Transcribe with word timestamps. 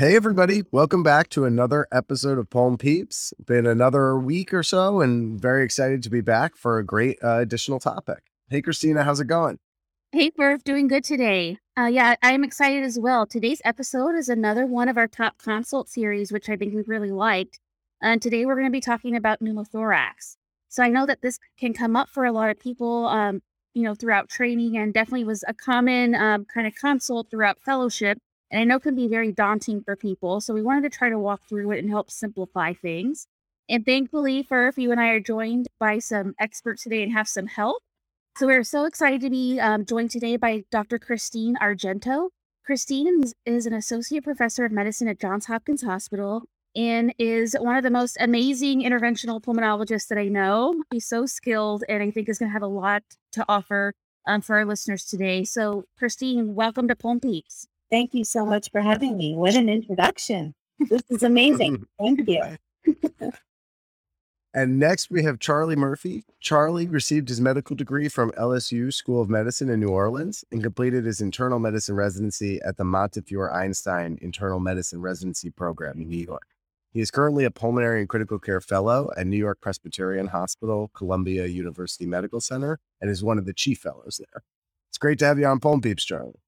Hey, 0.00 0.16
everybody. 0.16 0.62
Welcome 0.72 1.02
back 1.02 1.28
to 1.28 1.44
another 1.44 1.86
episode 1.92 2.38
of 2.38 2.48
Pulm 2.48 2.78
Peeps. 2.78 3.34
Been 3.44 3.66
another 3.66 4.18
week 4.18 4.54
or 4.54 4.62
so, 4.62 5.02
and 5.02 5.38
very 5.38 5.62
excited 5.62 6.02
to 6.04 6.08
be 6.08 6.22
back 6.22 6.56
for 6.56 6.78
a 6.78 6.82
great 6.82 7.18
uh, 7.22 7.40
additional 7.40 7.78
topic. 7.78 8.22
Hey, 8.48 8.62
Christina, 8.62 9.04
how's 9.04 9.20
it 9.20 9.26
going? 9.26 9.58
Hey, 10.12 10.30
Furf, 10.30 10.64
doing 10.64 10.88
good 10.88 11.04
today. 11.04 11.58
Uh, 11.78 11.84
yeah, 11.84 12.14
I'm 12.22 12.44
excited 12.44 12.82
as 12.82 12.98
well. 12.98 13.26
Today's 13.26 13.60
episode 13.62 14.14
is 14.16 14.30
another 14.30 14.64
one 14.64 14.88
of 14.88 14.96
our 14.96 15.06
top 15.06 15.36
consult 15.36 15.90
series, 15.90 16.32
which 16.32 16.48
I 16.48 16.56
think 16.56 16.74
we 16.74 16.80
really 16.86 17.12
liked. 17.12 17.60
And 18.00 18.22
today 18.22 18.46
we're 18.46 18.54
going 18.54 18.68
to 18.68 18.72
be 18.72 18.80
talking 18.80 19.14
about 19.14 19.40
pneumothorax. 19.40 20.36
So 20.70 20.82
I 20.82 20.88
know 20.88 21.04
that 21.04 21.20
this 21.20 21.38
can 21.58 21.74
come 21.74 21.94
up 21.94 22.08
for 22.08 22.24
a 22.24 22.32
lot 22.32 22.48
of 22.48 22.58
people, 22.58 23.04
um, 23.04 23.42
you 23.74 23.82
know, 23.82 23.94
throughout 23.94 24.30
training, 24.30 24.78
and 24.78 24.94
definitely 24.94 25.24
was 25.24 25.44
a 25.46 25.52
common 25.52 26.14
um, 26.14 26.46
kind 26.46 26.66
of 26.66 26.74
consult 26.74 27.30
throughout 27.30 27.60
fellowship 27.60 28.16
and 28.50 28.60
I 28.60 28.64
know 28.64 28.78
can 28.78 28.94
be 28.94 29.08
very 29.08 29.32
daunting 29.32 29.82
for 29.82 29.96
people. 29.96 30.40
So 30.40 30.54
we 30.54 30.62
wanted 30.62 30.90
to 30.90 30.96
try 30.96 31.08
to 31.08 31.18
walk 31.18 31.42
through 31.48 31.70
it 31.72 31.78
and 31.78 31.90
help 31.90 32.10
simplify 32.10 32.72
things. 32.72 33.26
And 33.68 33.86
thankfully, 33.86 34.42
Furf, 34.42 34.76
you 34.78 34.90
and 34.90 35.00
I 35.00 35.08
are 35.10 35.20
joined 35.20 35.68
by 35.78 36.00
some 36.00 36.34
experts 36.40 36.82
today 36.82 37.02
and 37.02 37.12
have 37.12 37.28
some 37.28 37.46
help. 37.46 37.82
So 38.36 38.46
we're 38.46 38.64
so 38.64 38.84
excited 38.84 39.20
to 39.20 39.30
be 39.30 39.60
um, 39.60 39.84
joined 39.84 40.10
today 40.10 40.36
by 40.36 40.64
Dr. 40.70 40.98
Christine 40.98 41.56
Argento. 41.56 42.30
Christine 42.64 43.22
is, 43.22 43.34
is 43.46 43.66
an 43.66 43.74
associate 43.74 44.24
professor 44.24 44.64
of 44.64 44.72
medicine 44.72 45.08
at 45.08 45.20
Johns 45.20 45.46
Hopkins 45.46 45.82
Hospital 45.82 46.44
and 46.76 47.14
is 47.18 47.56
one 47.58 47.76
of 47.76 47.82
the 47.82 47.90
most 47.90 48.16
amazing 48.20 48.82
interventional 48.82 49.42
pulmonologists 49.42 50.08
that 50.08 50.18
I 50.18 50.28
know. 50.28 50.82
He's 50.90 51.06
so 51.06 51.26
skilled 51.26 51.84
and 51.88 52.02
I 52.02 52.10
think 52.10 52.28
is 52.28 52.38
going 52.38 52.48
to 52.48 52.52
have 52.52 52.62
a 52.62 52.66
lot 52.66 53.02
to 53.32 53.44
offer 53.48 53.92
um, 54.26 54.40
for 54.40 54.56
our 54.56 54.64
listeners 54.64 55.04
today. 55.04 55.44
So, 55.44 55.84
Christine, 55.98 56.54
welcome 56.54 56.88
to 56.88 56.96
Pulm 56.96 57.20
Peeps. 57.20 57.66
Thank 57.90 58.14
you 58.14 58.24
so 58.24 58.46
much 58.46 58.70
for 58.70 58.80
having 58.80 59.16
me. 59.16 59.34
What 59.34 59.54
an 59.54 59.68
introduction. 59.68 60.54
This 60.78 61.02
is 61.10 61.22
amazing. 61.22 61.86
Thank 61.98 62.28
you. 62.28 62.42
and 64.54 64.78
next 64.78 65.10
we 65.10 65.24
have 65.24 65.40
Charlie 65.40 65.76
Murphy. 65.76 66.24
Charlie 66.40 66.86
received 66.86 67.28
his 67.28 67.40
medical 67.40 67.74
degree 67.74 68.08
from 68.08 68.30
LSU 68.32 68.92
School 68.92 69.20
of 69.20 69.28
Medicine 69.28 69.68
in 69.68 69.80
New 69.80 69.88
Orleans 69.88 70.44
and 70.52 70.62
completed 70.62 71.04
his 71.04 71.20
internal 71.20 71.58
medicine 71.58 71.96
residency 71.96 72.60
at 72.62 72.76
the 72.76 72.84
Montefiore 72.84 73.52
Einstein 73.52 74.18
Internal 74.22 74.60
Medicine 74.60 75.00
Residency 75.00 75.50
Program 75.50 76.00
in 76.00 76.08
New 76.08 76.24
York. 76.24 76.46
He 76.92 77.00
is 77.00 77.10
currently 77.10 77.44
a 77.44 77.50
pulmonary 77.50 78.00
and 78.00 78.08
critical 78.08 78.38
care 78.38 78.60
fellow 78.60 79.10
at 79.16 79.26
New 79.26 79.36
York 79.36 79.60
Presbyterian 79.60 80.28
Hospital, 80.28 80.90
Columbia 80.94 81.46
University 81.46 82.06
Medical 82.06 82.40
Center, 82.40 82.78
and 83.00 83.10
is 83.10 83.22
one 83.22 83.38
of 83.38 83.46
the 83.46 83.52
chief 83.52 83.78
fellows 83.78 84.18
there. 84.18 84.42
It's 84.88 84.98
great 84.98 85.18
to 85.20 85.26
have 85.26 85.38
you 85.38 85.46
on 85.46 85.60
Pulm 85.60 85.80
Peeps, 85.80 86.04
Charlie. 86.04 86.40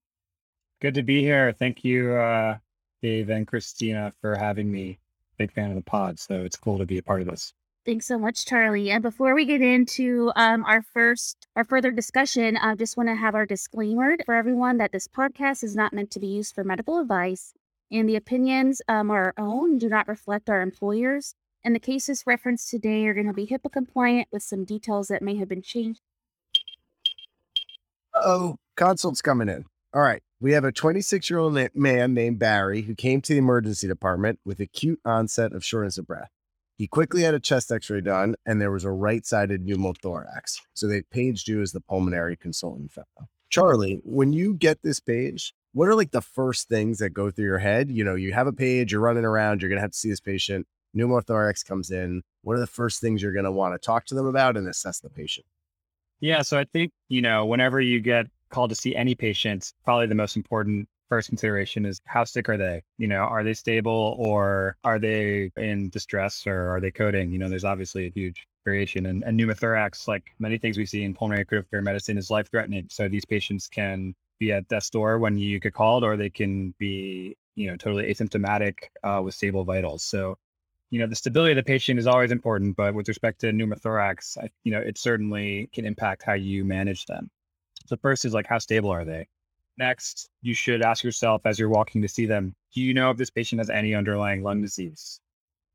Good 0.83 0.95
to 0.95 1.05
be 1.05 1.23
here. 1.23 1.53
Thank 1.53 1.85
you, 1.85 2.15
uh, 2.15 2.59
Dave 3.03 3.31
and 3.31 3.47
Christina, 3.47 4.13
for 4.21 4.35
having 4.35 4.69
me. 4.69 4.99
Big 5.39 5.53
fan 5.53 5.71
of 5.71 5.77
the 5.77 5.83
pod, 5.83 6.19
so 6.19 6.43
it's 6.43 6.57
cool 6.57 6.77
to 6.77 6.85
be 6.85 6.99
a 6.99 7.03
part 7.03 7.21
of 7.21 7.29
this. 7.29 7.55
Thanks 7.87 8.07
so 8.07 8.19
much, 8.19 8.45
Charlie. 8.47 8.91
And 8.91 9.01
before 9.01 9.33
we 9.37 9.45
get 9.45 9.63
into 9.63 10.33
um, 10.35 10.65
our 10.65 10.83
first, 10.83 11.47
our 11.55 11.63
further 11.63 11.93
discussion, 11.93 12.57
I 12.57 12.75
just 12.75 12.97
want 12.97 13.09
to 13.11 13.15
have 13.15 13.37
our 13.37 13.47
disclaimer 13.47 14.17
for 14.27 14.35
everyone 14.35 14.79
that 14.79 14.91
this 14.91 15.07
podcast 15.07 15.63
is 15.63 15.77
not 15.77 15.93
meant 15.93 16.11
to 16.11 16.21
be 16.21 16.27
used 16.27 16.53
for 16.53 16.65
medical 16.65 16.99
advice, 16.99 17.55
and 17.93 18.09
the 18.09 18.17
opinions 18.17 18.83
um, 18.89 19.09
are 19.13 19.33
our 19.37 19.45
own, 19.47 19.79
do 19.79 19.89
not 19.89 20.09
reflect 20.09 20.51
our 20.51 20.63
employers. 20.63 21.37
And 21.63 21.77
the 21.77 21.81
cases 21.81 22.25
referenced 22.27 22.69
today 22.71 23.07
are 23.07 23.15
going 23.15 23.29
to 23.29 23.33
be 23.33 23.47
HIPAA 23.47 23.71
compliant 23.71 24.27
with 24.33 24.43
some 24.43 24.65
details 24.65 25.07
that 25.09 25.23
may 25.23 25.37
have 25.37 25.49
been 25.49 25.63
changed. 25.63 26.01
Oh, 28.15 28.57
consult's 28.75 29.23
coming 29.23 29.49
in. 29.49 29.65
All 29.95 30.03
right. 30.03 30.23
We 30.43 30.55
have 30.55 30.65
a 30.65 30.73
26 30.73 31.31
year 31.31 31.39
old 31.39 31.57
man 31.73 32.15
named 32.15 32.41
Barry 32.41 32.83
who 32.83 32.97
came 32.97 33.21
to 33.21 33.33
the 33.33 33.39
emergency 33.39 33.87
department 33.87 34.41
with 34.45 34.59
acute 34.59 34.99
onset 35.05 35.53
of 35.53 35.65
shortness 35.65 35.99
of 35.99 36.09
breath. 36.09 36.33
He 36.77 36.89
quickly 36.89 37.23
had 37.23 37.33
a 37.33 37.39
chest 37.39 37.71
x 37.71 37.89
ray 37.89 38.01
done, 38.01 38.35
and 38.45 38.61
there 38.61 38.73
was 38.73 38.83
a 38.83 38.91
right 38.91 39.25
sided 39.25 39.65
pneumothorax. 39.65 40.59
So 40.75 40.89
they 40.89 41.03
paged 41.03 41.47
you 41.47 41.63
as 41.63 41.71
the 41.71 41.81
pulmonary 41.81 42.37
consultant 42.37 42.91
fellow. 42.91 43.29
Charlie, 43.51 44.01
when 44.03 44.33
you 44.33 44.55
get 44.55 44.83
this 44.83 44.99
page, 44.99 45.55
what 45.75 45.87
are 45.87 45.95
like 45.95 46.11
the 46.11 46.21
first 46.21 46.69
things 46.69 46.99
that 46.99 47.11
go 47.11 47.31
through 47.31 47.45
your 47.45 47.59
head? 47.59 47.89
You 47.89 48.03
know, 48.03 48.17
you 48.17 48.33
have 48.33 48.49
a 48.49 48.53
page, 48.53 48.91
you're 48.91 49.01
running 49.01 49.25
around, 49.25 49.63
you're 49.63 49.69
going 49.69 49.79
to 49.79 49.83
have 49.83 49.93
to 49.93 49.97
see 49.99 50.11
this 50.11 50.19
patient, 50.19 50.67
pneumothorax 50.97 51.65
comes 51.65 51.93
in. 51.93 52.23
What 52.43 52.57
are 52.57 52.61
the 52.61 52.67
first 52.67 53.01
things 53.01 53.23
you're 53.23 53.33
going 53.33 53.45
to 53.45 53.53
want 53.53 53.75
to 53.75 53.87
talk 53.87 54.07
to 54.07 54.17
them 54.17 54.27
about 54.27 54.57
and 54.57 54.67
assess 54.67 54.99
the 54.99 55.09
patient? 55.09 55.47
Yeah. 56.19 56.43
So 56.43 56.59
I 56.59 56.65
think, 56.65 56.91
you 57.09 57.23
know, 57.23 57.47
whenever 57.47 57.81
you 57.81 58.01
get 58.01 58.27
called 58.53 58.71
to 58.71 58.77
see 58.77 58.95
any 58.95 59.15
patient, 59.15 59.73
probably 59.85 60.07
the 60.07 60.15
most 60.15 60.37
important 60.37 60.89
first 61.09 61.29
consideration 61.29 61.85
is 61.85 62.01
how 62.07 62.25
sick 62.25 62.49
are 62.49 62.57
they? 62.57 62.83
You 62.99 63.09
know, 63.09 63.23
are 63.23 63.45
they 63.45 63.55
stable 63.55 64.17
or 64.19 64.77
are 64.85 64.99
they 64.99 65.51
in 65.57 65.91
distress 65.91 66.47
or 66.47 66.69
are 66.75 66.81
they 66.81 66.91
coding? 66.91 67.33
You 67.33 67.39
know, 67.39 67.49
there's 67.49 67.65
obviously 67.65 68.07
a 68.07 68.11
huge 68.11 68.47
variation. 68.65 69.07
And, 69.07 69.23
and 69.25 69.39
pneumothorax, 69.39 70.09
like 70.09 70.25
many 70.39 70.57
things 70.59 70.79
we 70.79 70.87
see 70.87 71.03
in 71.03 71.13
pulmonary 71.13 71.45
critical 71.45 71.69
care 71.71 71.83
medicine, 71.83 72.17
is 72.17 72.31
life 72.31 72.51
threatening. 72.51 72.87
So 72.91 73.09
these 73.09 73.25
patients 73.25 73.67
can 73.69 74.15
be 74.39 74.53
at 74.53 74.69
death's 74.69 74.91
door 74.91 75.19
when 75.19 75.37
you 75.37 75.61
get 75.61 75.75
called, 75.75 76.05
or 76.05 76.17
they 76.17 76.31
can 76.31 76.75
be, 76.79 77.37
you 77.57 77.67
know, 77.69 77.77
totally 77.77 78.05
asymptomatic 78.05 78.75
uh, 79.03 79.21
with 79.23 79.35
stable 79.35 79.65
vitals. 79.65 80.05
So, 80.05 80.39
you 80.91 80.99
know, 80.99 81.07
the 81.07 81.17
stability 81.17 81.53
of 81.53 81.57
the 81.57 81.63
patient 81.63 81.99
is 81.99 82.07
always 82.07 82.31
important, 82.31 82.77
but 82.77 82.95
with 82.95 83.09
respect 83.09 83.41
to 83.41 83.53
pneumothorax, 83.53 84.39
I, 84.39 84.49
you 84.65 84.73
know, 84.73 84.81
it 84.81 84.97
certainly 84.99 85.69
can 85.73 85.85
impact 85.85 86.23
how 86.23 86.35
you 86.35 86.65
manage 86.65 87.05
them. 87.07 87.31
So 87.87 87.97
first 87.97 88.25
is 88.25 88.35
like 88.35 88.47
how 88.47 88.59
stable 88.59 88.91
are 88.91 89.05
they? 89.05 89.29
Next, 89.79 90.29
you 90.43 90.55
should 90.55 90.83
ask 90.83 91.03
yourself 91.03 91.43
as 91.45 91.59
you're 91.59 91.69
walking 91.69 92.03
to 92.03 92.09
see 92.09 92.27
them, 92.27 92.55
do 92.75 92.81
you 92.81 92.95
know 92.95 93.11
if 93.11 93.17
this 93.17 93.31
patient 93.31 93.61
has 93.61 93.71
any 93.71 93.95
underlying 93.95 94.43
lung 94.43 94.61
disease? 94.61 95.21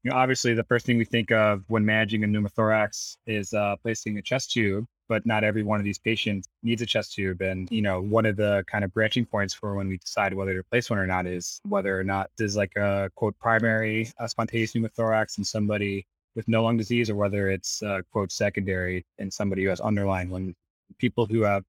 You 0.03 0.11
know, 0.11 0.17
obviously 0.17 0.53
the 0.53 0.63
first 0.63 0.85
thing 0.85 0.97
we 0.97 1.05
think 1.05 1.31
of 1.31 1.63
when 1.67 1.83
managing 1.85 2.23
a 2.23 2.27
pneumothorax 2.27 3.17
is 3.25 3.53
uh, 3.53 3.75
placing 3.81 4.17
a 4.17 4.21
chest 4.21 4.51
tube, 4.51 4.85
but 5.09 5.25
not 5.25 5.43
every 5.43 5.63
one 5.63 5.79
of 5.79 5.83
these 5.83 5.97
patients 5.97 6.47
needs 6.61 6.81
a 6.81 6.85
chest 6.85 7.13
tube. 7.13 7.41
And, 7.41 7.69
you 7.71 7.81
know, 7.81 8.01
one 8.01 8.25
of 8.25 8.37
the 8.37 8.63
kind 8.71 8.83
of 8.83 8.93
branching 8.93 9.25
points 9.25 9.53
for 9.53 9.75
when 9.75 9.87
we 9.87 9.97
decide 9.97 10.33
whether 10.33 10.55
to 10.55 10.63
place 10.63 10.89
one 10.89 10.99
or 10.99 11.07
not 11.07 11.25
is 11.25 11.59
whether 11.67 11.99
or 11.99 12.03
not 12.03 12.29
there's 12.37 12.55
like 12.55 12.75
a 12.75 13.09
quote 13.15 13.37
primary 13.39 14.11
uh, 14.19 14.27
spontaneous 14.27 14.73
pneumothorax 14.73 15.39
in 15.39 15.43
somebody 15.43 16.05
with 16.35 16.47
no 16.47 16.63
lung 16.63 16.77
disease 16.77 17.09
or 17.09 17.15
whether 17.15 17.49
it's 17.49 17.81
uh, 17.81 18.01
quote 18.11 18.31
secondary 18.31 19.03
in 19.17 19.31
somebody 19.31 19.63
who 19.63 19.69
has 19.69 19.81
underlying 19.81 20.29
lung 20.29 20.53
people 20.99 21.25
who 21.25 21.41
have 21.41 21.63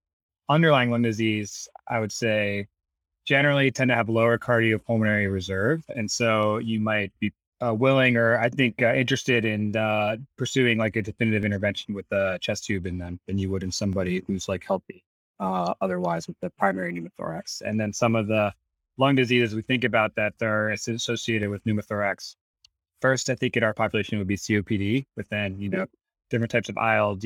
underlying 0.48 0.90
lung 0.90 1.02
disease, 1.02 1.68
I 1.88 2.00
would 2.00 2.12
say 2.12 2.66
generally 3.26 3.70
tend 3.70 3.90
to 3.90 3.94
have 3.94 4.08
lower 4.08 4.38
cardiopulmonary 4.38 5.30
reserve. 5.30 5.84
And 5.94 6.10
so 6.10 6.58
you 6.58 6.80
might 6.80 7.12
be 7.20 7.32
uh, 7.60 7.74
willing 7.74 8.16
or 8.16 8.38
I 8.38 8.48
think 8.48 8.80
uh, 8.80 8.94
interested 8.94 9.44
in 9.44 9.76
uh, 9.76 10.16
pursuing 10.36 10.78
like 10.78 10.96
a 10.96 11.02
definitive 11.02 11.44
intervention 11.44 11.94
with 11.94 12.10
a 12.12 12.38
chest 12.40 12.64
tube 12.64 12.86
in 12.86 12.98
them 12.98 13.20
than 13.26 13.36
you 13.36 13.50
would 13.50 13.62
in 13.62 13.72
somebody 13.72 14.22
who's 14.26 14.48
like 14.48 14.64
healthy 14.64 15.04
uh, 15.40 15.74
otherwise 15.80 16.26
with 16.26 16.38
the 16.40 16.50
primary 16.50 16.92
pneumothorax. 16.92 17.60
And 17.62 17.78
then 17.78 17.92
some 17.92 18.16
of 18.16 18.26
the 18.26 18.52
lung 18.96 19.14
diseases 19.14 19.54
we 19.54 19.62
think 19.62 19.84
about 19.84 20.14
that 20.16 20.34
are 20.42 20.70
associated 20.70 21.50
with 21.50 21.64
pneumothorax. 21.64 22.36
First, 23.00 23.30
I 23.30 23.34
think 23.34 23.56
in 23.56 23.62
our 23.62 23.74
population 23.74 24.18
would 24.18 24.26
be 24.26 24.36
COPD, 24.36 25.06
but 25.16 25.28
then, 25.30 25.60
you 25.60 25.68
know, 25.68 25.86
different 26.30 26.50
types 26.50 26.68
of 26.68 26.76
ILD, 26.76 27.22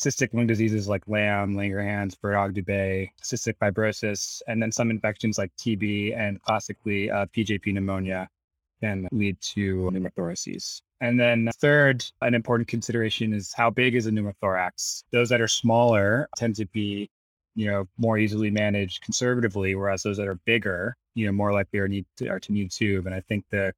cystic 0.00 0.32
lung 0.32 0.46
diseases 0.46 0.88
like 0.88 1.06
LAM, 1.06 1.54
Langerhans, 1.54 2.18
Birt-Hogg-Dubé, 2.20 3.10
cystic 3.22 3.54
fibrosis, 3.58 4.40
and 4.48 4.62
then 4.62 4.72
some 4.72 4.90
infections 4.90 5.36
like 5.36 5.54
TB 5.56 6.16
and 6.16 6.40
classically 6.42 7.10
uh, 7.10 7.26
PJP 7.26 7.74
pneumonia 7.74 8.28
can 8.80 9.06
lead 9.12 9.38
to 9.42 9.90
pneumothoraces. 9.92 10.80
And 11.02 11.20
then 11.20 11.50
third, 11.60 12.04
an 12.22 12.34
important 12.34 12.68
consideration 12.68 13.34
is 13.34 13.52
how 13.52 13.68
big 13.68 13.94
is 13.94 14.06
a 14.06 14.10
pneumothorax? 14.10 15.04
Those 15.12 15.28
that 15.28 15.40
are 15.40 15.48
smaller 15.48 16.28
tend 16.36 16.56
to 16.56 16.66
be, 16.66 17.10
you 17.54 17.66
know, 17.66 17.86
more 17.98 18.16
easily 18.16 18.50
managed 18.50 19.02
conservatively, 19.02 19.74
whereas 19.74 20.02
those 20.02 20.16
that 20.16 20.28
are 20.28 20.40
bigger, 20.46 20.96
you 21.14 21.26
know, 21.26 21.32
more 21.32 21.52
likely 21.52 21.78
are 21.78 21.88
need 21.88 22.06
to, 22.16 22.28
are 22.28 22.40
to 22.40 22.52
need 22.52 22.70
tube. 22.70 23.06
And 23.06 23.14
I 23.14 23.20
think 23.20 23.44
the 23.50 23.72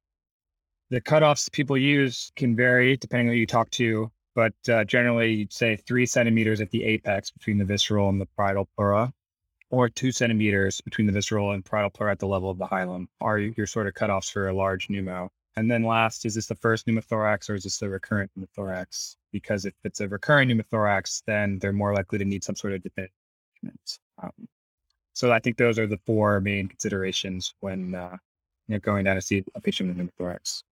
the 0.89 1.01
cutoffs 1.01 1.51
people 1.51 1.77
use 1.77 2.31
can 2.35 2.55
vary 2.55 2.95
depending 2.97 3.27
on 3.27 3.33
who 3.33 3.39
you 3.39 3.47
talk 3.47 3.69
to 3.71 4.11
but 4.35 4.53
uh, 4.69 4.83
generally 4.83 5.33
you'd 5.33 5.53
say 5.53 5.75
three 5.75 6.05
centimeters 6.05 6.61
at 6.61 6.71
the 6.71 6.83
apex 6.83 7.31
between 7.31 7.57
the 7.57 7.65
visceral 7.65 8.09
and 8.09 8.19
the 8.19 8.27
parietal 8.37 8.67
pleura, 8.75 9.13
or 9.69 9.89
two 9.89 10.11
centimeters 10.11 10.81
between 10.81 11.07
the 11.07 11.13
visceral 11.13 11.51
and 11.51 11.65
parietal 11.65 11.89
pleura 11.89 12.11
at 12.11 12.19
the 12.19 12.27
level 12.27 12.49
of 12.49 12.57
the 12.57 12.67
hilum 12.67 13.07
are 13.21 13.39
your 13.39 13.67
sort 13.67 13.87
of 13.87 13.93
cutoffs 13.93 14.31
for 14.31 14.47
a 14.47 14.53
large 14.53 14.87
pneumo. 14.87 15.29
And 15.55 15.69
then 15.69 15.83
last, 15.83 16.25
is 16.25 16.33
this 16.35 16.47
the 16.47 16.55
first 16.55 16.87
pneumothorax 16.87 17.49
or 17.49 17.55
is 17.55 17.63
this 17.63 17.81
a 17.81 17.89
recurrent 17.89 18.31
pneumothorax? 18.37 19.17
Because 19.31 19.65
if 19.65 19.73
it's 19.83 20.01
a 20.01 20.07
recurrent 20.07 20.51
pneumothorax, 20.51 21.23
then 21.27 21.59
they're 21.59 21.73
more 21.73 21.93
likely 21.93 22.17
to 22.17 22.25
need 22.25 22.43
some 22.43 22.55
sort 22.55 22.73
of 22.73 22.81
definitive 22.81 23.11
um, 24.21 24.31
so 25.13 25.31
I 25.31 25.39
think 25.39 25.57
those 25.57 25.79
are 25.79 25.87
the 25.87 25.99
four 26.05 26.39
main 26.39 26.67
considerations 26.67 27.53
when 27.59 27.95
uh, 27.95 28.17
you 28.67 28.75
know, 28.75 28.79
going 28.79 29.05
down 29.05 29.15
to 29.15 29.21
see 29.21 29.43
a 29.55 29.61
patient 29.61 29.95
with 29.95 29.97
pneumothorax. 29.97 30.63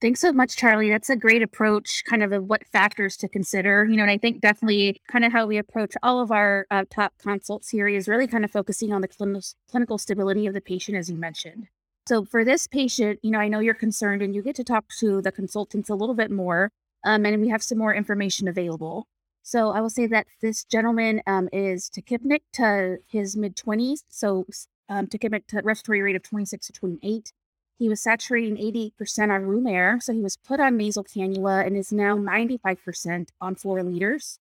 Thanks 0.00 0.20
so 0.20 0.32
much, 0.32 0.56
Charlie. 0.56 0.90
That's 0.90 1.10
a 1.10 1.16
great 1.16 1.42
approach, 1.42 2.04
kind 2.08 2.22
of, 2.22 2.30
of 2.30 2.44
what 2.44 2.64
factors 2.68 3.16
to 3.16 3.28
consider. 3.28 3.84
You 3.84 3.96
know, 3.96 4.04
and 4.04 4.12
I 4.12 4.18
think 4.18 4.40
definitely 4.40 5.00
kind 5.10 5.24
of 5.24 5.32
how 5.32 5.46
we 5.46 5.58
approach 5.58 5.94
all 6.04 6.20
of 6.20 6.30
our 6.30 6.66
uh, 6.70 6.84
top 6.88 7.14
consult 7.18 7.64
series, 7.64 8.06
really 8.06 8.28
kind 8.28 8.44
of 8.44 8.50
focusing 8.52 8.92
on 8.92 9.00
the 9.00 9.08
clin- 9.08 9.54
clinical 9.68 9.98
stability 9.98 10.46
of 10.46 10.54
the 10.54 10.60
patient, 10.60 10.96
as 10.96 11.10
you 11.10 11.16
mentioned. 11.16 11.66
So 12.06 12.24
for 12.24 12.44
this 12.44 12.68
patient, 12.68 13.18
you 13.22 13.32
know, 13.32 13.40
I 13.40 13.48
know 13.48 13.58
you're 13.58 13.74
concerned 13.74 14.22
and 14.22 14.36
you 14.36 14.42
get 14.42 14.54
to 14.56 14.64
talk 14.64 14.84
to 15.00 15.20
the 15.20 15.32
consultants 15.32 15.90
a 15.90 15.96
little 15.96 16.14
bit 16.14 16.30
more, 16.30 16.70
um, 17.04 17.26
and 17.26 17.42
we 17.42 17.48
have 17.48 17.62
some 17.62 17.78
more 17.78 17.92
information 17.92 18.46
available. 18.46 19.08
So 19.42 19.70
I 19.70 19.80
will 19.80 19.90
say 19.90 20.06
that 20.06 20.28
this 20.40 20.62
gentleman 20.62 21.22
um, 21.26 21.48
is 21.52 21.90
tachypneic 21.90 22.42
to 22.52 22.98
his 23.08 23.36
mid 23.36 23.56
20s. 23.56 24.04
So 24.08 24.46
um, 24.88 25.08
tachypneic 25.08 25.48
to 25.48 25.60
respiratory 25.64 26.02
rate 26.02 26.16
of 26.16 26.22
26 26.22 26.66
to 26.68 26.72
28. 26.72 27.32
He 27.78 27.88
was 27.88 28.00
saturating 28.00 28.56
88% 28.56 29.30
on 29.32 29.46
room 29.46 29.66
air. 29.66 29.98
So 30.00 30.12
he 30.12 30.20
was 30.20 30.36
put 30.36 30.58
on 30.58 30.76
nasal 30.76 31.04
cannula 31.04 31.64
and 31.64 31.76
is 31.76 31.92
now 31.92 32.16
95% 32.16 33.28
on 33.40 33.54
four 33.54 33.82
liters. 33.82 34.40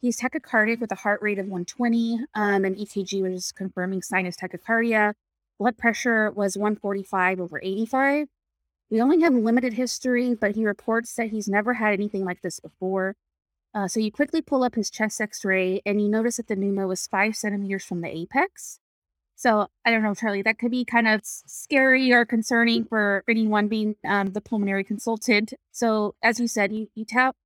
He's 0.00 0.20
tachycardic 0.20 0.80
with 0.80 0.92
a 0.92 0.96
heart 0.96 1.22
rate 1.22 1.38
of 1.38 1.46
120, 1.46 2.26
um, 2.34 2.66
and 2.66 2.76
EKG 2.76 3.22
was 3.22 3.52
confirming 3.52 4.02
sinus 4.02 4.36
tachycardia. 4.36 5.14
Blood 5.58 5.78
pressure 5.78 6.30
was 6.30 6.58
145 6.58 7.40
over 7.40 7.58
85. 7.62 8.28
We 8.90 9.00
only 9.00 9.22
have 9.22 9.32
limited 9.32 9.72
history, 9.72 10.34
but 10.34 10.54
he 10.56 10.66
reports 10.66 11.14
that 11.14 11.30
he's 11.30 11.48
never 11.48 11.74
had 11.74 11.94
anything 11.94 12.24
like 12.26 12.42
this 12.42 12.60
before. 12.60 13.16
Uh, 13.72 13.88
so 13.88 13.98
you 13.98 14.12
quickly 14.12 14.42
pull 14.42 14.62
up 14.62 14.74
his 14.74 14.90
chest 14.90 15.22
x-ray 15.22 15.80
and 15.86 16.02
you 16.02 16.08
notice 16.08 16.36
that 16.36 16.48
the 16.48 16.54
pneumo 16.54 16.92
is 16.92 17.06
five 17.06 17.34
centimeters 17.34 17.84
from 17.84 18.02
the 18.02 18.14
apex. 18.14 18.78
So 19.36 19.66
I 19.84 19.90
don't 19.90 20.02
know, 20.02 20.14
Charlie, 20.14 20.42
that 20.42 20.58
could 20.58 20.70
be 20.70 20.84
kind 20.84 21.08
of 21.08 21.20
scary 21.24 22.12
or 22.12 22.24
concerning 22.24 22.84
for 22.84 23.24
anyone 23.28 23.68
being 23.68 23.96
um, 24.06 24.32
the 24.32 24.40
pulmonary 24.40 24.84
consultant. 24.84 25.52
So 25.72 26.14
as 26.22 26.38
you 26.38 26.46
said, 26.46 26.72
you, 26.72 26.88
you 26.94 27.04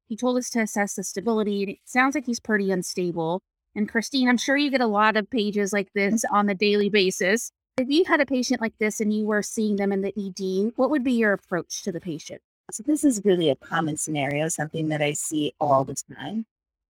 he 0.09 0.17
told 0.17 0.39
us 0.39 0.51
to 0.51 0.61
assess 0.61 0.95
the 0.95 1.05
stability 1.05 1.63
and 1.63 1.71
it 1.73 1.79
sounds 1.85 2.15
like 2.15 2.27
he's 2.27 2.41
pretty 2.41 2.71
unstable. 2.71 3.43
And 3.75 3.89
Christine, 3.89 4.29
I'm 4.29 4.39
sure 4.39 4.57
you 4.57 4.71
get 4.71 4.81
a 4.81 4.87
lot 4.87 5.17
of 5.17 5.31
pages 5.31 5.73
like 5.73 5.93
this 5.95 6.25
on 6.31 6.49
a 6.49 6.55
daily 6.55 6.89
basis. 6.89 7.53
If 7.79 7.89
you 7.89 8.05
had 8.05 8.21
a 8.21 8.27
patient 8.27 8.61
like 8.61 8.77
this 8.79 9.01
and 9.01 9.13
you 9.13 9.25
were 9.25 9.43
seeing 9.43 9.77
them 9.77 9.93
in 9.93 10.01
the 10.01 10.13
ED, 10.17 10.73
what 10.77 10.91
would 10.91 11.05
be 11.05 11.13
your 11.13 11.33
approach 11.33 11.83
to 11.85 11.93
the 11.93 12.01
patient? 12.01 12.41
So 12.71 12.83
this 12.83 13.05
is 13.05 13.25
really 13.25 13.49
a 13.51 13.57
common 13.57 13.97
scenario, 13.97 14.49
something 14.49 14.89
that 14.89 15.01
I 15.01 15.13
see 15.13 15.55
all 15.61 15.85
the 15.85 15.95
time. 15.95 16.45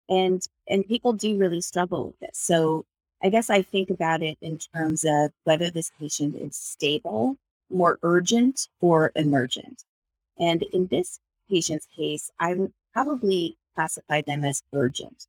And 0.10 0.42
and 0.68 0.88
people 0.88 1.14
do 1.14 1.38
really 1.38 1.62
struggle 1.62 2.08
with 2.08 2.20
this. 2.20 2.38
So 2.38 2.86
I 3.24 3.30
guess 3.30 3.50
I 3.50 3.62
think 3.62 3.90
about 3.90 4.22
it 4.22 4.38
in 4.42 4.60
terms 4.60 5.04
of 5.04 5.32
whether 5.44 5.70
this 5.70 5.92
patient 6.00 6.36
is 6.36 6.56
stable, 6.56 7.38
more 7.70 7.98
urgent, 8.04 8.68
or 8.80 9.12
emergent. 9.16 9.84
And 10.40 10.64
in 10.72 10.88
this 10.88 11.20
patient's 11.50 11.88
case, 11.96 12.32
I 12.40 12.54
would 12.54 12.74
probably 12.94 13.58
classify 13.76 14.22
them 14.22 14.44
as 14.46 14.64
urgent. 14.74 15.28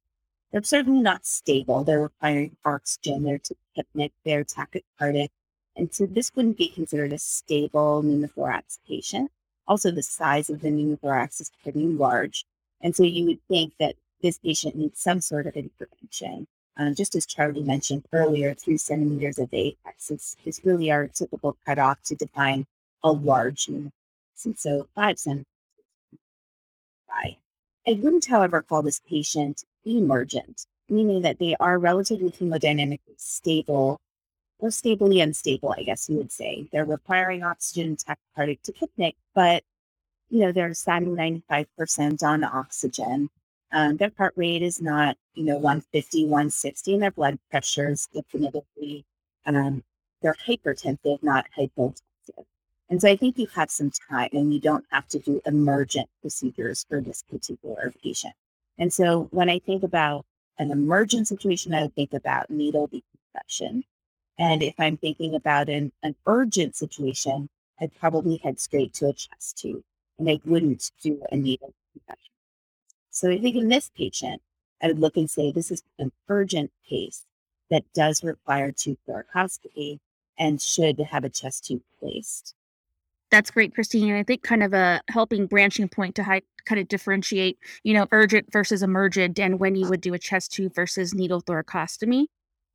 They're 0.52 0.62
certainly 0.62 1.02
not 1.02 1.26
stable. 1.26 1.84
They're 1.84 2.02
requiring 2.02 2.56
oxygen. 2.64 3.24
They're 3.24 3.40
tachypneic. 3.40 4.12
They're 4.24 4.44
tachycardic. 4.44 5.28
And 5.76 5.92
so 5.92 6.06
this 6.06 6.34
wouldn't 6.34 6.58
be 6.58 6.68
considered 6.68 7.12
a 7.12 7.18
stable 7.18 8.02
pneumothorax 8.02 8.78
patient. 8.86 9.30
Also, 9.66 9.90
the 9.90 10.02
size 10.02 10.50
of 10.50 10.60
the 10.60 10.70
pneumothorax 10.70 11.40
is 11.40 11.52
pretty 11.62 11.86
large. 11.86 12.44
And 12.80 12.96
so 12.96 13.02
you 13.02 13.26
would 13.26 13.42
think 13.48 13.74
that 13.78 13.96
this 14.22 14.38
patient 14.38 14.76
needs 14.76 15.00
some 15.00 15.20
sort 15.20 15.46
of 15.46 15.56
intervention. 15.56 16.46
Um, 16.78 16.94
just 16.94 17.14
as 17.16 17.26
Charlie 17.26 17.62
mentioned 17.62 18.04
earlier, 18.12 18.54
three 18.54 18.76
centimeters 18.76 19.38
of 19.38 19.52
apex 19.52 20.10
is, 20.10 20.36
is 20.44 20.60
really 20.64 20.90
our 20.90 21.08
typical 21.08 21.56
cutoff 21.66 22.00
to 22.04 22.14
define 22.14 22.66
a 23.02 23.10
large 23.12 23.66
pneumothorax. 23.66 23.90
And 24.44 24.58
so 24.58 24.86
five 24.94 25.18
centimeters. 25.18 25.46
I 27.88 27.92
wouldn't, 27.92 28.26
however, 28.26 28.60
call 28.60 28.82
this 28.82 29.00
patient 29.08 29.64
emergent, 29.86 30.66
meaning 30.90 31.22
that 31.22 31.38
they 31.38 31.56
are 31.58 31.78
relatively 31.78 32.30
hemodynamically 32.30 33.16
stable 33.16 33.98
or 34.58 34.70
stably 34.70 35.22
unstable, 35.22 35.74
I 35.76 35.84
guess 35.84 36.06
you 36.06 36.16
would 36.18 36.30
say. 36.30 36.68
They're 36.70 36.84
requiring 36.84 37.42
oxygen 37.42 37.96
tachycardic 37.96 38.58
tachypneic, 38.62 39.14
but 39.34 39.62
you 40.28 40.40
know, 40.40 40.52
they're 40.52 40.74
satting 40.74 41.16
95% 41.16 42.22
on 42.22 42.44
oxygen. 42.44 43.30
Um, 43.72 43.96
their 43.96 44.12
heart 44.16 44.32
rate 44.36 44.62
is 44.62 44.80
not, 44.80 45.16
you 45.34 45.44
know, 45.44 45.56
150, 45.56 46.24
160, 46.24 46.94
and 46.94 47.02
their 47.02 47.10
blood 47.10 47.38
pressure 47.50 47.90
is 47.90 48.08
definitively, 48.12 49.04
um, 49.46 49.82
they're 50.22 50.36
hypertensive, 50.46 51.22
not 51.22 51.46
hypotensive. 51.56 52.02
And 52.90 53.02
so 53.02 53.08
I 53.08 53.16
think 53.16 53.38
you 53.38 53.46
have 53.54 53.70
some 53.70 53.90
time 54.10 54.30
and 54.32 54.52
you 54.52 54.60
don't 54.60 54.86
have 54.90 55.06
to 55.08 55.18
do 55.18 55.42
emergent 55.44 56.08
procedures 56.22 56.86
for 56.88 57.00
this 57.02 57.22
particular 57.22 57.92
patient. 58.02 58.34
And 58.78 58.92
so 58.92 59.28
when 59.30 59.50
I 59.50 59.58
think 59.58 59.82
about 59.82 60.24
an 60.58 60.70
emergent 60.70 61.28
situation, 61.28 61.74
I 61.74 61.82
would 61.82 61.94
think 61.94 62.14
about 62.14 62.50
needle 62.50 62.86
decompression. 62.86 63.84
And 64.38 64.62
if 64.62 64.74
I'm 64.78 64.96
thinking 64.96 65.34
about 65.34 65.68
an, 65.68 65.92
an 66.02 66.14
urgent 66.26 66.76
situation, 66.76 67.50
I'd 67.80 67.94
probably 67.94 68.38
head 68.38 68.58
straight 68.58 68.94
to 68.94 69.08
a 69.08 69.12
chest 69.12 69.58
tube 69.58 69.82
and 70.18 70.28
I 70.28 70.40
wouldn't 70.44 70.90
do 71.02 71.22
a 71.30 71.36
needle 71.36 71.74
infection. 71.94 72.32
So 73.18 73.28
I 73.30 73.38
think 73.40 73.56
in 73.56 73.68
this 73.68 73.90
patient, 73.96 74.40
I 74.80 74.86
would 74.86 75.00
look 75.00 75.16
and 75.16 75.28
say 75.28 75.50
this 75.50 75.72
is 75.72 75.82
an 75.98 76.12
urgent 76.28 76.70
case 76.88 77.26
that 77.68 77.82
does 77.92 78.22
require 78.22 78.70
tube 78.70 78.98
thoracostomy 79.08 79.98
and 80.38 80.62
should 80.62 81.00
have 81.00 81.24
a 81.24 81.28
chest 81.28 81.64
tube 81.64 81.82
placed. 81.98 82.54
That's 83.32 83.50
great, 83.50 83.74
Christine. 83.74 84.08
And 84.08 84.18
I 84.18 84.22
think 84.22 84.44
kind 84.44 84.62
of 84.62 84.72
a 84.72 85.00
helping 85.08 85.46
branching 85.46 85.88
point 85.88 86.14
to 86.14 86.22
hi- 86.22 86.42
kind 86.64 86.80
of 86.80 86.86
differentiate, 86.86 87.58
you 87.82 87.92
know, 87.92 88.06
urgent 88.12 88.52
versus 88.52 88.84
emergent 88.84 89.40
and 89.40 89.58
when 89.58 89.74
you 89.74 89.88
would 89.88 90.00
do 90.00 90.14
a 90.14 90.18
chest 90.18 90.52
tube 90.52 90.72
versus 90.76 91.12
needle 91.12 91.40
thoracostomy. 91.40 92.28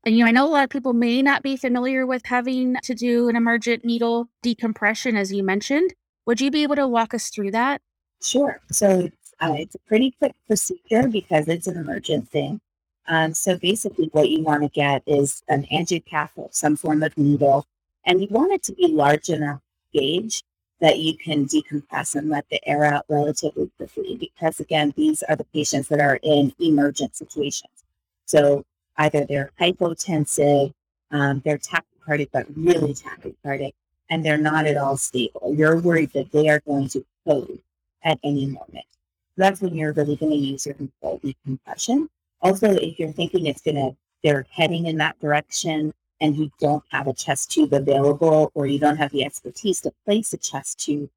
And, 0.04 0.18
you 0.18 0.26
know, 0.26 0.28
I 0.28 0.32
know 0.32 0.46
a 0.46 0.52
lot 0.52 0.66
of 0.66 0.70
people 0.70 0.92
may 0.92 1.22
not 1.22 1.42
be 1.42 1.56
familiar 1.56 2.06
with 2.06 2.26
having 2.26 2.76
to 2.84 2.94
do 2.94 3.30
an 3.30 3.38
emergent 3.38 3.86
needle 3.86 4.28
decompression, 4.42 5.16
as 5.16 5.32
you 5.32 5.42
mentioned. 5.42 5.94
Would 6.26 6.42
you 6.42 6.52
be 6.52 6.64
able 6.64 6.76
to 6.76 6.88
walk 6.88 7.14
us 7.14 7.30
through 7.30 7.52
that? 7.52 7.82
Sure. 8.22 8.60
So 8.70 9.10
uh, 9.44 9.56
it's 9.60 9.76
a 9.76 9.80
pretty 9.80 10.12
quick 10.12 10.34
procedure 10.48 11.08
because 11.08 11.48
it's 11.50 11.68
an 11.68 11.78
emergent 11.78 12.30
thing. 12.30 12.62
Um, 13.08 13.34
so 13.34 13.58
basically, 13.58 14.10
what 14.14 14.30
you 14.30 14.42
want 14.42 14.64
to 14.64 14.70
get 14.70 15.04
is 15.06 15.44
an 15.50 15.66
angiocath 15.72 16.30
some 16.52 16.78
form 16.78 17.04
of 17.04 17.18
needle, 17.18 17.66
and 18.06 18.22
you 18.22 18.28
want 18.30 18.54
it 18.54 18.64
to 18.64 18.74
be 18.74 18.88
large 18.88 19.30
enough 19.30 19.60
gauge 19.94 20.44
that 20.80 21.00
you 21.00 21.18
can 21.18 21.46
decompress 21.46 22.16
and 22.16 22.30
let 22.30 22.46
the 22.50 22.66
air 22.68 22.86
out 22.86 23.06
relatively 23.10 23.70
quickly. 23.78 24.16
Because 24.16 24.62
again, 24.62 24.94
these 24.96 25.24
are 25.24 25.36
the 25.36 25.44
patients 25.46 25.90
that 25.90 26.00
are 26.00 26.20
in 26.24 26.54
emergent 26.60 27.16
situations. 27.16 27.84
So 28.26 28.64
either 28.98 29.26
they're 29.26 29.52
hypotensive, 29.60 30.74
um, 31.12 31.42
they're 31.44 31.58
tachycardic, 31.58 32.30
but 32.32 32.46
really 32.56 32.94
tachycardic, 32.94 33.74
and 34.10 34.26
they're 34.26 34.38
not 34.38 34.68
at 34.68 34.78
all 34.78 34.96
stable. 34.96 35.54
You're 35.54 35.80
worried 35.80 36.14
that 36.14 36.32
they 36.32 36.48
are 36.48 36.62
going 36.62 36.88
to 36.90 37.06
code 37.28 37.60
at 38.04 38.20
any 38.24 38.46
moment. 38.46 38.86
That's 39.38 39.62
when 39.62 39.76
you're 39.76 39.94
really 39.94 40.16
going 40.16 40.32
to 40.32 40.38
use 40.38 40.66
your 40.66 40.76
controlled 40.76 41.22
decompression. 41.22 42.10
Also, 42.42 42.72
if 42.72 43.00
you're 43.00 43.12
thinking 43.12 43.46
it's 43.46 43.62
going 43.62 43.76
to, 43.76 43.96
they're 44.24 44.46
heading 44.52 44.86
in 44.86 44.98
that 44.98 45.20
direction 45.20 45.94
and 46.22 46.38
you 46.38 46.52
don't 46.60 46.84
have 46.90 47.08
a 47.08 47.14
chest 47.14 47.52
tube 47.52 47.74
available 47.74 48.52
or 48.54 48.66
you 48.66 48.80
don't 48.80 48.98
have 48.98 49.12
the 49.12 49.26
expertise 49.26 49.82
to 49.82 49.92
place 50.06 50.34
a 50.34 50.38
chest 50.38 50.80
tube 50.80 51.10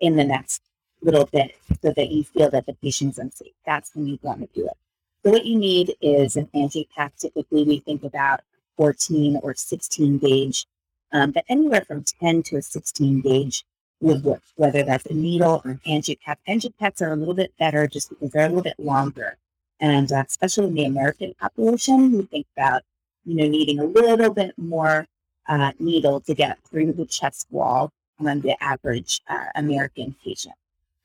in 0.00 0.16
the 0.16 0.24
next 0.24 0.62
little 1.02 1.26
bit 1.26 1.52
so 1.82 1.92
that 1.92 2.10
you 2.10 2.24
feel 2.24 2.50
that 2.50 2.66
the 2.66 2.74
patient's 2.74 3.18
unsafe, 3.18 3.52
that's 3.64 3.94
when 3.94 4.06
you 4.06 4.18
want 4.22 4.40
to 4.40 4.48
do 4.54 4.66
it. 4.66 4.76
So 5.24 5.30
what 5.30 5.44
you 5.44 5.58
need 5.58 5.94
is 6.00 6.36
an 6.36 6.48
angiocath. 6.54 7.16
Typically, 7.18 7.64
we 7.64 7.80
think 7.80 8.02
about 8.04 8.40
14 8.76 9.40
or 9.42 9.54
16 9.54 10.18
gauge, 10.18 10.66
um, 11.12 11.32
but 11.32 11.44
anywhere 11.48 11.82
from 11.82 12.04
10 12.04 12.42
to 12.44 12.56
a 12.56 12.62
16 12.62 13.20
gauge 13.20 13.64
would 14.00 14.22
work, 14.22 14.42
whether 14.56 14.82
that's 14.82 15.06
a 15.06 15.14
needle 15.14 15.60
or 15.64 15.72
an 15.72 15.80
angiocath. 15.86 16.36
Angiocaths 16.48 17.02
are 17.02 17.12
a 17.12 17.16
little 17.16 17.34
bit 17.34 17.52
better 17.58 17.86
just 17.86 18.10
because 18.10 18.30
they're 18.30 18.46
a 18.46 18.48
little 18.48 18.62
bit 18.62 18.78
longer. 18.78 19.36
And 19.80 20.10
uh, 20.10 20.24
especially 20.26 20.68
in 20.68 20.74
the 20.74 20.84
American 20.84 21.34
population, 21.40 22.12
we 22.12 22.22
think 22.22 22.46
about, 22.56 22.82
you 23.24 23.36
know, 23.36 23.48
needing 23.48 23.78
a 23.78 23.84
little 23.84 24.32
bit 24.32 24.54
more 24.56 25.06
uh, 25.48 25.72
needle 25.78 26.20
to 26.20 26.34
get 26.34 26.58
through 26.68 26.92
the 26.92 27.06
chest 27.06 27.46
wall 27.50 27.90
than 28.20 28.40
the 28.40 28.62
average 28.62 29.20
uh, 29.28 29.46
American 29.54 30.14
patient. 30.24 30.54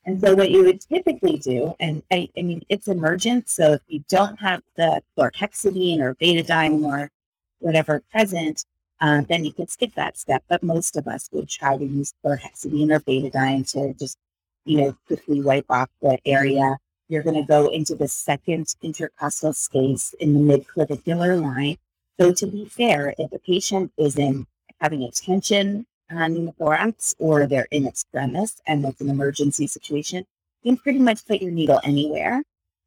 And 0.06 0.20
so 0.20 0.34
what 0.34 0.50
you 0.50 0.64
would 0.64 0.80
typically 0.80 1.38
do, 1.38 1.74
and 1.80 2.02
I, 2.10 2.28
I 2.36 2.42
mean, 2.42 2.62
it's 2.68 2.88
emergent. 2.88 3.48
So 3.48 3.72
if 3.74 3.80
you 3.88 4.04
don't 4.08 4.38
have 4.40 4.62
the 4.76 5.02
chlorhexidine 5.16 6.00
or 6.00 6.14
betadine 6.16 6.84
or 6.84 7.10
whatever 7.60 8.02
present, 8.12 8.66
uh, 9.00 9.22
then 9.28 9.44
you 9.44 9.52
can 9.52 9.68
skip 9.68 9.94
that 9.94 10.16
step. 10.16 10.44
But 10.48 10.62
most 10.62 10.96
of 10.96 11.06
us 11.06 11.28
would 11.32 11.48
try 11.48 11.76
to 11.76 11.84
use 11.84 12.14
chlorhexidine 12.24 12.90
or 12.92 13.00
betadine 13.00 13.70
to 13.72 13.94
just, 13.98 14.18
you 14.64 14.78
know, 14.78 14.96
quickly 15.06 15.40
wipe 15.40 15.66
off 15.68 15.90
the 16.00 16.18
area. 16.26 16.78
You're 17.08 17.22
going 17.22 17.40
to 17.40 17.46
go 17.46 17.68
into 17.68 17.94
the 17.94 18.08
second 18.08 18.74
intercostal 18.82 19.52
space 19.52 20.14
in 20.18 20.32
the 20.34 20.40
midclavicular 20.40 21.40
line. 21.40 21.76
So 22.18 22.32
to 22.32 22.46
be 22.46 22.64
fair, 22.66 23.14
if 23.18 23.32
a 23.32 23.38
patient 23.38 23.92
is 23.98 24.16
in 24.16 24.46
having 24.80 25.02
a 25.02 25.10
tension 25.10 25.86
on 26.10 26.46
the 26.46 26.52
thorax 26.52 27.14
or 27.18 27.46
they're 27.46 27.68
in 27.70 27.86
extremis 27.86 28.62
and 28.66 28.84
it's 28.84 29.00
an 29.00 29.10
emergency 29.10 29.66
situation, 29.66 30.24
you 30.62 30.72
can 30.72 30.82
pretty 30.82 30.98
much 30.98 31.26
put 31.26 31.42
your 31.42 31.50
needle 31.50 31.80
anywhere. 31.84 32.42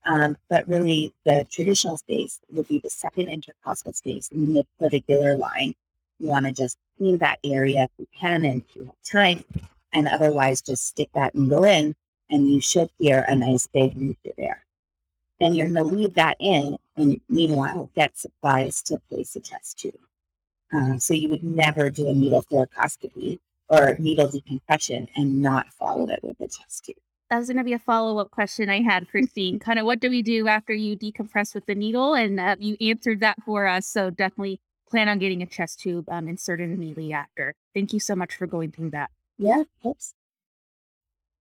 Um, 0.06 0.38
but 0.50 0.68
really, 0.68 1.14
the 1.26 1.46
traditional 1.52 1.98
space 1.98 2.40
would 2.50 2.68
be 2.68 2.80
the 2.80 2.90
second 2.90 3.28
intercostal 3.28 3.94
space 3.94 4.30
in 4.30 4.54
the 4.54 4.64
midclavicular 4.82 5.38
line. 5.38 5.76
Want 6.20 6.46
to 6.46 6.52
just 6.52 6.78
clean 6.98 7.18
that 7.20 7.40
area 7.44 7.84
if 7.84 7.92
you 7.98 8.08
can 8.20 8.46
and 8.46 8.62
if 8.62 8.76
you 8.76 8.86
have 8.86 8.96
time, 9.04 9.44
and 9.94 10.08
otherwise 10.08 10.62
just 10.62 10.86
stick 10.86 11.10
that 11.14 11.36
needle 11.36 11.64
in, 11.64 11.96
and 12.30 12.50
you 12.50 12.62
should 12.62 12.90
hear 12.98 13.26
a 13.28 13.36
nice 13.36 13.68
big 13.68 13.96
nuclear 13.96 14.34
there. 14.38 14.66
Then 15.40 15.54
you're 15.54 15.70
going 15.70 15.90
to 15.90 15.96
leave 15.96 16.14
that 16.16 16.38
in, 16.40 16.78
and 16.96 17.22
meanwhile 17.30 17.92
get 17.96 18.18
supplies 18.18 18.82
to 18.84 19.00
place 19.10 19.36
a 19.36 19.40
chest 19.40 19.80
tube. 19.80 19.94
Uh, 20.74 20.98
so 20.98 21.14
you 21.14 21.30
would 21.30 21.44
never 21.44 21.90
do 21.90 22.08
a 22.10 22.14
needle 22.14 22.42
thoracostomy 22.42 23.40
or 23.70 23.96
needle 24.00 24.28
decompression 24.28 25.08
and 25.16 25.42
not 25.42 25.72
follow 25.74 26.10
it 26.10 26.20
with 26.24 26.40
a 26.40 26.48
chest 26.48 26.86
tube. 26.86 26.98
That 27.30 27.40
was 27.40 27.48
going 27.48 27.58
to 27.58 27.64
be 27.64 27.74
a 27.74 27.80
follow 27.80 28.20
up 28.20 28.32
question 28.32 28.70
I 28.70 28.82
had, 28.82 29.10
Christine. 29.10 29.60
kind 29.60 29.80
of 29.80 29.86
what 29.86 30.00
do 30.00 30.10
we 30.10 30.22
do 30.22 30.48
after 30.48 30.74
you 30.74 30.98
decompress 30.98 31.54
with 31.54 31.66
the 31.66 31.76
needle? 31.76 32.14
And 32.14 32.40
uh, 32.40 32.56
you 32.58 32.78
answered 32.80 33.20
that 33.20 33.38
for 33.46 33.68
us. 33.68 33.86
So 33.86 34.10
definitely 34.10 34.62
plan 34.89 35.10
on 35.10 35.20
getting 35.20 35.41
a 35.41 35.46
chest 35.46 35.79
tube 35.79 36.08
um, 36.10 36.27
inserted 36.27 36.72
immediately 36.72 37.13
after. 37.13 37.53
Thank 37.74 37.94
you 37.94 38.00
so 38.00 38.15
much 38.15 38.36
for 38.36 38.48
going 38.48 38.72
through 38.72 38.91
that. 38.91 39.12
Yeah, 39.38 39.63
oops. 39.86 40.13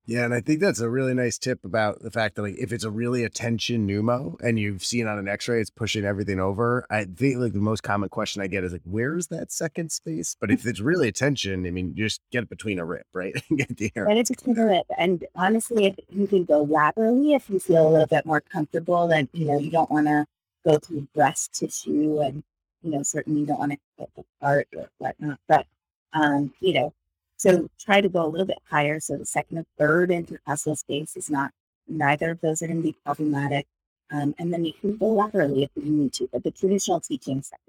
Yeah, 0.09 0.25
and 0.25 0.33
I 0.33 0.41
think 0.41 0.61
that's 0.61 0.79
a 0.79 0.89
really 0.89 1.15
nice 1.15 1.37
tip 1.37 1.65
about 1.65 2.01
the 2.01 2.13
fact 2.13 2.37
that 2.37 2.43
like 2.43 2.55
if 2.59 2.73
it's 2.73 2.85
a 2.85 2.91
really 2.91 3.25
attention 3.25 3.89
pneumo 3.89 4.41
and 4.41 4.57
you've 4.57 4.85
seen 4.85 5.09
on 5.09 5.19
an 5.19 5.27
X-ray 5.27 5.61
it's 5.61 5.69
pushing 5.69 6.05
everything 6.05 6.39
over. 6.39 6.87
I 6.91 7.07
think 7.07 7.39
like 7.39 7.53
the 7.53 7.59
most 7.59 7.83
common 7.83 8.09
question 8.09 8.41
I 8.41 8.47
get 8.47 8.63
is 8.63 8.71
like, 8.71 8.83
where's 8.85 9.27
that 9.29 9.51
second 9.51 9.91
space? 9.91 10.37
But 10.41 10.53
if 10.53 10.65
it's 10.65 10.79
really 10.79 11.09
attention, 11.09 11.67
I 11.67 11.71
mean, 11.73 11.93
you 11.97 12.05
just 12.05 12.21
get 12.31 12.45
it 12.45 12.49
between 12.49 12.79
a 12.79 12.85
rip, 12.85 13.07
right? 13.13 13.35
get 13.57 13.77
the 13.77 13.91
air. 13.97 14.07
Get 14.07 14.19
it 14.19 14.29
between 14.29 14.59
a 14.61 14.67
rip, 14.67 14.87
and 14.97 15.25
honestly, 15.35 15.87
if 15.87 15.97
you 16.09 16.29
can 16.29 16.45
go 16.45 16.63
laterally 16.63 17.35
if 17.35 17.51
you 17.51 17.59
feel 17.59 17.89
a 17.89 17.91
little 17.91 18.07
bit 18.07 18.25
more 18.25 18.41
comfortable, 18.41 19.09
then 19.09 19.29
you 19.33 19.47
know 19.47 19.59
you 19.59 19.71
don't 19.71 19.91
want 19.91 20.07
to 20.07 20.25
go 20.65 20.79
through 20.79 21.09
breast 21.15 21.53
tissue, 21.53 22.21
and 22.21 22.45
you 22.87 22.93
know 22.93 23.03
certainly 23.03 23.41
you 23.41 23.47
don't 23.47 23.59
want 23.59 23.73
to 23.73 23.79
cut 23.99 24.09
the 24.17 24.25
part 24.41 24.69
or 24.77 24.89
whatnot. 24.99 25.39
But 25.49 25.67
um, 26.13 26.53
you 26.61 26.73
know, 26.75 26.95
so 27.37 27.69
try 27.79 28.01
to 28.01 28.09
go 28.09 28.25
a 28.25 28.29
little 28.29 28.47
bit 28.47 28.59
higher. 28.71 29.01
So 29.01 29.17
the 29.17 29.27
second 29.27 29.59
and 29.59 29.67
third 29.79 30.11
intercostal 30.11 30.77
space 30.77 31.17
is 31.17 31.29
not, 31.29 31.53
neither 31.87 32.31
of 32.31 32.41
those 32.41 32.63
are 32.63 32.67
going 32.67 32.79
to 32.79 32.83
be 32.83 32.97
problematic. 33.05 33.67
Um, 34.11 34.35
and 34.39 34.53
then 34.53 34.65
you 34.65 34.73
can 34.73 34.97
go 34.97 35.09
laterally 35.09 35.65
if 35.65 35.71
you 35.77 35.91
need 35.91 36.13
to, 36.15 36.29
but 36.33 36.45
the 36.45 36.51
traditional 36.51 37.01
teaching 37.01 37.43
second. 37.43 37.61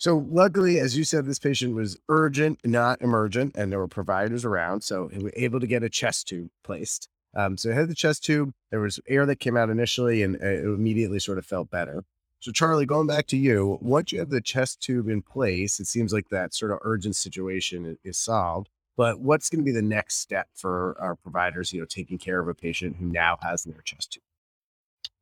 So 0.00 0.24
luckily, 0.30 0.78
as 0.78 0.96
you 0.96 1.02
said, 1.02 1.26
this 1.26 1.40
patient 1.40 1.74
was 1.74 1.98
urgent, 2.08 2.60
not 2.64 3.02
emergent, 3.02 3.56
and 3.56 3.72
there 3.72 3.80
were 3.80 3.88
providers 3.88 4.44
around. 4.44 4.82
So 4.82 5.08
he 5.08 5.18
was 5.18 5.32
able 5.34 5.58
to 5.58 5.66
get 5.66 5.82
a 5.82 5.88
chest 5.88 6.28
tube 6.28 6.50
placed. 6.62 7.08
Um, 7.34 7.56
so 7.56 7.70
he 7.70 7.74
had 7.74 7.88
the 7.88 7.96
chest 7.96 8.24
tube. 8.24 8.52
There 8.70 8.80
was 8.80 9.00
air 9.08 9.26
that 9.26 9.40
came 9.40 9.56
out 9.56 9.70
initially, 9.70 10.22
and 10.22 10.36
it 10.36 10.64
immediately 10.64 11.18
sort 11.18 11.38
of 11.38 11.46
felt 11.46 11.68
better. 11.70 12.04
So, 12.40 12.52
Charlie, 12.52 12.86
going 12.86 13.08
back 13.08 13.26
to 13.28 13.36
you, 13.36 13.78
once 13.80 14.12
you 14.12 14.20
have 14.20 14.30
the 14.30 14.40
chest 14.40 14.80
tube 14.80 15.08
in 15.08 15.22
place, 15.22 15.80
it 15.80 15.86
seems 15.86 16.12
like 16.12 16.28
that 16.28 16.54
sort 16.54 16.70
of 16.70 16.78
urgent 16.82 17.16
situation 17.16 17.98
is 18.04 18.16
solved. 18.16 18.68
But 18.96 19.20
what's 19.20 19.48
going 19.48 19.60
to 19.60 19.64
be 19.64 19.72
the 19.72 19.82
next 19.82 20.16
step 20.18 20.48
for 20.54 20.96
our 21.00 21.16
providers, 21.16 21.72
you 21.72 21.80
know, 21.80 21.86
taking 21.86 22.18
care 22.18 22.38
of 22.38 22.48
a 22.48 22.54
patient 22.54 22.96
who 22.96 23.06
now 23.06 23.38
has 23.42 23.64
their 23.64 23.80
chest 23.82 24.12
tube? 24.12 24.22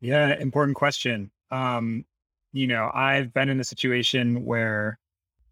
Yeah, 0.01 0.35
important 0.39 0.77
question. 0.77 1.31
Um, 1.51 2.05
you 2.53 2.67
know, 2.67 2.91
I've 2.93 3.33
been 3.33 3.49
in 3.49 3.61
a 3.61 3.65
situation 3.65 4.45
where 4.45 4.99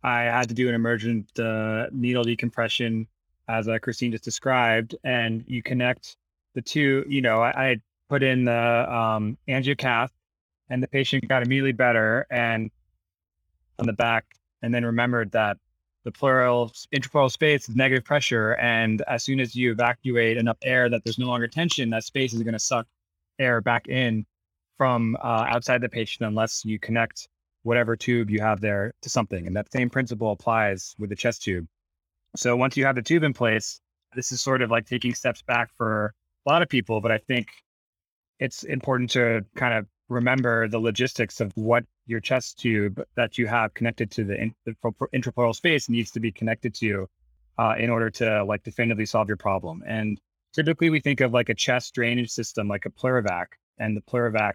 I 0.02 0.23
had 0.23 0.49
to 0.49 0.54
do 0.54 0.68
an 0.68 0.75
emergent 0.75 1.38
uh, 1.38 1.87
needle 1.92 2.25
decompression, 2.25 3.06
as 3.49 3.68
uh, 3.68 3.78
Christine 3.78 4.12
just 4.12 4.25
described, 4.25 4.97
and 5.02 5.44
you 5.47 5.62
connect 5.62 6.16
the 6.54 6.62
two. 6.62 7.04
You 7.09 7.23
know, 7.23 7.40
I, 7.40 7.71
I 7.71 7.76
put 8.11 8.23
in 8.23 8.44
the 8.44 8.94
um, 8.94 9.38
angiocath 9.49 10.11
and 10.75 10.83
the 10.83 10.88
patient 10.88 11.28
got 11.28 11.40
immediately 11.40 11.71
better 11.71 12.26
and 12.31 12.69
on 13.78 13.87
the 13.87 13.93
back 13.93 14.25
and 14.61 14.75
then 14.75 14.85
remembered 14.85 15.31
that 15.31 15.57
the 16.02 16.11
pleural 16.11 16.73
intrapleural 16.93 17.31
space 17.31 17.69
is 17.69 17.76
negative 17.76 18.04
pressure 18.04 18.54
and 18.54 19.00
as 19.07 19.23
soon 19.23 19.38
as 19.38 19.54
you 19.54 19.71
evacuate 19.71 20.37
enough 20.37 20.57
air 20.64 20.90
that 20.90 21.00
there's 21.04 21.16
no 21.16 21.28
longer 21.28 21.47
tension 21.47 21.90
that 21.90 22.02
space 22.02 22.35
is 22.35 22.43
going 22.43 22.54
to 22.54 22.59
suck 22.59 22.88
air 23.38 23.61
back 23.61 23.87
in 23.87 24.26
from 24.76 25.16
uh, 25.23 25.47
outside 25.49 25.81
the 25.81 25.88
patient 25.88 26.26
unless 26.26 26.64
you 26.64 26.76
connect 26.81 27.28
whatever 27.62 27.95
tube 27.95 28.28
you 28.28 28.40
have 28.40 28.61
there 28.61 28.93
to 29.00 29.09
something 29.09 29.47
and 29.47 29.54
that 29.54 29.71
same 29.73 29.88
principle 29.88 30.33
applies 30.33 30.97
with 30.99 31.09
the 31.09 31.16
chest 31.16 31.40
tube. 31.45 31.69
So 32.35 32.57
once 32.57 32.76
you 32.76 32.85
have 32.85 32.97
the 32.97 33.02
tube 33.02 33.23
in 33.23 33.33
place 33.33 33.81
this 34.16 34.33
is 34.33 34.40
sort 34.40 34.61
of 34.61 34.73
like 34.73 34.87
taking 34.87 35.14
steps 35.14 35.40
back 35.40 35.71
for 35.76 36.12
a 36.47 36.50
lot 36.50 36.62
of 36.62 36.69
people 36.69 37.00
but 37.00 37.12
i 37.12 37.19
think 37.19 37.47
it's 38.40 38.64
important 38.64 39.09
to 39.11 39.45
kind 39.54 39.75
of 39.75 39.87
remember 40.08 40.68
the 40.68 40.78
logistics 40.78 41.40
of 41.40 41.52
what 41.56 41.84
your 42.06 42.20
chest 42.20 42.58
tube 42.58 43.02
that 43.16 43.38
you 43.38 43.46
have 43.46 43.73
connected 43.75 44.11
to 44.11 44.25
the, 44.25 44.40
in, 44.40 44.54
the 44.66 44.75
intrapleural 45.14 45.54
space 45.54 45.88
needs 45.88 46.11
to 46.11 46.20
be 46.20 46.30
connected 46.30 46.75
to 46.75 47.08
uh, 47.58 47.75
in 47.78 47.90
order 47.90 48.11
to 48.11 48.44
like 48.44 48.62
definitively 48.62 49.06
solve 49.06 49.28
your 49.28 49.37
problem. 49.37 49.82
And 49.87 50.20
typically 50.52 50.90
we 50.90 51.00
think 51.00 51.20
of 51.20 51.32
like 51.32 51.49
a 51.49 51.54
chest 51.54 51.94
drainage 51.94 52.30
system, 52.30 52.68
like 52.68 52.84
a 52.87 52.90
Pleur-evac, 52.90 53.46
and 53.78 53.96
the 53.96 54.02
Pleur-evac 54.02 54.54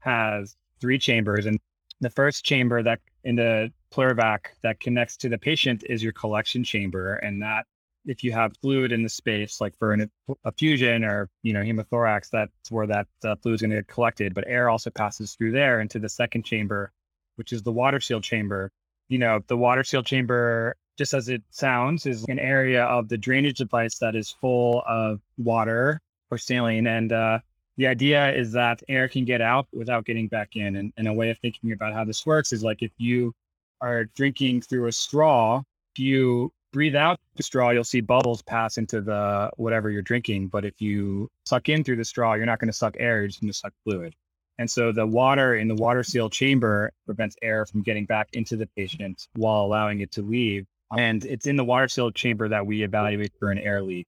has 0.00 0.56
three 0.80 0.98
chambers. 0.98 1.46
And 1.46 1.58
the 2.00 2.10
first 2.10 2.44
chamber 2.44 2.82
that 2.82 3.00
in 3.24 3.36
the 3.36 3.70
Pleur-evac 3.90 4.46
that 4.62 4.80
connects 4.80 5.16
to 5.18 5.28
the 5.28 5.38
patient 5.38 5.84
is 5.88 6.02
your 6.02 6.12
collection 6.12 6.64
chamber, 6.64 7.16
and 7.16 7.42
that 7.42 7.66
if 8.06 8.24
you 8.24 8.32
have 8.32 8.52
fluid 8.60 8.92
in 8.92 9.02
the 9.02 9.08
space, 9.08 9.60
like 9.60 9.76
for 9.78 9.92
an 9.92 10.10
effusion 10.44 11.04
or 11.04 11.28
you 11.42 11.52
know 11.52 11.60
hemothorax, 11.60 12.30
that's 12.30 12.70
where 12.70 12.86
that 12.86 13.06
uh, 13.24 13.36
fluid 13.36 13.56
is 13.56 13.60
going 13.60 13.70
to 13.70 13.76
get 13.76 13.88
collected. 13.88 14.34
But 14.34 14.44
air 14.46 14.68
also 14.68 14.90
passes 14.90 15.34
through 15.34 15.52
there 15.52 15.80
into 15.80 15.98
the 15.98 16.08
second 16.08 16.44
chamber, 16.44 16.92
which 17.36 17.52
is 17.52 17.62
the 17.62 17.72
water 17.72 18.00
seal 18.00 18.20
chamber. 18.20 18.70
You 19.08 19.18
know, 19.18 19.40
the 19.48 19.56
water 19.56 19.84
seal 19.84 20.02
chamber, 20.02 20.76
just 20.96 21.14
as 21.14 21.28
it 21.28 21.42
sounds, 21.50 22.06
is 22.06 22.24
an 22.28 22.38
area 22.38 22.84
of 22.84 23.08
the 23.08 23.18
drainage 23.18 23.58
device 23.58 23.98
that 23.98 24.14
is 24.14 24.30
full 24.30 24.82
of 24.86 25.20
water 25.36 26.00
or 26.30 26.38
saline. 26.38 26.86
And 26.86 27.12
uh, 27.12 27.40
the 27.76 27.86
idea 27.86 28.32
is 28.32 28.52
that 28.52 28.82
air 28.88 29.08
can 29.08 29.24
get 29.24 29.40
out 29.40 29.66
without 29.72 30.04
getting 30.04 30.28
back 30.28 30.54
in. 30.54 30.76
And, 30.76 30.92
and 30.96 31.08
a 31.08 31.12
way 31.12 31.30
of 31.30 31.38
thinking 31.38 31.72
about 31.72 31.92
how 31.92 32.04
this 32.04 32.24
works 32.24 32.52
is 32.52 32.62
like 32.62 32.82
if 32.82 32.92
you 32.98 33.32
are 33.80 34.04
drinking 34.16 34.62
through 34.62 34.86
a 34.86 34.92
straw, 34.92 35.62
you 35.96 36.52
breathe 36.72 36.96
out 36.96 37.18
the 37.36 37.42
straw, 37.42 37.70
you'll 37.70 37.84
see 37.84 38.00
bubbles 38.00 38.42
pass 38.42 38.78
into 38.78 39.00
the 39.00 39.50
whatever 39.56 39.90
you're 39.90 40.02
drinking. 40.02 40.48
But 40.48 40.64
if 40.64 40.80
you 40.80 41.28
suck 41.46 41.68
in 41.68 41.84
through 41.84 41.96
the 41.96 42.04
straw, 42.04 42.34
you're 42.34 42.46
not 42.46 42.58
going 42.58 42.68
to 42.68 42.76
suck 42.76 42.96
air, 42.98 43.20
you're 43.20 43.28
just 43.28 43.40
going 43.40 43.52
to 43.52 43.58
suck 43.58 43.72
fluid. 43.84 44.14
And 44.58 44.70
so 44.70 44.92
the 44.92 45.06
water 45.06 45.54
in 45.56 45.68
the 45.68 45.74
water 45.74 46.02
seal 46.02 46.28
chamber 46.28 46.92
prevents 47.06 47.36
air 47.40 47.64
from 47.64 47.82
getting 47.82 48.04
back 48.04 48.28
into 48.34 48.56
the 48.56 48.66
patient 48.76 49.26
while 49.34 49.62
allowing 49.62 50.00
it 50.00 50.12
to 50.12 50.22
leave. 50.22 50.66
And 50.96 51.24
it's 51.24 51.46
in 51.46 51.56
the 51.56 51.64
water 51.64 51.88
seal 51.88 52.10
chamber 52.10 52.48
that 52.48 52.66
we 52.66 52.82
evaluate 52.82 53.32
for 53.38 53.50
an 53.50 53.58
air 53.58 53.80
leak, 53.80 54.06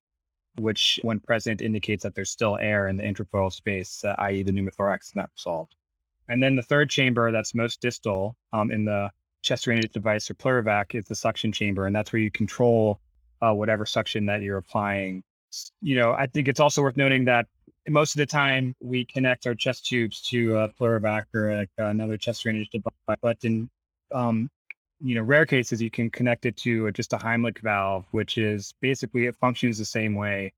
which, 0.59 1.01
when 1.03 1.21
present, 1.21 1.63
indicates 1.63 2.03
that 2.03 2.15
there's 2.15 2.31
still 2.31 2.59
air 2.59 2.89
in 2.89 2.97
the 2.97 3.03
intrapleural 3.03 3.53
space, 3.53 4.05
uh, 4.05 4.15
i.e., 4.19 4.43
the 4.43 4.53
pneumothorax 4.53 5.17
not 5.17 5.31
solved. 5.37 5.75
And 6.29 6.43
then 6.43 6.57
the 6.57 6.63
third 6.63 6.91
chamber 6.91 7.33
that's 7.33 7.55
most 7.55 7.81
distal 7.81 8.37
um, 8.53 8.71
in 8.71 8.85
the 8.85 9.11
chest 9.43 9.65
drainage 9.65 9.93
device 9.93 10.31
or 10.31 10.35
Pleur-evac 10.35 10.95
is 10.95 11.05
the 11.07 11.15
suction 11.15 11.53
chamber, 11.53 11.87
and 11.87 11.95
that's 11.95 12.13
where 12.13 12.23
you 12.23 12.31
control 12.31 13.01
uh, 13.43 13.53
whatever 13.53 13.85
suction 13.85 14.27
that 14.27 14.43
you're 14.43 14.59
applying. 14.59 15.23
You 15.81 15.97
know, 15.97 16.13
I 16.13 16.27
think 16.27 16.49
it's 16.49 16.61
also 16.61 16.81
worth 16.83 16.97
noting 16.97 17.25
that 17.27 17.47
most 17.89 18.15
of 18.15 18.19
the 18.19 18.27
time 18.27 18.75
we 18.81 19.05
connect 19.05 19.47
our 19.47 19.55
chest 19.55 19.87
tubes 19.87 20.23
to 20.31 20.57
a 20.59 20.69
Pleur-evac 20.69 21.25
or 21.35 21.51
a, 21.51 21.67
another 21.79 22.17
chest 22.17 22.43
drainage 22.43 22.71
device, 22.71 23.19
but 23.21 23.37
in 23.43 23.69
um, 24.15 24.49
you 25.01 25.15
know 25.17 25.23
rare 25.23 25.45
cases 25.45 25.83
you 25.83 25.91
can 25.91 26.09
connect 26.09 26.47
it 26.47 26.57
to 26.59 26.91
just 26.93 27.13
a 27.13 27.17
Heimlich 27.17 27.59
valve, 27.61 28.07
which 28.13 28.39
is 28.39 28.73
basically 28.81 29.27
it 29.27 29.37
functions 29.37 29.79
the 29.79 29.85
same 29.85 30.15
way 30.15 30.53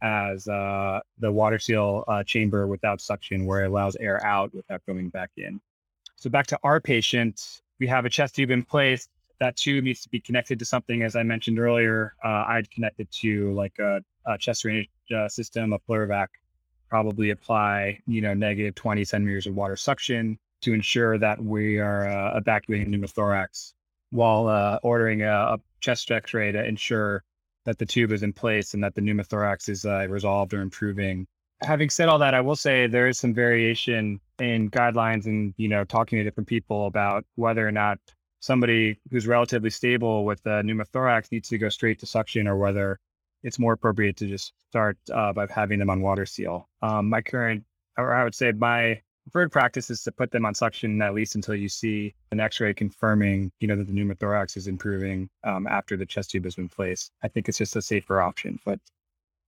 as 0.00 0.46
uh, 0.46 1.00
the 1.18 1.32
water 1.32 1.58
seal 1.58 2.04
uh, 2.06 2.22
chamber 2.22 2.68
without 2.68 3.00
suction, 3.00 3.44
where 3.46 3.64
it 3.64 3.66
allows 3.66 3.96
air 3.96 4.24
out 4.24 4.54
without 4.54 4.80
going 4.86 5.08
back 5.08 5.30
in. 5.36 5.60
So 6.16 6.30
back 6.30 6.46
to 6.48 6.58
our 6.62 6.80
patient, 6.80 7.60
we 7.78 7.86
have 7.86 8.04
a 8.04 8.10
chest 8.10 8.36
tube 8.36 8.50
in 8.50 8.62
place. 8.62 9.08
That 9.40 9.56
tube 9.56 9.84
needs 9.84 10.02
to 10.02 10.08
be 10.08 10.20
connected 10.20 10.58
to 10.58 10.64
something, 10.64 11.02
as 11.02 11.14
I 11.14 11.22
mentioned 11.22 11.58
earlier. 11.58 12.14
Uh, 12.24 12.44
I'd 12.48 12.70
connect 12.70 12.98
it 13.00 13.10
to 13.20 13.52
like 13.54 13.78
a, 13.78 14.02
a 14.26 14.36
chest 14.38 14.62
drainage 14.62 14.88
uh, 15.14 15.28
system, 15.28 15.72
a 15.72 15.78
Pleur-evac, 15.78 16.28
probably 16.88 17.30
apply, 17.30 18.00
you 18.06 18.20
know, 18.20 18.34
negative 18.34 18.74
20 18.74 19.04
centimeters 19.04 19.46
of 19.46 19.54
water 19.54 19.76
suction 19.76 20.38
to 20.62 20.72
ensure 20.72 21.18
that 21.18 21.42
we 21.42 21.78
are 21.78 22.08
uh, 22.08 22.36
evacuating 22.36 22.92
pneumothorax 22.92 23.74
while 24.10 24.48
uh, 24.48 24.78
ordering 24.82 25.22
a, 25.22 25.32
a, 25.32 25.58
chest 25.80 26.10
x-ray 26.10 26.50
to 26.50 26.64
ensure 26.64 27.22
that 27.64 27.78
the 27.78 27.86
tube 27.86 28.10
is 28.10 28.24
in 28.24 28.32
place 28.32 28.74
and 28.74 28.82
that 28.82 28.96
the 28.96 29.00
pneumothorax 29.00 29.68
is 29.68 29.84
uh, 29.84 30.04
resolved 30.08 30.52
or 30.52 30.60
improving 30.60 31.24
having 31.60 31.90
said 31.90 32.08
all 32.08 32.18
that, 32.18 32.34
I 32.34 32.40
will 32.40 32.56
say 32.56 32.86
there 32.86 33.08
is 33.08 33.18
some 33.18 33.34
variation 33.34 34.20
in 34.38 34.70
guidelines 34.70 35.26
and, 35.26 35.54
you 35.56 35.68
know, 35.68 35.84
talking 35.84 36.18
to 36.18 36.24
different 36.24 36.48
people 36.48 36.86
about 36.86 37.24
whether 37.34 37.66
or 37.66 37.72
not 37.72 37.98
somebody 38.40 38.98
who's 39.10 39.26
relatively 39.26 39.70
stable 39.70 40.24
with 40.24 40.42
the 40.44 40.62
pneumothorax 40.62 41.32
needs 41.32 41.48
to 41.48 41.58
go 41.58 41.68
straight 41.68 41.98
to 41.98 42.06
suction 42.06 42.46
or 42.46 42.56
whether 42.56 43.00
it's 43.42 43.58
more 43.58 43.72
appropriate 43.72 44.16
to 44.16 44.26
just 44.26 44.52
start 44.68 44.96
uh, 45.12 45.32
by 45.32 45.46
having 45.50 45.78
them 45.78 45.90
on 45.90 46.00
water 46.00 46.26
seal. 46.26 46.68
Um, 46.82 47.08
my 47.08 47.20
current, 47.20 47.64
or 47.96 48.14
I 48.14 48.24
would 48.24 48.34
say 48.34 48.52
my 48.52 49.00
preferred 49.24 49.52
practice 49.52 49.90
is 49.90 50.02
to 50.02 50.12
put 50.12 50.30
them 50.30 50.46
on 50.46 50.54
suction 50.54 51.02
at 51.02 51.14
least 51.14 51.34
until 51.34 51.54
you 51.54 51.68
see 51.68 52.14
an 52.32 52.40
X-ray 52.40 52.74
confirming, 52.74 53.50
you 53.60 53.68
know, 53.68 53.76
that 53.76 53.86
the 53.86 53.92
pneumothorax 53.92 54.56
is 54.56 54.68
improving 54.68 55.28
um, 55.44 55.66
after 55.66 55.96
the 55.96 56.06
chest 56.06 56.30
tube 56.30 56.44
has 56.44 56.54
been 56.54 56.68
placed. 56.68 57.10
I 57.22 57.28
think 57.28 57.48
it's 57.48 57.58
just 57.58 57.76
a 57.76 57.82
safer 57.82 58.20
option. 58.22 58.58
But 58.64 58.80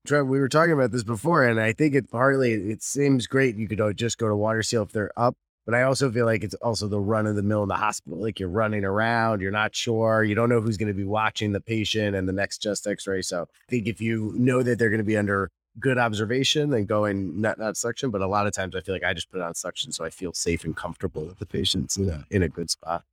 Trev, 0.06 0.26
we 0.26 0.40
were 0.40 0.48
talking 0.48 0.72
about 0.72 0.92
this 0.92 1.02
before, 1.02 1.44
and 1.44 1.60
I 1.60 1.72
think 1.72 1.94
it 1.94 2.10
partly 2.10 2.52
it 2.52 2.82
seems 2.82 3.26
great. 3.26 3.56
You 3.56 3.68
could 3.68 3.80
uh, 3.80 3.92
just 3.92 4.18
go 4.18 4.28
to 4.28 4.36
water 4.36 4.62
seal 4.62 4.82
if 4.82 4.92
they're 4.92 5.12
up, 5.16 5.36
but 5.66 5.74
I 5.74 5.82
also 5.82 6.10
feel 6.10 6.24
like 6.24 6.42
it's 6.42 6.54
also 6.56 6.88
the 6.88 7.00
run 7.00 7.26
of 7.26 7.36
the 7.36 7.42
mill 7.42 7.62
in 7.62 7.68
the 7.68 7.76
hospital. 7.76 8.20
Like 8.20 8.40
you're 8.40 8.48
running 8.48 8.84
around, 8.84 9.40
you're 9.40 9.50
not 9.50 9.74
sure, 9.74 10.24
you 10.24 10.34
don't 10.34 10.48
know 10.48 10.60
who's 10.60 10.78
going 10.78 10.88
to 10.88 10.94
be 10.94 11.04
watching 11.04 11.52
the 11.52 11.60
patient 11.60 12.16
and 12.16 12.26
the 12.26 12.32
next 12.32 12.58
chest 12.58 12.86
X-ray. 12.86 13.22
So 13.22 13.42
I 13.42 13.70
think 13.70 13.86
if 13.86 14.00
you 14.00 14.32
know 14.36 14.62
that 14.62 14.78
they're 14.78 14.88
going 14.88 14.98
to 14.98 15.04
be 15.04 15.18
under 15.18 15.50
good 15.78 15.98
observation, 15.98 16.70
then 16.70 16.86
go 16.86 17.00
going 17.00 17.40
not 17.40 17.58
not 17.58 17.76
suction. 17.76 18.10
But 18.10 18.22
a 18.22 18.26
lot 18.26 18.46
of 18.46 18.52
times, 18.54 18.74
I 18.74 18.80
feel 18.80 18.94
like 18.94 19.04
I 19.04 19.14
just 19.14 19.30
put 19.30 19.38
it 19.38 19.44
on 19.44 19.54
suction, 19.54 19.92
so 19.92 20.04
I 20.04 20.10
feel 20.10 20.32
safe 20.32 20.64
and 20.64 20.76
comfortable 20.76 21.26
with 21.26 21.38
the 21.38 21.46
patients 21.46 21.96
in 21.96 22.08
a 22.08 22.24
in 22.30 22.42
a 22.42 22.48
good 22.48 22.70
spot. 22.70 23.04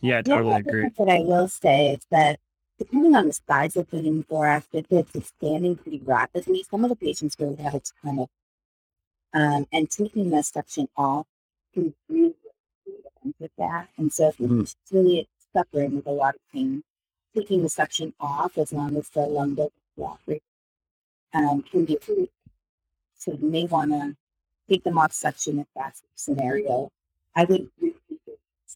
yeah, 0.00 0.18
I 0.18 0.22
totally 0.22 0.54
other 0.54 0.68
agree. 0.68 0.82
thing 0.82 1.06
that 1.06 1.12
I 1.12 1.20
will 1.20 1.48
say 1.48 1.92
is 1.92 2.06
that 2.10 2.40
depending 2.78 3.14
on 3.14 3.26
the 3.26 3.32
size 3.32 3.76
of 3.76 3.90
the 3.90 3.98
pneumothorax, 3.98 4.64
if 4.72 4.86
it's 4.90 5.14
expanding 5.14 5.76
pretty 5.76 6.00
rapidly, 6.04 6.62
some 6.62 6.84
of 6.84 6.90
the 6.90 6.96
patients 6.96 7.36
really 7.38 7.56
have 7.56 7.74
a 7.74 7.80
ton 8.02 8.18
of, 8.20 8.28
um, 9.32 9.66
and 9.72 9.90
taking 9.90 10.30
the 10.30 10.42
suction 10.42 10.88
off 10.96 11.26
can 11.74 11.94
really 12.08 12.34
with 13.38 13.50
that. 13.58 13.88
And 13.96 14.12
so 14.12 14.28
if 14.28 14.36
Mhm. 14.38 14.62
it's 14.62 14.76
really 14.90 15.28
suffering 15.52 15.96
with 15.96 16.06
a 16.06 16.12
lot 16.12 16.34
of 16.36 16.40
pain, 16.52 16.84
taking 17.34 17.62
the 17.62 17.68
suction 17.68 18.14
off 18.20 18.56
as 18.56 18.72
long 18.72 18.96
as 18.96 19.08
the 19.10 19.26
lung 19.26 19.54
doesn't 19.54 19.72
block 19.96 20.20
um, 21.32 21.62
can 21.62 21.84
be 21.84 21.96
pretty. 21.96 22.30
So 23.14 23.32
you 23.32 23.48
may 23.48 23.66
want 23.66 23.90
to 23.90 24.16
take 24.68 24.84
them 24.84 24.98
off 24.98 25.12
suction 25.12 25.58
if 25.58 25.66
that's 25.74 26.00
the 26.00 26.08
scenario. 26.14 26.90
I 27.34 27.44
would 27.44 27.70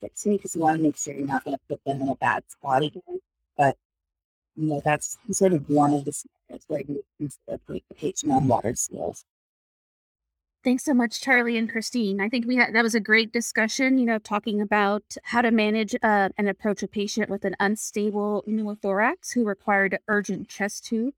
to 0.00 0.30
because 0.30 0.54
you 0.54 0.60
want 0.60 0.76
to 0.78 0.82
make 0.82 0.96
sure 0.96 1.14
you're 1.14 1.26
not 1.26 1.44
going 1.44 1.56
to 1.56 1.62
put 1.68 1.84
them 1.84 2.02
in 2.02 2.08
a 2.08 2.16
bad 2.16 2.44
spot 2.50 2.82
again. 2.82 3.20
You 4.60 4.66
know 4.66 4.82
that's 4.84 5.16
sort 5.30 5.54
of 5.54 5.70
one 5.70 5.94
of 5.94 6.04
the 6.04 6.12
scenarios 6.12 6.64
where 6.68 6.82
you 6.86 7.80
patient 7.96 8.30
on 8.30 8.46
water 8.46 8.74
seals. 8.74 9.24
Thanks 10.62 10.84
so 10.84 10.92
much, 10.92 11.22
Charlie 11.22 11.56
and 11.56 11.70
Christine. 11.70 12.20
I 12.20 12.28
think 12.28 12.46
we 12.46 12.56
had 12.56 12.74
that 12.74 12.82
was 12.82 12.94
a 12.94 13.00
great 13.00 13.32
discussion. 13.32 13.96
You 13.96 14.04
know, 14.04 14.18
talking 14.18 14.60
about 14.60 15.02
how 15.24 15.40
to 15.40 15.50
manage 15.50 15.94
uh, 16.02 16.28
and 16.36 16.46
approach 16.46 16.82
a 16.82 16.88
patient 16.88 17.30
with 17.30 17.46
an 17.46 17.56
unstable 17.58 18.44
pneumothorax 18.46 19.32
who 19.32 19.46
required 19.46 19.98
urgent 20.08 20.48
chest 20.48 20.84
tube. 20.84 21.14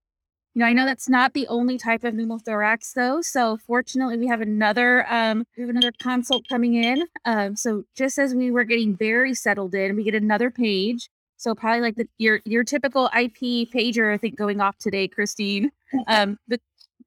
You 0.55 0.61
know, 0.61 0.67
I 0.67 0.73
know 0.73 0.85
that's 0.85 1.09
not 1.09 1.33
the 1.33 1.49
only 1.49 1.79
type 1.79 2.05
of 2.05 2.15
pneumothorax, 2.15 2.93
though. 2.95 3.23
So 3.23 3.57
fortunately, 3.67 4.19
we 4.19 4.29
have 4.29 4.43
another 4.43 5.05
um, 5.13 5.45
we 5.57 5.63
have 5.63 5.71
another 5.71 5.93
consult 6.01 6.47
coming 6.49 6.75
in. 6.75 7.07
Um, 7.25 7.57
so 7.57 7.83
just 7.97 8.21
as 8.21 8.37
we 8.37 8.53
were 8.53 8.65
getting 8.65 8.95
very 8.95 9.35
settled 9.35 9.75
in, 9.75 9.97
we 9.97 10.05
get 10.05 10.15
another 10.15 10.53
page. 10.53 11.09
So 11.43 11.57
probably 11.57 11.81
like 11.81 11.97
the 11.97 12.09
your 12.19 12.41
your 12.45 12.63
typical 12.63 13.07
IP 13.07 13.69
pager, 13.69 14.15
I 14.15 14.17
think, 14.17 14.39
going 14.39 14.61
off 14.61 14.79
today, 14.79 15.09
Christine. 15.09 15.71
Um, 16.07 16.39
the 16.49 16.59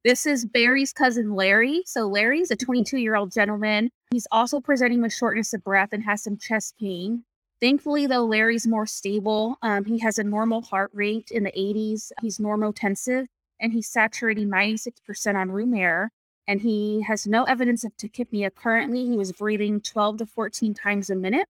this 0.04 0.26
is 0.26 0.46
Barry's 0.46 0.92
cousin 0.92 1.34
Larry. 1.34 1.82
So 1.86 2.06
Larry's 2.06 2.52
a 2.52 2.56
22 2.56 2.98
year 2.98 3.16
old 3.16 3.32
gentleman. 3.32 3.90
He's 4.12 4.28
also 4.30 4.60
presenting 4.60 5.02
with 5.02 5.12
shortness 5.12 5.52
of 5.52 5.64
breath 5.64 5.88
and 5.90 6.04
has 6.04 6.22
some 6.22 6.36
chest 6.36 6.74
pain. 6.78 7.24
Thankfully, 7.60 8.06
though, 8.06 8.24
Larry's 8.24 8.64
more 8.64 8.86
stable. 8.86 9.56
Um, 9.62 9.84
he 9.86 9.98
has 9.98 10.18
a 10.18 10.22
normal 10.22 10.62
heart 10.62 10.92
rate 10.94 11.32
in 11.32 11.42
the 11.42 11.50
80s. 11.50 12.12
He's 12.22 12.38
normotensive 12.38 13.26
and 13.58 13.72
he's 13.72 13.88
saturating 13.88 14.48
96% 14.48 15.34
on 15.34 15.50
room 15.50 15.74
air. 15.74 16.12
And 16.46 16.60
he 16.60 17.02
has 17.02 17.26
no 17.26 17.42
evidence 17.42 17.82
of 17.82 17.96
tachypnea 17.96 18.54
currently. 18.54 19.06
He 19.06 19.16
was 19.16 19.32
breathing 19.32 19.80
12 19.80 20.18
to 20.18 20.26
14 20.26 20.74
times 20.74 21.10
a 21.10 21.16
minute. 21.16 21.48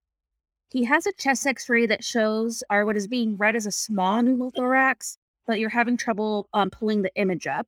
He 0.69 0.83
has 0.83 1.05
a 1.05 1.13
chest 1.13 1.47
x 1.47 1.69
ray 1.69 1.85
that 1.85 2.03
shows, 2.03 2.61
or 2.69 2.85
what 2.85 2.97
is 2.97 3.07
being 3.07 3.37
read 3.37 3.55
as 3.55 3.65
a 3.65 3.71
small 3.71 4.21
pneumothorax, 4.21 5.17
but 5.45 5.59
you're 5.59 5.69
having 5.69 5.95
trouble 5.95 6.49
um, 6.53 6.69
pulling 6.69 7.03
the 7.03 7.15
image 7.15 7.47
up. 7.47 7.67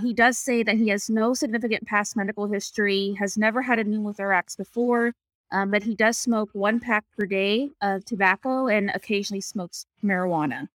He 0.00 0.14
does 0.14 0.38
say 0.38 0.62
that 0.62 0.76
he 0.76 0.88
has 0.88 1.10
no 1.10 1.34
significant 1.34 1.86
past 1.86 2.16
medical 2.16 2.46
history, 2.46 3.16
has 3.18 3.36
never 3.36 3.62
had 3.62 3.78
a 3.78 3.84
pneumothorax 3.84 4.56
before, 4.56 5.12
um, 5.50 5.70
but 5.70 5.82
he 5.82 5.94
does 5.94 6.16
smoke 6.16 6.48
one 6.52 6.80
pack 6.80 7.04
per 7.18 7.26
day 7.26 7.70
of 7.82 8.04
tobacco 8.04 8.66
and 8.66 8.90
occasionally 8.94 9.40
smokes 9.42 9.84
marijuana. 10.02 10.68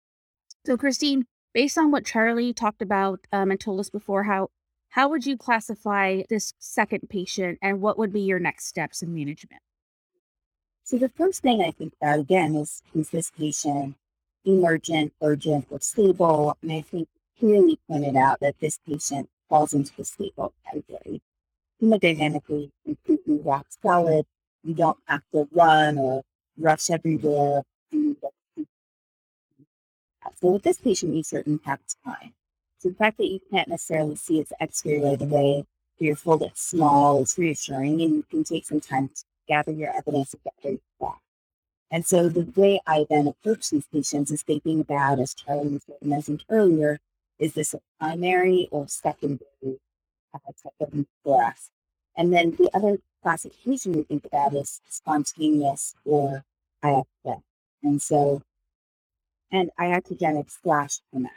So, 0.66 0.76
Christine, 0.76 1.26
based 1.54 1.78
on 1.78 1.92
what 1.92 2.06
Charlie 2.06 2.54
talked 2.54 2.82
about 2.82 3.22
um, 3.32 3.50
and 3.50 3.60
told 3.60 3.80
us 3.80 3.90
before, 3.90 4.24
how 4.24 4.50
how 4.90 5.08
would 5.08 5.26
you 5.26 5.38
classify 5.38 6.24
this 6.30 6.54
second 6.60 7.08
patient, 7.10 7.60
and 7.62 7.80
what 7.80 7.98
would 7.98 8.12
be 8.12 8.22
your 8.22 8.40
next 8.40 8.66
steps 8.66 9.02
in 9.02 9.14
management? 9.14 9.62
So 10.92 10.98
the 10.98 11.08
first 11.08 11.42
thing 11.42 11.62
I 11.62 11.72
think 11.72 11.94
about 12.02 12.20
again 12.20 12.54
is 12.54 12.84
is 12.94 13.12
this 13.12 13.32
patient 13.32 13.96
emergent, 14.44 15.14
urgent, 15.22 15.68
or 15.70 15.80
stable? 15.80 16.58
And 16.62 16.70
I 16.70 16.82
think 16.82 17.08
clearly 17.40 17.80
pointed 17.90 18.18
out 18.18 18.42
that 18.42 18.60
this 18.60 18.78
patient 18.86 19.30
falls 19.48 19.74
into 19.74 19.96
the 19.96 20.04
stable 20.04 20.54
category. 20.66 21.22
Hemodynamically 21.82 22.72
completely 22.84 23.40
rock 23.40 23.68
solid. 23.82 24.26
You 24.66 24.74
don't 24.74 24.98
have 25.08 25.22
to 25.34 25.48
run 25.54 25.98
or 25.98 26.24
rush 26.58 26.90
everywhere. 26.90 27.62
So 30.42 30.52
with 30.52 30.64
this 30.64 30.80
patient, 30.80 31.16
you 31.16 31.24
certainly 31.24 31.62
have 31.64 31.80
time. 32.06 32.34
So 32.80 32.90
the 32.90 32.96
fact 32.96 33.18
that 33.20 33.28
you 33.28 33.40
can't 33.50 33.70
necessarily 33.70 34.18
see 34.18 34.42
its 34.42 34.52
X-ray 34.60 35.00
right 35.00 35.22
away, 35.22 35.66
or 36.02 36.06
you're 36.06 36.18
told 36.18 36.42
it's 36.42 36.62
small, 36.62 37.22
is 37.22 37.38
reassuring, 37.38 38.02
and 38.02 38.16
you 38.16 38.26
can 38.30 38.44
take 38.44 38.66
some 38.66 38.82
time 38.82 39.08
to 39.08 39.24
gather 39.52 39.72
your 39.72 39.94
evidence 39.96 40.34
and 40.34 40.44
gather 40.44 40.70
your 40.76 40.80
facts. 41.00 41.22
And 41.92 42.06
so 42.06 42.30
the 42.30 42.50
way 42.56 42.80
I 42.88 43.06
then 43.10 43.28
approach 43.28 43.70
these 43.70 43.86
patients 43.94 44.32
is 44.32 44.44
thinking 44.44 44.80
about, 44.80 45.20
as 45.20 45.34
Charlie 45.34 45.82
mentioned 46.02 46.46
earlier, 46.50 47.00
is 47.38 47.54
this 47.54 47.74
a 47.74 47.82
primary 48.00 48.70
or 48.72 48.88
secondary 48.88 49.80
uh, 50.34 50.40
type 50.64 50.74
of 50.80 51.06
thorax? 51.26 51.70
And 52.16 52.32
then 52.32 52.52
the 52.52 52.70
other 52.74 53.00
classification 53.22 53.92
we 53.94 54.04
think 54.04 54.26
about 54.26 54.56
is 54.56 54.80
spontaneous 54.88 55.96
or 56.06 56.46
iatrogenic. 56.84 57.42
And 57.84 58.02
so, 58.02 58.42
and 59.52 59.70
iatrogenic 59.78 60.50
slash 60.50 61.00
MS. 61.12 61.32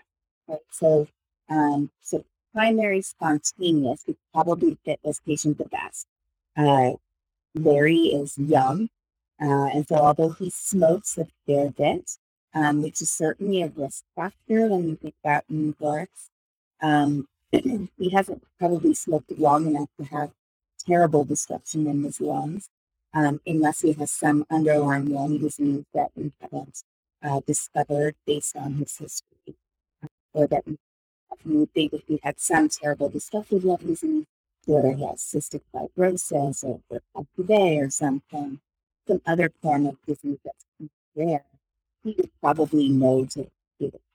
Right? 0.46 0.59
So, 0.70 1.09
um, 1.50 1.90
so 2.00 2.24
primary 2.53 3.03
spontaneous 3.03 4.05
would 4.07 4.18
probably 4.33 4.79
fit 4.85 5.00
this 5.03 5.20
patient 5.20 5.59
the 5.59 5.64
best. 5.64 6.07
Uh, 6.57 6.92
Larry 7.54 8.06
is 8.06 8.36
young, 8.36 8.88
uh, 9.40 9.66
and 9.74 9.86
so 9.86 9.96
although 9.96 10.30
he 10.30 10.50
smokes 10.50 11.18
a 11.18 11.26
fair 11.46 11.70
bit, 11.70 12.18
um, 12.54 12.82
which 12.82 13.00
is 13.00 13.10
certainly 13.10 13.62
a 13.62 13.68
risk 13.68 14.04
factor 14.16 14.68
when 14.68 14.88
you 14.88 14.96
think 14.96 15.14
about 15.24 15.44
pneumothorax, 15.50 16.08
um, 16.80 17.28
he 17.52 18.10
hasn't 18.12 18.42
probably 18.58 18.94
smoked 18.94 19.30
long 19.38 19.66
enough 19.66 19.88
to 19.98 20.04
have 20.06 20.30
terrible 20.86 21.24
destruction 21.24 21.86
in 21.86 22.02
his 22.02 22.20
lungs, 22.20 22.68
um, 23.12 23.40
unless 23.46 23.80
he 23.80 23.92
has 23.92 24.10
some 24.10 24.44
underlying 24.50 25.10
lung 25.10 25.38
disease 25.38 25.84
that 25.94 26.10
we 26.16 26.32
haven't 26.40 26.82
uh, 27.22 27.40
discovered 27.46 28.14
based 28.26 28.56
on 28.56 28.74
his 28.74 28.96
history, 28.96 29.56
or 30.32 30.46
that 30.46 30.64
we, 30.66 30.76
think 31.74 31.92
that 31.92 32.02
he 32.06 32.20
had 32.22 32.40
some 32.40 32.68
terrible 32.68 33.08
destructive 33.08 33.64
lung 33.64 33.78
disease 33.78 34.26
he 34.66 34.72
has 34.72 35.20
cystic 35.20 35.62
fibrosis 35.74 36.64
or 36.64 36.81
FPV 37.16 37.87
or 37.87 37.90
something, 37.90 38.61
some 39.07 39.20
other 39.27 39.50
form 39.62 39.87
of 39.87 39.96
disease 40.07 40.38
that's 40.44 40.64
rare, 41.14 41.44
he 42.03 42.14
would 42.16 42.31
probably 42.40 42.88
know 42.88 43.24
to 43.27 43.48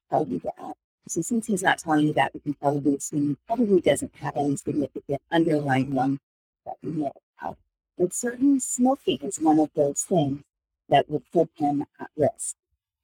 tell 0.10 0.28
you 0.28 0.40
that. 0.40 0.76
So 1.08 1.22
since 1.22 1.48
he's 1.48 1.64
not 1.64 1.80
telling 1.80 2.08
you 2.08 2.14
that, 2.14 2.34
we 2.34 2.40
can 2.40 2.54
probably 2.54 2.96
assume 2.96 3.30
he 3.30 3.38
probably 3.48 3.82
doesn't 3.82 4.16
have 4.18 4.38
any 4.38 4.56
significant 4.56 5.22
underlying 5.32 5.94
lung 5.94 6.20
that 6.66 6.76
we 6.84 6.92
know 6.92 7.14
about. 7.40 7.58
But 7.98 8.14
certainly 8.14 8.60
smoking 8.60 9.20
is 9.22 9.40
one 9.40 9.60
of 9.60 9.72
those 9.76 10.04
things 10.04 10.44
that 10.88 11.10
would 11.10 11.24
put 11.32 11.50
him 11.56 11.86
at 12.00 12.10
risk. 12.16 12.56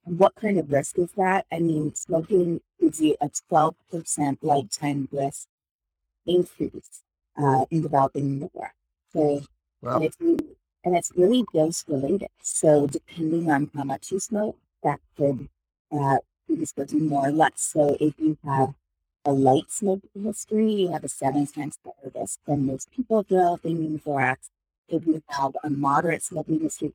And 0.04 0.18
what 0.18 0.36
kind 0.36 0.58
of 0.58 0.70
risk 0.70 0.98
is 0.98 1.10
that? 1.16 1.46
I 1.50 1.58
mean, 1.58 1.94
smoking 1.94 2.60
gives 2.80 3.00
you 3.00 3.16
a 3.20 3.28
12% 3.50 4.38
lifetime 4.42 5.08
risk 5.10 5.48
increase 6.26 7.02
uh, 7.38 7.64
in 7.70 7.82
developing 7.82 8.40
the 8.40 8.50
work. 8.54 8.72
So, 9.12 9.42
Wow. 9.82 9.96
and, 9.96 10.04
it's 10.04 10.16
really, 10.20 10.56
and 10.84 10.96
it's 10.96 11.12
really 11.16 11.44
dose 11.52 11.84
related. 11.86 12.28
So, 12.42 12.86
depending 12.86 13.50
on 13.50 13.70
how 13.74 13.84
much 13.84 14.10
you 14.10 14.20
smoke, 14.20 14.58
that 14.82 15.00
could 15.16 15.48
uh, 15.92 16.18
predispose 16.46 16.92
you 16.92 17.00
more 17.00 17.28
or 17.28 17.32
less. 17.32 17.52
So, 17.56 17.96
if 18.00 18.18
you 18.18 18.38
have 18.44 18.74
a 19.24 19.32
light 19.32 19.70
smoking 19.70 20.10
history, 20.22 20.72
you 20.72 20.92
have 20.92 21.04
a 21.04 21.08
seven 21.08 21.46
times 21.46 21.78
higher 21.84 22.12
risk 22.14 22.40
than 22.46 22.66
most 22.66 22.90
people 22.90 23.22
developing 23.22 23.78
pneumothorax. 23.78 24.48
If 24.88 25.06
you 25.06 25.22
have 25.28 25.56
a 25.64 25.70
moderate 25.70 26.22
smoking 26.22 26.60
history, 26.60 26.94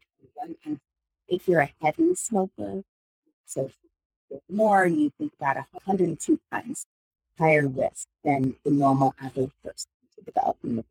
if 1.27 1.47
you're 1.47 1.61
a 1.61 1.73
heavy 1.81 2.15
smoker, 2.15 2.83
so 3.45 3.65
if 3.65 3.75
you 3.83 3.89
smoke 4.29 4.43
more, 4.49 4.85
you 4.85 5.11
think 5.17 5.33
about 5.39 5.57
102 5.57 6.39
times 6.51 6.85
higher 7.37 7.67
risk 7.67 8.07
than 8.23 8.55
the 8.63 8.71
normal 8.71 9.13
average 9.21 9.51
person 9.63 9.89
pneumothorax. 10.25 10.83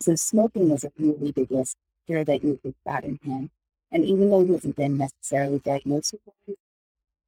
So 0.00 0.14
smoking 0.14 0.70
is 0.70 0.84
a 0.84 0.92
really 0.98 1.32
big 1.32 1.50
risk 1.50 1.76
here 2.06 2.24
that 2.24 2.42
you 2.42 2.58
think 2.62 2.76
about 2.84 3.04
in 3.04 3.18
him. 3.22 3.50
And 3.92 4.04
even 4.04 4.30
though 4.30 4.44
he 4.44 4.52
hasn't 4.52 4.76
been 4.76 4.96
necessarily 4.96 5.58
diagnosed 5.58 6.14
with 6.24 6.34
it, 6.46 6.58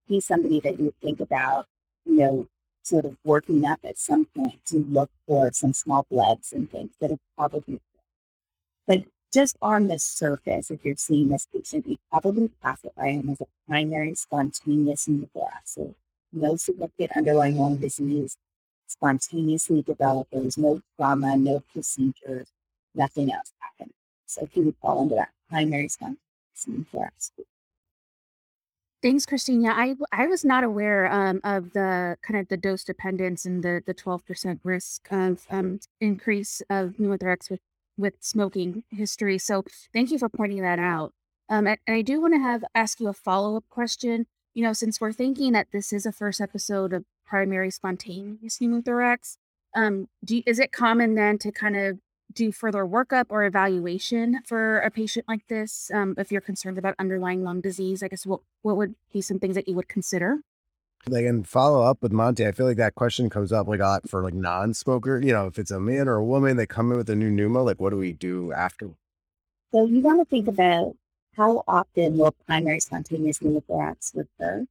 he's 0.07 0.25
somebody 0.27 0.61
that 0.61 0.79
you 0.79 0.95
think 1.03 1.21
about, 1.21 1.67
you 2.05 2.17
know, 2.17 2.47
sort 2.83 3.05
of 3.05 3.17
working 3.25 3.65
up 3.65 3.81
at 3.85 3.99
some 3.99 4.25
point 4.27 4.65
to 4.67 4.79
look 4.79 5.11
for 5.27 5.51
some 5.53 5.73
small 5.73 6.07
blebs 6.11 6.53
and 6.53 6.71
things 6.71 6.93
that 7.01 7.13
are 7.13 7.19
probably. 7.37 7.81
But 8.87 9.05
just 9.33 9.57
on 9.63 9.89
the 9.89 9.99
surface, 9.99 10.71
if 10.71 10.85
you're 10.85 10.97
seeing 10.97 11.29
this 11.29 11.47
patient, 11.53 11.87
you 11.89 11.97
probably 12.11 12.51
classify 12.61 13.11
him 13.11 13.29
as 13.31 13.41
a 13.41 13.47
primary 13.69 14.15
spontaneous. 14.15 15.09
So 15.65 15.95
no 16.33 16.57
significant 16.57 17.17
underlying 17.17 17.57
lung 17.59 17.77
disease, 17.77 18.37
spontaneously 18.93 19.83
developed. 19.83 20.31
There 20.33 20.43
was 20.43 20.59
no 20.59 20.81
trauma, 20.97 21.37
no 21.37 21.63
procedures, 21.73 22.49
nothing 22.95 23.33
else 23.33 23.53
happened. 23.59 23.93
So 24.27 24.49
he 24.53 24.61
would 24.61 24.77
fall 24.81 25.03
into 25.03 25.17
that 25.17 25.31
primary 25.51 25.89
spontaneous 25.89 26.19
pneumothorax. 26.67 27.31
Thanks, 29.03 29.27
Christina. 29.27 29.71
I 29.71 29.97
I 30.13 30.27
was 30.29 30.45
not 30.45 30.63
aware 30.63 31.11
um, 31.11 31.41
of 31.43 31.73
the 31.73 32.17
kind 32.23 32.39
of 32.39 32.47
the 32.47 32.57
dose 32.57 32.85
dependence 32.85 33.45
and 33.45 33.63
the 33.63 33.83
the 33.85 33.95
twelve 33.95 34.25
percent 34.25 34.61
risk 34.63 35.09
of 35.11 35.45
um, 35.51 35.81
increase 36.01 36.63
of 36.71 36.95
pneumothorax 36.99 37.51
with 37.51 37.61
with 37.97 38.15
smoking 38.21 38.85
history. 38.91 39.39
So 39.39 39.65
thank 39.93 40.13
you 40.13 40.19
for 40.19 40.29
pointing 40.29 40.63
that 40.63 40.79
out. 40.79 41.13
Um, 41.49 41.67
and 41.67 41.79
I 41.89 42.03
do 42.03 42.21
want 42.21 42.35
to 42.35 42.41
have 42.41 42.65
ask 42.75 43.01
you 43.01 43.09
a 43.09 43.13
follow 43.13 43.57
up 43.57 43.65
question. 43.71 44.27
You 44.55 44.63
know, 44.63 44.73
since 44.73 45.01
we're 45.01 45.13
thinking 45.13 45.53
that 45.53 45.69
this 45.73 45.93
is 45.93 46.05
a 46.05 46.13
first 46.13 46.41
episode 46.41 46.93
of 46.93 47.05
primary 47.25 47.71
spontaneous 47.71 48.59
pneumothorax, 48.59 49.39
um, 49.75 50.09
do 50.25 50.43
is 50.47 50.59
it 50.59 50.73
common 50.73 51.15
then 51.15 51.39
to 51.39 51.51
kind 51.51 51.77
of 51.77 51.99
do 52.33 52.53
further 52.53 52.85
workup 52.85 53.27
or 53.29 53.45
evaluation 53.45 54.41
for 54.47 54.79
a 54.81 54.91
patient 54.91 55.27
like 55.29 55.47
this 55.49 55.91
um, 55.95 56.15
if 56.19 56.33
you're 56.33 56.41
concerned 56.41 56.79
about 56.79 56.95
underlying 56.99 57.43
lung 57.43 57.61
disease? 57.61 58.03
I 58.03 58.09
guess 58.09 58.27
what, 58.27 58.41
what 58.63 58.77
would 58.77 58.95
be 59.13 59.21
some 59.21 59.39
things 59.39 59.55
that 59.55 59.69
you 59.69 59.75
would 59.75 59.89
consider? 59.89 60.39
Like 61.09 61.25
and 61.25 61.49
follow 61.49 61.83
up 61.83 62.03
with 62.03 62.13
monty. 62.13 62.47
I 62.47 62.53
feel 62.53 62.67
like 62.67 62.77
that 62.77 62.95
question 62.95 63.29
comes 63.29 63.53
up 63.53 63.67
like 63.67 63.81
a 63.81 63.85
lot 63.85 64.09
for 64.09 64.23
like 64.23 64.35
non-smoker 64.35 65.21
you 65.21 65.33
know 65.33 65.47
if 65.47 65.59
it's 65.59 65.73
a 65.73 65.81
man 65.81 66.09
or 66.09 66.17
a 66.17 66.25
woman 66.25 66.57
they 66.57 66.67
come 66.67 66.93
in 66.93 66.99
with 66.99 67.11
a 67.11 67.17
new 67.17 67.31
pneumo 67.31 67.65
like 67.65 67.81
what 67.81 67.91
do 67.91 67.97
we 67.97 68.13
do 68.13 68.53
after? 68.53 68.91
So 69.73 69.87
you 69.87 70.01
want 70.01 70.21
to 70.21 70.27
think 70.27 70.47
about 70.49 70.95
how 71.37 71.65
often 71.67 72.19
will 72.19 72.35
primary 72.47 72.81
spontaneous 72.81 73.39
pneumothorax 73.39 74.15
recur 74.15 74.67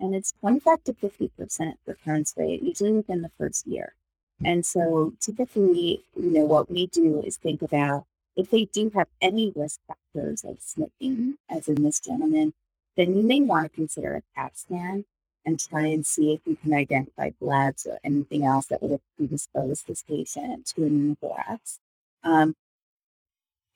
and 0.00 0.14
it's 0.14 0.32
25 0.40 0.84
to 0.84 0.94
50 0.94 1.28
percent 1.36 1.78
recurrence 1.86 2.34
rate 2.36 2.62
usually 2.62 2.92
within 2.92 3.22
the 3.22 3.30
first 3.38 3.66
year 3.66 3.94
and 4.42 4.64
so 4.64 5.12
typically, 5.20 6.04
you 6.16 6.30
know, 6.30 6.44
what 6.44 6.70
we 6.70 6.86
do 6.86 7.22
is 7.22 7.36
think 7.36 7.62
about 7.62 8.06
if 8.36 8.50
they 8.50 8.64
do 8.64 8.90
have 8.94 9.08
any 9.20 9.52
risk 9.54 9.80
factors 9.86 10.44
like 10.44 10.58
smoking, 10.60 11.38
as 11.48 11.68
in 11.68 11.82
this 11.82 12.00
gentleman, 12.00 12.52
then 12.96 13.16
you 13.16 13.22
may 13.22 13.40
want 13.40 13.70
to 13.70 13.76
consider 13.76 14.16
a 14.16 14.22
CAT 14.34 14.58
scan 14.58 15.04
and 15.46 15.60
try 15.60 15.86
and 15.86 16.06
see 16.06 16.32
if 16.32 16.40
you 16.46 16.56
can 16.56 16.72
identify 16.72 17.30
blebs 17.40 17.86
or 17.86 17.98
anything 18.02 18.44
else 18.44 18.66
that 18.66 18.82
would 18.82 18.90
have 18.92 19.00
predisposed 19.16 19.86
this 19.86 20.02
patient 20.02 20.66
to 20.66 20.84
a 20.84 20.90
pneumothorax. 20.90 21.78
Um, 22.24 22.56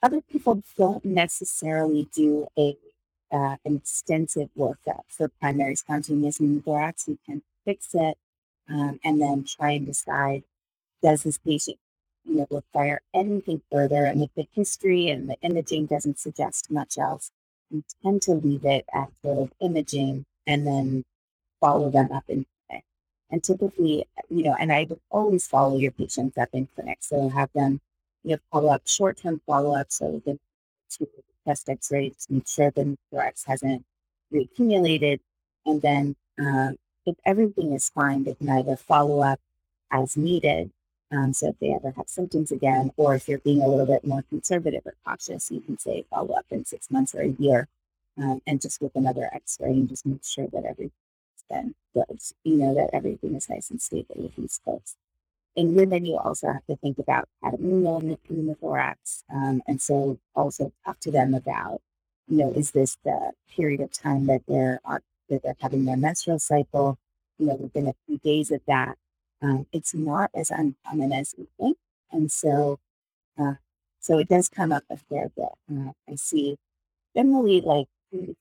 other 0.03 0.21
people 0.21 0.63
don't 0.77 1.05
necessarily 1.05 2.09
do 2.15 2.49
a 2.57 2.77
uh, 3.31 3.57
an 3.65 3.77
extensive 3.77 4.49
workup 4.57 5.03
for 5.09 5.29
primary 5.29 5.77
spontaneous 5.77 6.39
pneumothorax. 6.39 7.09
You 7.09 7.19
can 7.27 7.43
fix 7.65 7.95
it 7.95 8.17
um, 8.71 9.01
and 9.05 9.21
then 9.21 9.45
try 9.45 9.73
and 9.73 9.87
decide 9.87 10.45
does 11.03 11.23
this 11.25 11.39
patient 11.39 11.79
you 12.25 12.37
know 12.37 12.47
require 12.51 13.01
anything 13.15 13.63
further? 13.71 14.05
And 14.05 14.23
if 14.23 14.31
the 14.35 14.49
history 14.55 15.09
and 15.11 15.29
the 15.29 15.37
imaging 15.43 15.87
doesn't 15.87 16.19
suggest 16.19 16.71
much 16.71 16.99
else 16.99 17.31
we 17.71 17.85
tend 18.03 18.23
to 18.23 18.33
leave 18.33 18.65
it 18.65 18.87
at 18.95 19.11
of 19.25 19.53
imaging 19.61 20.25
and 20.47 20.67
then 20.67 21.05
follow 21.61 21.91
them 21.91 22.11
up 22.13 22.25
in 22.29 22.47
clinic. 22.69 22.85
And 23.31 23.43
typically 23.45 24.07
you 24.31 24.45
know 24.45 24.57
and 24.59 24.73
i 24.73 24.87
always 25.11 25.47
follow 25.47 25.79
your 25.79 25.93
patients 25.93 26.39
up 26.39 26.51
in 26.53 26.69
clinic. 26.75 26.99
So 27.03 27.29
have 27.31 27.51
them 27.55 27.81
you 28.29 28.35
know 28.35 28.41
follow 28.53 28.71
up 28.77 28.83
short-term 28.87 29.41
follow-up 29.47 29.89
so 29.91 30.23
the 30.25 30.39
to 30.91 31.07
test 31.47 31.69
x-rays 31.69 32.27
make 32.31 32.47
sure 32.47 32.71
the 32.71 32.97
thorax 33.11 33.45
hasn't 33.45 33.85
reaccumulated 34.33 35.19
and 35.67 35.83
then 35.83 36.17
uh, 36.41 36.73
if 37.09 37.17
everything 37.25 37.73
is 37.73 37.91
fine, 37.91 38.25
they 38.25 38.35
can 38.35 38.49
either 38.51 38.77
follow 38.77 39.21
up 39.21 39.41
as 39.91 40.17
needed. 40.17 40.71
Um, 41.11 41.33
so 41.33 41.49
if 41.49 41.59
they 41.59 41.73
ever 41.73 41.93
have 41.97 42.09
symptoms 42.09 42.53
again, 42.53 42.91
or 42.97 43.15
if 43.15 43.29
you're 43.29 43.39
being 43.39 43.63
a 43.63 43.69
little 43.69 43.87
bit 43.87 44.07
more 44.07 44.23
conservative 44.29 44.83
or 44.85 44.95
cautious, 45.07 45.51
you 45.51 45.61
can 45.61 45.79
say 45.79 46.05
follow 46.11 46.35
up 46.35 46.47
in 46.51 46.65
six 46.67 46.91
months 46.91 47.15
or 47.15 47.23
a 47.23 47.29
year, 47.29 47.69
um, 48.19 48.43
and 48.47 48.61
just 48.61 48.83
with 48.83 48.95
another 48.95 49.31
X-ray 49.33 49.71
and 49.71 49.89
just 49.89 50.05
make 50.05 50.25
sure 50.25 50.47
that 50.53 50.65
everything's 50.65 50.93
been 51.49 51.75
good. 51.95 52.21
You 52.45 52.57
know 52.57 52.75
that 52.75 52.91
everything 52.93 53.35
is 53.35 53.49
nice 53.49 53.71
and 53.71 53.81
stable 53.81 54.17
with 54.19 54.37
these 54.37 54.61
folks. 54.65 54.97
And 55.59 55.77
then 55.93 56.05
you 56.07 56.17
also 56.17 56.53
have 56.53 56.65
to 56.67 56.77
think 56.77 56.99
about 57.01 57.29
catamenial 57.43 58.17
pneumothorax, 58.31 59.25
um, 59.35 59.61
and 59.67 59.83
so 59.83 60.19
also 60.37 60.73
talk 60.85 61.01
to 61.01 61.11
them 61.11 61.35
about, 61.35 61.81
you 62.29 62.39
know, 62.39 62.53
is 62.53 62.71
this 62.71 62.97
the 63.05 63.33
period 63.55 63.81
of 63.81 63.91
time 63.93 64.27
that 64.27 64.43
they're 64.47 64.81
that 65.29 65.43
they're 65.43 65.57
having 65.61 65.85
their 65.85 65.97
menstrual 65.97 66.39
cycle, 66.39 66.97
you 67.39 67.47
know, 67.47 67.57
within 67.57 67.89
a 67.89 67.95
few 68.07 68.19
days 68.19 68.53
of 68.53 68.61
that, 68.69 68.97
um, 69.43 69.67
it's 69.73 69.95
not 69.95 70.31
as 70.35 70.51
uncommon 70.51 71.13
as 71.13 71.35
we 71.37 71.49
think. 71.59 71.77
And 72.13 72.31
so, 72.31 72.79
uh, 73.39 73.55
so 74.01 74.19
it 74.19 74.29
does 74.29 74.49
come 74.49 74.73
up 74.73 74.85
a 74.91 74.97
fair 74.97 75.31
bit. 75.37 75.53
Uh, 75.71 75.93
I 76.09 76.15
see 76.15 76.57
generally 77.17 77.61
like 77.61 77.89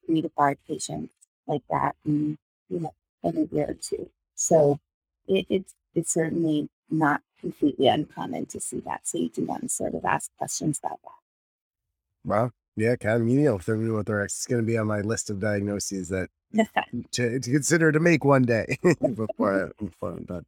three 0.05 0.21
to 0.21 0.29
five 0.29 0.57
patients 0.67 1.13
like 1.47 1.63
that 1.69 1.95
in, 2.05 2.37
you 2.69 2.79
know, 2.81 2.93
in 3.23 3.37
a 3.37 3.55
year 3.55 3.71
or 3.71 3.73
two. 3.73 4.09
So 4.35 4.79
it, 5.27 5.45
it's, 5.49 5.73
it's 5.95 6.13
certainly 6.13 6.69
not 6.89 7.21
completely 7.39 7.87
uncommon 7.87 8.45
to 8.47 8.59
see 8.59 8.79
that. 8.81 9.07
So 9.07 9.17
you 9.17 9.29
do 9.29 9.45
want 9.45 9.63
to 9.63 9.69
sort 9.69 9.95
of 9.95 10.05
ask 10.05 10.31
questions 10.37 10.79
about 10.83 10.99
that. 11.03 12.27
Wow. 12.29 12.51
Yeah, 12.75 12.95
catamenial 12.95 13.59
thorax 14.05 14.39
is 14.39 14.45
going 14.45 14.61
to 14.61 14.65
be 14.65 14.77
on 14.77 14.85
my 14.85 15.01
list 15.01 15.31
of 15.31 15.39
diagnoses 15.39 16.09
that 16.09 16.29
to, 17.11 17.39
to 17.39 17.51
consider 17.51 17.91
to 17.91 17.99
make 17.99 18.23
one 18.23 18.43
day 18.43 18.77
before, 19.15 19.65
I, 19.65 19.83
before 19.83 20.11
I'm 20.11 20.23
done. 20.25 20.45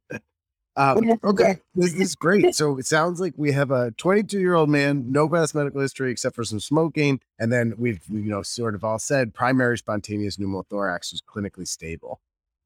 Um, 0.76 1.18
okay, 1.24 1.58
this, 1.74 1.92
this, 1.92 2.00
is 2.00 2.14
great. 2.14 2.54
So 2.54 2.78
it 2.78 2.86
sounds 2.86 3.20
like 3.20 3.34
we 3.36 3.50
have 3.52 3.72
a 3.72 3.90
22 3.92 4.38
year 4.38 4.54
old 4.54 4.70
man, 4.70 5.10
no 5.10 5.28
past 5.28 5.54
medical 5.54 5.80
history 5.80 6.12
except 6.12 6.36
for 6.36 6.44
some 6.44 6.60
smoking, 6.60 7.20
and 7.38 7.52
then 7.52 7.74
we've 7.76 8.00
you 8.08 8.30
know 8.30 8.42
sort 8.42 8.76
of 8.76 8.84
all 8.84 9.00
said 9.00 9.34
primary 9.34 9.76
spontaneous 9.76 10.36
pneumothorax 10.36 11.12
was 11.12 11.22
clinically 11.22 11.66
stable. 11.66 12.20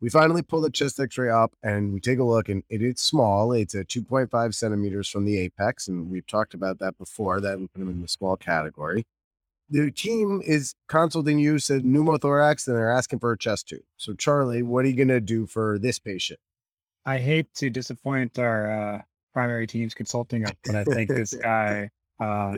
We 0.04 0.10
finally 0.10 0.42
pull 0.42 0.60
the 0.60 0.70
chest 0.70 1.00
X-ray 1.00 1.30
up 1.30 1.54
and 1.62 1.92
we 1.92 1.98
take 1.98 2.18
a 2.18 2.24
look, 2.24 2.50
and 2.50 2.62
it 2.68 2.82
is 2.82 3.00
small. 3.00 3.52
It's 3.52 3.74
at 3.74 3.88
2.5 3.88 4.54
centimeters 4.54 5.08
from 5.08 5.24
the 5.24 5.38
apex, 5.38 5.88
and 5.88 6.10
we've 6.10 6.26
talked 6.26 6.52
about 6.52 6.78
that 6.80 6.98
before. 6.98 7.40
That 7.40 7.58
we 7.58 7.68
put 7.68 7.78
them 7.78 7.88
in 7.88 8.02
the 8.02 8.08
small 8.08 8.36
category 8.36 9.06
the 9.70 9.90
team 9.90 10.42
is 10.44 10.74
consulting 10.88 11.38
you, 11.38 11.58
said 11.58 11.82
pneumothorax, 11.82 12.66
and 12.66 12.76
they're 12.76 12.90
asking 12.90 13.18
for 13.18 13.32
a 13.32 13.38
chest 13.38 13.68
tube. 13.68 13.82
So, 13.96 14.14
Charlie, 14.14 14.62
what 14.62 14.84
are 14.84 14.88
you 14.88 14.96
going 14.96 15.08
to 15.08 15.20
do 15.20 15.46
for 15.46 15.78
this 15.78 15.98
patient? 15.98 16.38
I 17.06 17.18
hate 17.18 17.52
to 17.54 17.70
disappoint 17.70 18.38
our 18.38 18.70
uh, 18.70 19.02
primary 19.32 19.66
team's 19.66 19.94
consulting, 19.94 20.44
but 20.64 20.74
I 20.74 20.84
think 20.84 21.10
this 21.10 21.34
guy, 21.42 21.90
uh, 22.20 22.56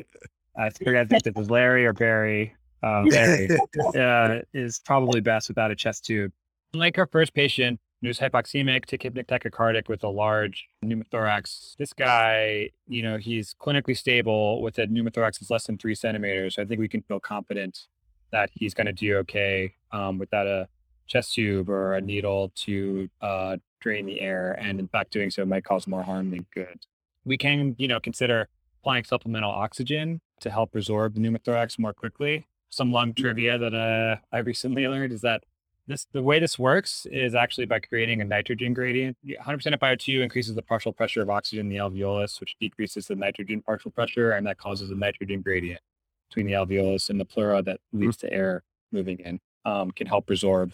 I 0.56 0.70
forget 0.70 1.10
if 1.10 1.26
it 1.26 1.36
was 1.36 1.50
Larry 1.50 1.86
or 1.86 1.92
Barry, 1.92 2.54
uh, 2.82 3.04
Barry, 3.04 3.48
uh, 3.96 4.40
is 4.52 4.80
probably 4.84 5.20
best 5.20 5.48
without 5.48 5.70
a 5.70 5.76
chest 5.76 6.04
tube. 6.04 6.32
Like 6.78 6.98
our 6.98 7.06
first 7.06 7.32
patient, 7.32 7.80
who's 8.02 8.18
hypoxemic, 8.18 8.84
tachypneic 8.84 9.26
tachycardic 9.26 9.88
with 9.88 10.04
a 10.04 10.08
large 10.08 10.68
pneumothorax. 10.84 11.76
This 11.76 11.92
guy, 11.92 12.70
you 12.86 13.02
know, 13.02 13.16
he's 13.16 13.54
clinically 13.54 13.96
stable 13.96 14.60
with 14.60 14.78
a 14.78 14.86
pneumothorax 14.86 15.38
that's 15.38 15.50
less 15.50 15.66
than 15.66 15.78
three 15.78 15.94
centimeters. 15.94 16.56
So 16.56 16.62
I 16.62 16.64
think 16.66 16.78
we 16.80 16.88
can 16.88 17.02
feel 17.02 17.18
confident 17.18 17.86
that 18.30 18.50
he's 18.52 18.74
going 18.74 18.86
to 18.86 18.92
do 18.92 19.16
okay 19.18 19.74
um, 19.92 20.18
without 20.18 20.46
a 20.46 20.68
chest 21.06 21.34
tube 21.34 21.70
or 21.70 21.94
a 21.94 22.00
needle 22.00 22.52
to 22.56 23.08
uh, 23.22 23.56
drain 23.80 24.04
the 24.04 24.20
air. 24.20 24.52
And 24.60 24.78
in 24.78 24.88
fact, 24.88 25.12
doing 25.12 25.30
so 25.30 25.44
might 25.46 25.64
cause 25.64 25.86
more 25.86 26.02
harm 26.02 26.30
than 26.30 26.44
good. 26.52 26.84
We 27.24 27.38
can, 27.38 27.74
you 27.78 27.88
know, 27.88 28.00
consider 28.00 28.48
applying 28.82 29.04
supplemental 29.04 29.50
oxygen 29.50 30.20
to 30.40 30.50
help 30.50 30.72
resorb 30.72 31.14
the 31.14 31.20
pneumothorax 31.20 31.78
more 31.78 31.94
quickly. 31.94 32.46
Some 32.68 32.92
lung 32.92 33.14
trivia 33.14 33.56
that 33.58 33.74
uh, 33.74 34.16
I 34.32 34.40
recently 34.40 34.86
learned 34.86 35.12
is 35.12 35.22
that 35.22 35.44
this 35.86 36.06
the 36.12 36.22
way 36.22 36.38
this 36.38 36.58
works 36.58 37.06
is 37.10 37.34
actually 37.34 37.66
by 37.66 37.78
creating 37.78 38.20
a 38.20 38.24
nitrogen 38.24 38.74
gradient. 38.74 39.16
100% 39.24 39.74
of 39.74 39.80
FiO2 39.80 40.22
increases 40.22 40.54
the 40.54 40.62
partial 40.62 40.92
pressure 40.92 41.22
of 41.22 41.30
oxygen 41.30 41.66
in 41.66 41.68
the 41.68 41.76
alveolus, 41.76 42.40
which 42.40 42.56
decreases 42.60 43.06
the 43.06 43.14
nitrogen 43.14 43.62
partial 43.62 43.90
pressure, 43.90 44.32
and 44.32 44.46
that 44.46 44.58
causes 44.58 44.90
a 44.90 44.94
nitrogen 44.94 45.40
gradient 45.42 45.80
between 46.28 46.46
the 46.46 46.52
alveolus 46.52 47.08
and 47.08 47.20
the 47.20 47.24
pleura 47.24 47.62
that 47.62 47.80
hmm. 47.92 48.00
leads 48.00 48.16
to 48.18 48.32
air 48.32 48.62
moving 48.92 49.18
in. 49.20 49.40
Um, 49.64 49.90
can 49.90 50.06
help 50.06 50.26
resorb 50.26 50.72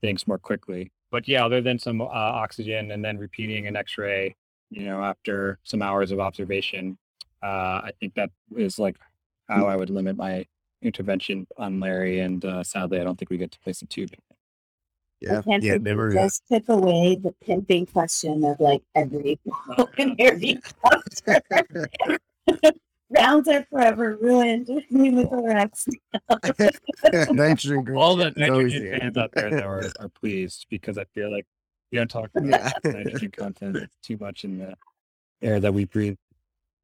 things 0.00 0.28
more 0.28 0.38
quickly. 0.38 0.92
But 1.10 1.26
yeah, 1.26 1.44
other 1.44 1.60
than 1.60 1.78
some 1.78 2.00
uh, 2.00 2.04
oxygen 2.04 2.92
and 2.92 3.04
then 3.04 3.18
repeating 3.18 3.66
an 3.66 3.74
X-ray, 3.74 4.36
you 4.70 4.84
know, 4.84 5.02
after 5.02 5.58
some 5.64 5.82
hours 5.82 6.10
of 6.12 6.20
observation, 6.20 6.98
Uh, 7.42 7.82
I 7.88 7.92
think 8.00 8.14
that 8.14 8.30
is 8.56 8.78
like 8.78 8.96
how 9.48 9.66
I 9.66 9.76
would 9.76 9.90
limit 9.90 10.16
my 10.16 10.46
intervention 10.82 11.46
on 11.56 11.80
Larry. 11.80 12.20
And 12.20 12.44
uh, 12.44 12.62
sadly, 12.64 13.00
I 13.00 13.04
don't 13.04 13.18
think 13.18 13.30
we 13.30 13.38
get 13.38 13.50
to 13.52 13.58
place 13.60 13.82
a 13.82 13.86
tube. 13.86 14.10
Yeah, 15.20 15.40
And 15.50 15.62
yeah, 15.62 15.74
it 15.74 15.82
never. 15.82 16.12
just 16.12 16.42
took 16.50 16.68
away 16.68 17.14
the 17.16 17.32
pimping 17.42 17.86
question 17.86 18.44
of 18.44 18.60
like 18.60 18.82
every 18.94 19.38
interview. 19.96 20.60
Rounds 23.08 23.46
are 23.48 23.64
forever 23.70 24.18
ruined. 24.20 24.66
Pneumothorax. 24.92 25.86
nitrogen. 27.32 27.84
growth. 27.84 27.98
All 28.02 28.16
the 28.16 28.26
It's 28.36 28.50
always 28.50 28.72
nitrogen 28.74 28.90
the 28.92 28.98
fans 28.98 29.16
out 29.16 29.30
there 29.32 29.50
that 29.50 29.62
are, 29.64 29.84
are 30.00 30.08
pleased 30.08 30.66
because 30.68 30.98
I 30.98 31.04
feel 31.14 31.30
like 31.32 31.46
we 31.92 31.98
don't 31.98 32.10
talk 32.10 32.30
about 32.34 32.48
Yeah. 32.50 32.72
nitrogen 32.84 33.30
content 33.30 33.76
It's 33.76 33.96
too 34.02 34.18
much 34.20 34.44
in 34.44 34.58
the 34.58 34.74
air 35.40 35.60
that 35.60 35.72
we 35.72 35.84
breathe. 35.84 36.16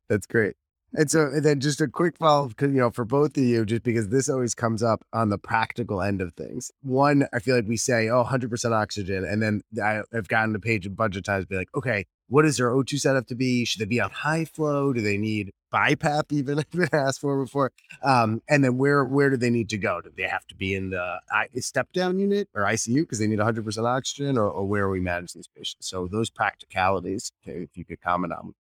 That's 0.09 0.27
great. 0.27 0.55
And 0.95 1.11
so, 1.11 1.23
and 1.23 1.43
then 1.43 1.61
just 1.61 1.81
a 1.81 1.89
quick 1.89 2.19
follow, 2.19 2.51
you 2.61 2.69
know, 2.69 2.91
for 2.91 3.05
both 3.05 3.37
of 3.37 3.43
you, 3.43 3.65
just 3.65 3.83
because 3.83 4.09
this 4.09 4.29
always 4.29 4.55
comes 4.55 4.83
up 4.83 5.05
on 5.13 5.31
the 5.31 5.39
practical 5.39 6.03
end 6.03 6.21
of 6.21 6.35
things. 6.35 6.71
One, 6.83 7.27
I 7.33 7.39
feel 7.39 7.57
like 7.57 7.67
we 7.67 7.79
say, 7.79 8.09
oh, 8.09 8.25
100% 8.25 8.73
oxygen. 8.73 9.25
And 9.25 9.43
then 9.43 9.63
I, 9.83 10.03
I've 10.15 10.29
gotten 10.29 10.53
the 10.53 10.61
page 10.61 10.87
a 10.87 10.91
bunch 10.91 11.17
of 11.17 11.23
times, 11.23 11.47
be 11.47 11.57
like, 11.57 11.75
okay, 11.75 12.05
what 12.29 12.45
is 12.45 12.57
their 12.57 12.71
O2 12.71 12.99
setup 12.99 13.27
to 13.27 13.35
be? 13.35 13.65
Should 13.65 13.81
they 13.81 13.87
be 13.87 14.01
on 14.01 14.11
high 14.11 14.45
flow? 14.45 14.93
Do 14.93 15.01
they 15.01 15.19
need 15.19 15.53
BiPAP 15.73 16.33
even? 16.33 16.59
I've 16.61 16.71
been 16.71 16.89
asked 16.93 17.21
for 17.21 17.43
before. 17.43 17.73
Um, 18.03 18.43
and 18.49 18.65
then 18.65 18.79
where 18.79 19.05
where 19.05 19.29
do 19.29 19.37
they 19.37 19.51
need 19.51 19.69
to 19.71 19.79
go? 19.79 20.01
Do 20.01 20.11
they 20.17 20.23
have 20.23 20.47
to 20.47 20.55
be 20.55 20.75
in 20.75 20.91
the 20.91 21.19
step 21.59 21.93
down 21.93 22.19
unit 22.19 22.49
or 22.55 22.63
ICU 22.63 23.03
because 23.03 23.19
they 23.19 23.27
need 23.27 23.39
100% 23.39 23.87
oxygen 23.87 24.39
or, 24.39 24.49
or 24.49 24.67
where 24.67 24.85
are 24.85 24.91
we 24.91 25.01
managing 25.01 25.41
these 25.41 25.49
patients? 25.55 25.89
So 25.89 26.09
those 26.11 26.31
practicalities, 26.31 27.33
okay, 27.47 27.63
if 27.63 27.77
you 27.77 27.85
could 27.85 28.01
comment 28.01 28.33
on. 28.33 28.55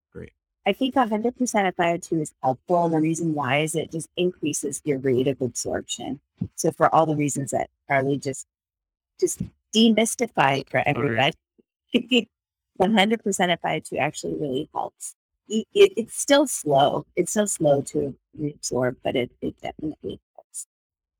I 0.65 0.74
think 0.74 0.95
100% 0.95 1.67
of 1.67 1.76
FiO2 1.76 2.21
is 2.21 2.34
helpful. 2.43 2.86
And 2.86 2.93
the 2.93 3.00
reason 3.02 3.34
why 3.34 3.60
is 3.60 3.76
it 3.76 3.91
just 3.91 4.10
increases 4.15 4.82
your 4.86 5.00
rate 5.00 5.28
of 5.28 5.41
absorption. 5.41 6.19
So 6.56 6.71
for 6.71 6.93
all 6.93 7.06
the 7.06 7.15
reasons 7.15 7.52
that 7.52 7.69
Charlie 7.88 8.17
just 8.17 8.45
just 9.19 9.41
demystified 9.76 10.69
for 10.69 10.84
everybody, 10.86 11.34
100% 12.80 13.54
of 13.54 13.62
FiO2 13.62 14.00
actually 14.00 14.36
really 14.36 14.69
helps. 14.74 15.15
It, 15.47 15.67
it- 15.74 15.93
it's 15.97 16.19
still 16.19 16.47
slow. 16.47 17.06
It's 17.15 17.32
so 17.34 17.45
slow 17.45 17.82
to 17.84 18.15
reabsorb, 18.39 18.97
but 19.04 19.15
it, 19.15 19.32
it 19.41 19.60
definitely 19.62 20.19
helps. 20.36 20.67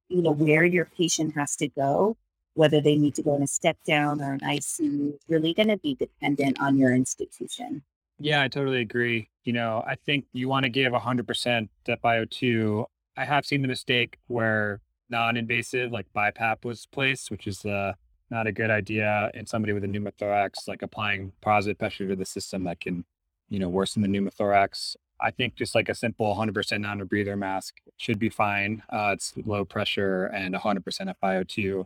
You 0.10 0.22
know, 0.24 0.32
where 0.32 0.66
your 0.66 0.86
patient 0.86 1.36
has 1.36 1.56
to 1.58 1.68
go, 1.68 2.18
whether 2.56 2.82
they 2.82 2.96
need 2.98 3.16
to 3.16 3.24
go 3.24 3.36
in 3.36 3.44
a 3.44 3.48
step 3.48 3.78
down 3.86 4.22
or 4.22 4.34
an 4.34 4.40
ICU, 4.42 5.16
is 5.16 5.20
really 5.28 5.54
going 5.54 5.70
to 5.70 5.78
be 5.78 5.96
dependent 5.96 6.60
on 6.62 6.78
your 6.78 6.94
institution. 6.94 7.84
Yeah, 8.24 8.44
I 8.44 8.48
totally 8.48 8.82
agree. 8.82 9.30
You 9.44 9.54
know, 9.54 9.84
I 9.86 9.96
think 9.96 10.26
you 10.32 10.48
want 10.48 10.64
to 10.66 10.70
give 10.70 10.94
100% 10.94 11.70
that 11.86 12.02
FiO2. 12.02 12.86
I 13.18 13.26
have 13.26 13.46
seen 13.46 13.64
the 13.64 13.68
mistake 13.68 14.18
where 14.28 14.80
non-invasive 15.10 15.92
like 15.92 16.06
BiPAP 16.16 16.64
was 16.64 16.86
placed, 16.86 17.32
which 17.32 17.48
is 17.48 17.66
uh, 17.66 17.94
not 18.30 18.46
a 18.46 18.52
good 18.52 18.70
idea 18.70 19.32
in 19.34 19.48
somebody 19.48 19.74
with 19.74 19.84
a 19.84 19.88
pneumothorax, 19.88 20.68
like 20.68 20.84
applying 20.84 21.32
positive 21.42 21.80
pressure 21.80 22.08
to 22.08 22.16
the 22.16 22.26
system 22.26 22.64
that 22.66 22.80
can, 22.80 23.06
you 23.50 23.58
know, 23.58 23.70
worsen 23.70 24.04
the 24.04 24.08
pneumothorax. 24.08 24.96
I 25.20 25.32
think 25.32 25.56
just 25.56 25.74
like 25.74 25.90
a 25.90 25.96
simple 25.96 26.36
100% 26.36 26.80
non-breather 26.80 27.36
mask 27.36 27.78
should 27.98 28.20
be 28.20 28.30
fine. 28.30 28.84
Uh, 28.90 29.12
it's 29.14 29.34
low 29.46 29.66
pressure 29.66 30.26
and 30.28 30.54
100% 30.54 31.14
FiO2. 31.24 31.86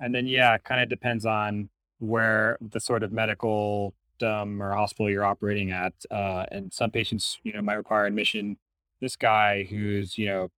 And 0.00 0.14
then, 0.14 0.26
yeah, 0.26 0.54
it 0.54 0.64
kind 0.64 0.80
of 0.80 0.88
depends 0.88 1.26
on 1.26 1.68
where 1.98 2.56
the 2.60 2.80
sort 2.80 3.02
of 3.02 3.12
medical 3.12 3.94
um, 4.22 4.62
or 4.62 4.72
hospital 4.72 5.10
you're 5.10 5.24
operating 5.24 5.70
at. 5.70 5.92
Uh, 6.10 6.44
and 6.50 6.72
some 6.72 6.90
patients, 6.90 7.38
you 7.42 7.52
know, 7.52 7.62
might 7.62 7.74
require 7.74 8.06
admission. 8.06 8.56
This 9.00 9.16
guy 9.16 9.64
who's, 9.64 10.16
you 10.16 10.26
know, 10.26 10.48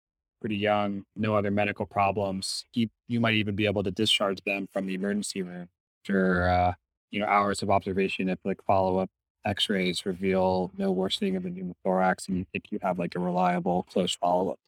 pretty 0.41 0.57
young, 0.57 1.05
no 1.17 1.35
other 1.35 1.51
medical 1.51 1.87
problems, 1.87 2.65
he, 2.73 2.91
you 3.09 3.21
might 3.21 3.35
even 3.35 3.57
be 3.57 3.67
able 3.67 3.83
to 3.83 3.91
discharge 3.91 4.43
them 4.45 4.69
from 4.73 4.87
the 4.87 4.95
emergency 4.95 5.43
room 5.43 5.69
after, 6.03 6.49
uh, 6.49 6.73
you 7.11 7.21
know, 7.21 7.27
hours 7.27 7.63
of 7.63 7.71
observation 7.71 8.29
if 8.29 8.39
like 8.45 8.63
follow 8.65 8.99
up 8.99 9.11
x 9.45 9.71
rays 9.71 10.05
reveal 10.05 10.73
no 10.77 10.91
worsening 10.91 11.37
of 11.37 11.45
the 11.45 11.51
pneumothorax 11.51 12.29
and 12.29 12.37
you 12.37 12.45
think 12.53 12.65
you 12.71 12.79
have 12.83 12.99
like 12.99 13.15
a 13.15 13.19
reliable 13.19 13.85
close 13.85 14.15
follow 14.15 14.51
up. 14.51 14.59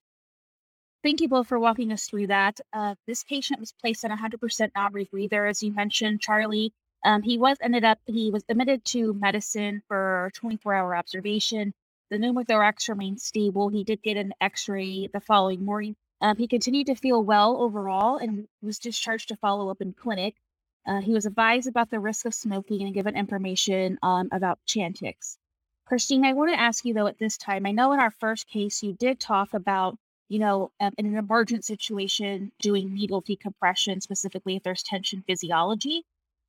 Thank 1.02 1.20
you 1.20 1.28
both 1.28 1.46
for 1.46 1.58
walking 1.58 1.92
us 1.92 2.06
through 2.06 2.28
that. 2.28 2.60
Uh, 2.72 2.94
this 3.06 3.22
patient 3.24 3.60
was 3.60 3.72
placed 3.72 4.04
on 4.04 4.10
100% 4.10 4.70
non-rebreather, 4.74 5.48
as 5.48 5.62
you 5.62 5.72
mentioned, 5.72 6.20
Charlie. 6.20 6.72
Um, 7.04 7.22
he 7.22 7.38
was 7.38 7.56
ended 7.60 7.84
up 7.84 7.98
he 8.06 8.30
was 8.30 8.44
admitted 8.48 8.84
to 8.86 9.14
medicine 9.14 9.82
for 9.88 10.30
24-hour 10.36 10.96
observation. 10.96 11.72
The 12.10 12.16
pneumothorax 12.16 12.88
remained 12.88 13.20
stable. 13.20 13.68
He 13.68 13.84
did 13.84 14.02
get 14.02 14.16
an 14.16 14.32
X-ray 14.40 15.08
the 15.12 15.20
following 15.20 15.64
morning. 15.64 15.96
Um, 16.20 16.36
he 16.36 16.48
continued 16.48 16.86
to 16.88 16.94
feel 16.94 17.22
well 17.22 17.60
overall 17.60 18.16
and 18.16 18.48
was 18.62 18.78
discharged 18.78 19.28
to 19.28 19.36
follow 19.36 19.70
up 19.70 19.80
in 19.80 19.92
clinic. 19.92 20.34
Uh, 20.86 21.00
he 21.00 21.12
was 21.12 21.26
advised 21.26 21.68
about 21.68 21.90
the 21.90 22.00
risk 22.00 22.24
of 22.26 22.34
smoking 22.34 22.82
and 22.82 22.94
given 22.94 23.16
information 23.16 23.98
um, 24.02 24.28
about 24.32 24.58
Chantix. 24.66 25.36
Christine, 25.86 26.24
I 26.24 26.32
want 26.32 26.50
to 26.52 26.60
ask 26.60 26.84
you 26.84 26.94
though 26.94 27.06
at 27.06 27.18
this 27.18 27.36
time. 27.36 27.66
I 27.66 27.72
know 27.72 27.92
in 27.92 28.00
our 28.00 28.10
first 28.10 28.48
case 28.48 28.82
you 28.82 28.94
did 28.94 29.20
talk 29.20 29.54
about 29.54 29.98
you 30.28 30.38
know, 30.38 30.70
um, 30.80 30.92
in 30.98 31.06
an 31.06 31.16
emergent 31.16 31.64
situation, 31.64 32.52
doing 32.60 32.92
needle 32.94 33.22
decompression, 33.22 34.00
specifically 34.00 34.56
if 34.56 34.62
there's 34.62 34.82
tension 34.82 35.24
physiology. 35.26 36.04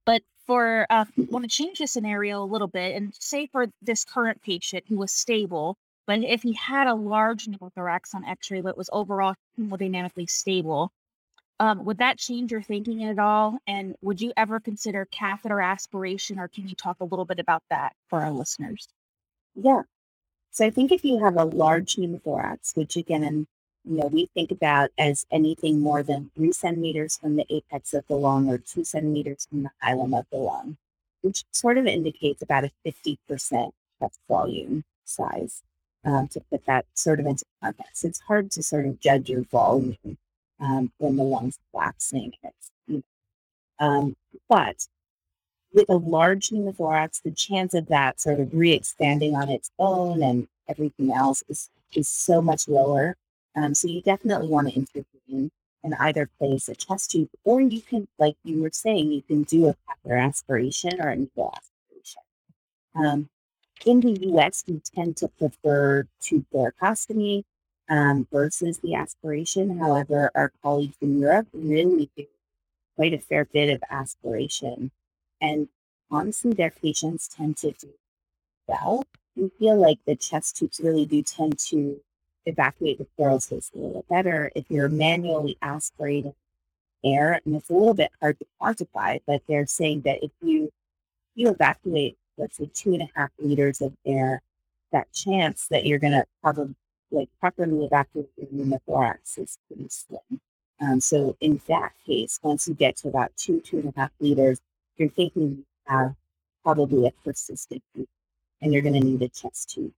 But 0.05 0.21
for, 0.49 0.87
uh, 0.89 1.05
want 1.15 1.45
to 1.45 1.47
change 1.47 1.77
the 1.77 1.85
scenario 1.85 2.43
a 2.43 2.43
little 2.43 2.67
bit 2.67 2.95
and 2.95 3.13
say 3.19 3.45
for 3.45 3.67
this 3.83 4.03
current 4.03 4.41
patient 4.41 4.83
who 4.89 4.97
was 4.97 5.11
stable, 5.11 5.77
but 6.07 6.23
if 6.23 6.41
he 6.41 6.53
had 6.53 6.87
a 6.87 6.95
large 6.95 7.45
pneumothorax 7.45 8.15
on 8.15 8.25
x 8.25 8.49
ray 8.49 8.59
but 8.59 8.75
was 8.75 8.89
overall 8.91 9.35
hemodynamically 9.59 10.27
stable, 10.27 10.91
um, 11.59 11.85
would 11.85 11.99
that 11.99 12.17
change 12.17 12.51
your 12.51 12.63
thinking 12.63 13.03
at 13.03 13.19
all? 13.19 13.59
And 13.67 13.95
would 14.01 14.19
you 14.19 14.33
ever 14.37 14.59
consider 14.59 15.05
catheter 15.11 15.61
aspiration, 15.61 16.39
or 16.39 16.47
can 16.47 16.67
you 16.67 16.73
talk 16.73 16.97
a 16.99 17.05
little 17.05 17.25
bit 17.25 17.37
about 17.37 17.61
that 17.69 17.93
for 18.07 18.19
our 18.19 18.31
listeners? 18.31 18.87
Yeah. 19.53 19.83
So 20.49 20.65
I 20.65 20.71
think 20.71 20.91
if 20.91 21.05
you 21.05 21.23
have 21.23 21.37
a 21.37 21.43
large 21.43 21.95
pneumothorax, 21.95 22.75
which 22.75 22.97
again, 22.97 23.45
you 23.85 23.97
know, 23.97 24.07
we 24.07 24.27
think 24.33 24.51
about 24.51 24.89
as 24.97 25.25
anything 25.31 25.79
more 25.79 26.03
than 26.03 26.31
three 26.35 26.51
centimeters 26.51 27.17
from 27.17 27.35
the 27.35 27.45
apex 27.49 27.93
of 27.93 28.05
the 28.07 28.15
lung 28.15 28.49
or 28.49 28.57
two 28.57 28.83
centimeters 28.83 29.47
from 29.49 29.63
the 29.63 29.71
hilum 29.83 30.17
of 30.17 30.25
the 30.31 30.37
lung, 30.37 30.77
which 31.21 31.45
sort 31.51 31.77
of 31.77 31.87
indicates 31.87 32.41
about 32.41 32.65
a 32.65 32.71
50% 32.85 33.71
chest 33.99 34.19
volume 34.27 34.83
size. 35.05 35.63
Um, 36.05 36.29
to 36.29 36.39
put 36.49 36.65
that 36.65 36.85
sort 36.93 37.19
of 37.19 37.25
into 37.25 37.43
context, 37.61 38.05
it's 38.05 38.21
hard 38.21 38.51
to 38.51 38.63
sort 38.63 38.85
of 38.85 39.01
judge 39.01 39.29
your 39.29 39.41
volume 39.41 40.17
um, 40.61 40.93
when 40.97 41.17
the 41.17 41.23
lungs 41.23 41.59
collapsing. 41.71 42.33
It's, 42.41 42.71
you 42.87 43.03
know, 43.79 43.85
um, 43.85 44.15
but 44.47 44.87
with 45.73 45.89
a 45.89 45.97
large 45.97 46.49
pneumothorax, 46.49 47.21
the 47.21 47.31
chance 47.31 47.73
of 47.73 47.87
that 47.87 48.19
sort 48.19 48.39
of 48.39 48.53
re-expanding 48.53 49.35
on 49.35 49.49
its 49.49 49.71
own 49.77 50.23
and 50.23 50.47
everything 50.67 51.11
else 51.11 51.43
is 51.49 51.69
is 51.93 52.07
so 52.07 52.41
much 52.41 52.67
lower. 52.67 53.15
Um, 53.55 53.73
so 53.73 53.87
you 53.87 54.01
definitely 54.01 54.47
want 54.47 54.69
to 54.69 54.75
intervene 54.75 55.51
and 55.83 55.95
either 55.99 56.29
place 56.37 56.67
a 56.69 56.75
chest 56.75 57.11
tube, 57.11 57.29
or 57.43 57.61
you 57.61 57.81
can, 57.81 58.07
like 58.17 58.35
you 58.43 58.61
were 58.61 58.71
saying, 58.71 59.11
you 59.11 59.21
can 59.21 59.43
do 59.43 59.67
a 59.67 59.75
catheter 59.87 60.17
aspiration 60.17 61.01
or 61.01 61.09
a 61.09 61.15
needle 61.15 61.53
aspiration. 61.55 62.21
Um, 62.95 63.29
in 63.85 64.01
the 64.01 64.11
U.S., 64.27 64.63
we 64.67 64.81
tend 64.93 65.17
to 65.17 65.29
prefer 65.29 66.05
tube 66.21 66.45
thoracostomy 66.53 67.45
um, 67.89 68.27
versus 68.31 68.79
the 68.79 68.95
aspiration. 68.95 69.79
However, 69.79 70.31
our 70.35 70.51
colleagues 70.61 70.97
in 71.01 71.19
Europe 71.19 71.47
really 71.53 72.09
do 72.15 72.25
quite 72.95 73.13
a 73.13 73.19
fair 73.19 73.45
bit 73.45 73.69
of 73.69 73.81
aspiration, 73.89 74.91
and 75.39 75.69
honestly, 76.11 76.53
their 76.53 76.71
patients 76.71 77.29
tend 77.29 77.55
to 77.57 77.71
do 77.71 77.93
well. 78.67 79.03
We 79.35 79.49
feel 79.57 79.79
like 79.79 79.99
the 80.05 80.17
chest 80.17 80.57
tubes 80.57 80.81
really 80.83 81.05
do 81.05 81.23
tend 81.23 81.57
to 81.69 82.01
evacuate 82.49 82.97
the 82.97 83.05
pleural 83.15 83.39
space 83.39 83.71
a 83.75 83.79
little 83.79 84.05
better 84.09 84.51
if 84.55 84.65
you're 84.69 84.89
manually 84.89 85.57
aspirating 85.61 86.33
air. 87.03 87.39
And 87.45 87.55
it's 87.55 87.69
a 87.69 87.73
little 87.73 87.93
bit 87.93 88.11
hard 88.21 88.37
to 88.39 88.45
quantify, 88.61 89.21
but 89.25 89.41
they're 89.47 89.67
saying 89.67 90.01
that 90.01 90.23
if 90.23 90.31
you 90.41 90.71
you 91.35 91.49
evacuate, 91.49 92.17
let's 92.37 92.57
say 92.57 92.69
two 92.73 92.93
and 92.93 93.03
a 93.03 93.09
half 93.15 93.29
liters 93.39 93.81
of 93.81 93.93
air, 94.05 94.41
that 94.91 95.11
chance 95.13 95.67
that 95.69 95.85
you're 95.85 95.99
gonna 95.99 96.25
probably 96.41 96.75
like 97.11 97.29
properly 97.39 97.85
evacuate 97.85 98.29
your 98.37 98.47
pneumothorax 98.47 99.37
is 99.37 99.57
pretty 99.67 99.87
slim. 99.89 100.41
Um, 100.81 101.01
so 101.01 101.35
in 101.41 101.61
that 101.67 101.93
case, 102.05 102.39
once 102.43 102.67
you 102.67 102.73
get 102.73 102.97
to 102.97 103.09
about 103.09 103.35
two, 103.35 103.61
two 103.61 103.79
and 103.79 103.93
a 103.95 103.99
half 103.99 104.11
liters, 104.19 104.59
you're 104.97 105.09
thinking 105.09 105.41
you 105.57 105.65
have 105.85 106.15
probably 106.63 107.07
a 107.07 107.11
persistent 107.23 107.83
and 108.61 108.73
you're 108.73 108.81
going 108.81 108.93
to 108.93 108.99
need 108.99 109.21
a 109.21 109.29
chest 109.29 109.71
tube. 109.71 109.91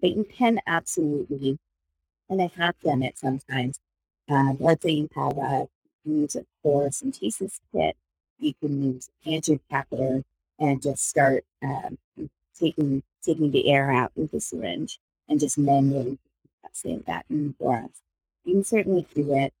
But 0.00 0.10
you 0.10 0.24
can 0.24 0.60
absolutely, 0.66 1.58
and 2.28 2.42
I 2.42 2.50
have 2.56 2.78
done 2.80 3.02
it 3.02 3.18
sometimes. 3.18 3.80
Um, 4.28 4.58
let's 4.60 4.82
say 4.82 4.90
you 4.92 5.08
have 5.16 5.38
a 5.38 5.68
use 6.04 6.36
a 6.36 6.44
thoracentesis 6.64 7.60
kit, 7.72 7.96
you 8.38 8.54
can 8.60 8.82
use 8.82 9.10
an 9.24 9.60
catheter 9.70 10.24
and 10.58 10.82
just 10.82 11.08
start 11.08 11.44
um, 11.62 11.98
taking 12.58 13.02
taking 13.22 13.50
the 13.50 13.70
air 13.70 13.90
out 13.90 14.12
with 14.16 14.32
a 14.34 14.40
syringe. 14.40 15.00
and 15.28 15.40
just 15.40 15.58
manually 15.58 16.18
testing 16.64 17.02
that 17.06 17.26
pneumothorax. 17.30 17.90
You 18.44 18.54
can 18.54 18.64
certainly 18.64 19.06
do 19.14 19.34
it. 19.34 19.52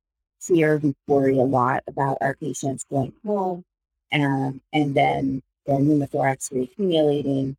Here, 0.46 0.78
we 0.78 0.94
worry 1.06 1.38
a 1.38 1.42
lot 1.42 1.82
about 1.88 2.18
our 2.20 2.34
patients 2.34 2.84
going 2.90 3.12
home 3.26 3.64
um, 4.12 4.60
and 4.72 4.94
then 4.94 5.42
their 5.66 5.78
pneumothorax 5.78 6.52
reaccumulating, 6.52 7.56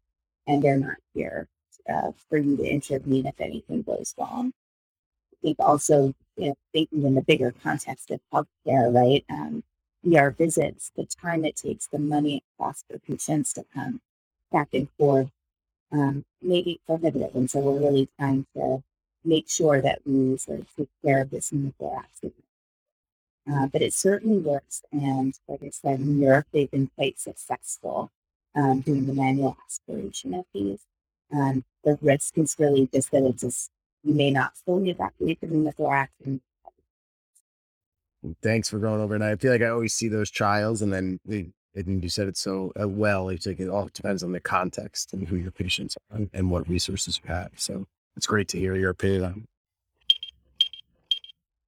and 0.47 0.63
they're 0.63 0.77
not 0.77 0.97
here 1.13 1.47
uh, 1.89 2.11
for 2.29 2.37
you 2.37 2.57
to 2.57 2.63
intervene 2.63 3.25
if 3.25 3.39
anything 3.39 3.81
goes 3.81 4.13
wrong. 4.17 4.53
I 5.33 5.35
think 5.41 5.57
also, 5.59 6.13
you 6.35 6.49
know, 6.49 6.57
thinking 6.73 7.03
in 7.03 7.15
the 7.15 7.21
bigger 7.21 7.53
context 7.63 8.11
of 8.11 8.19
healthcare, 8.33 8.93
right? 8.93 9.23
Um, 9.29 9.63
ER 10.05 10.31
visits, 10.31 10.91
the 10.95 11.05
time 11.05 11.45
it 11.45 11.55
takes, 11.55 11.87
the 11.87 11.99
money 11.99 12.37
it 12.37 12.43
costs 12.57 12.83
for 12.89 12.99
patients 12.99 13.53
to 13.53 13.65
come 13.73 14.01
back 14.51 14.69
and 14.73 14.89
forth, 14.97 15.29
um, 15.91 16.25
may 16.41 16.61
be 16.61 16.79
prohibitive. 16.85 17.35
And 17.35 17.49
so 17.49 17.59
we're 17.59 17.79
really 17.79 18.09
trying 18.17 18.45
to 18.55 18.83
make 19.23 19.49
sure 19.49 19.81
that 19.81 19.99
we 20.05 20.37
sort 20.37 20.59
of 20.59 20.75
take 20.75 20.89
care 21.03 21.21
of 21.21 21.29
this 21.29 21.51
pneumothorax. 21.51 22.31
Uh, 23.51 23.67
but 23.67 23.81
it 23.81 23.93
certainly 23.93 24.37
works. 24.37 24.83
And 24.91 25.33
like 25.47 25.63
I 25.63 25.69
said, 25.69 25.99
in 25.99 26.19
Europe, 26.19 26.47
they've 26.51 26.69
been 26.69 26.91
quite 26.95 27.19
successful 27.19 28.11
um, 28.55 28.81
doing 28.81 29.05
the 29.05 29.13
manual 29.13 29.57
aspiration 29.65 30.33
of 30.33 30.45
these. 30.53 30.85
Um, 31.33 31.63
the 31.83 31.97
risk 32.01 32.37
is 32.37 32.55
really 32.59 32.89
just 32.93 33.11
that 33.11 33.23
it's 33.23 33.41
just, 33.41 33.71
you 34.03 34.13
may 34.13 34.31
not 34.31 34.57
fully 34.57 34.89
evacuate 34.89 35.39
the 35.41 35.47
pneumothorax. 35.47 36.09
And 36.25 36.41
Thanks 38.41 38.69
for 38.69 38.79
going 38.79 39.01
over. 39.01 39.15
And 39.15 39.23
I 39.23 39.35
feel 39.35 39.51
like 39.51 39.61
I 39.61 39.69
always 39.69 39.93
see 39.93 40.07
those 40.07 40.29
trials, 40.29 40.81
and 40.81 40.91
then 40.91 41.19
they, 41.25 41.49
and 41.75 42.03
you 42.03 42.09
said 42.09 42.27
it 42.27 42.35
so 42.37 42.73
uh, 42.81 42.87
well. 42.87 43.29
It's 43.29 43.45
like 43.45 43.59
it 43.59 43.69
all 43.69 43.89
depends 43.93 44.23
on 44.23 44.31
the 44.31 44.39
context 44.39 45.13
and 45.13 45.27
who 45.27 45.37
your 45.37 45.51
patients 45.51 45.95
are 46.11 46.17
and, 46.17 46.29
and 46.33 46.51
what 46.51 46.67
resources 46.67 47.19
you 47.23 47.33
have. 47.33 47.51
So 47.55 47.85
it's 48.17 48.27
great 48.27 48.47
to 48.49 48.59
hear 48.59 48.75
your 48.75 48.89
opinion 48.89 49.23
on. 49.23 49.45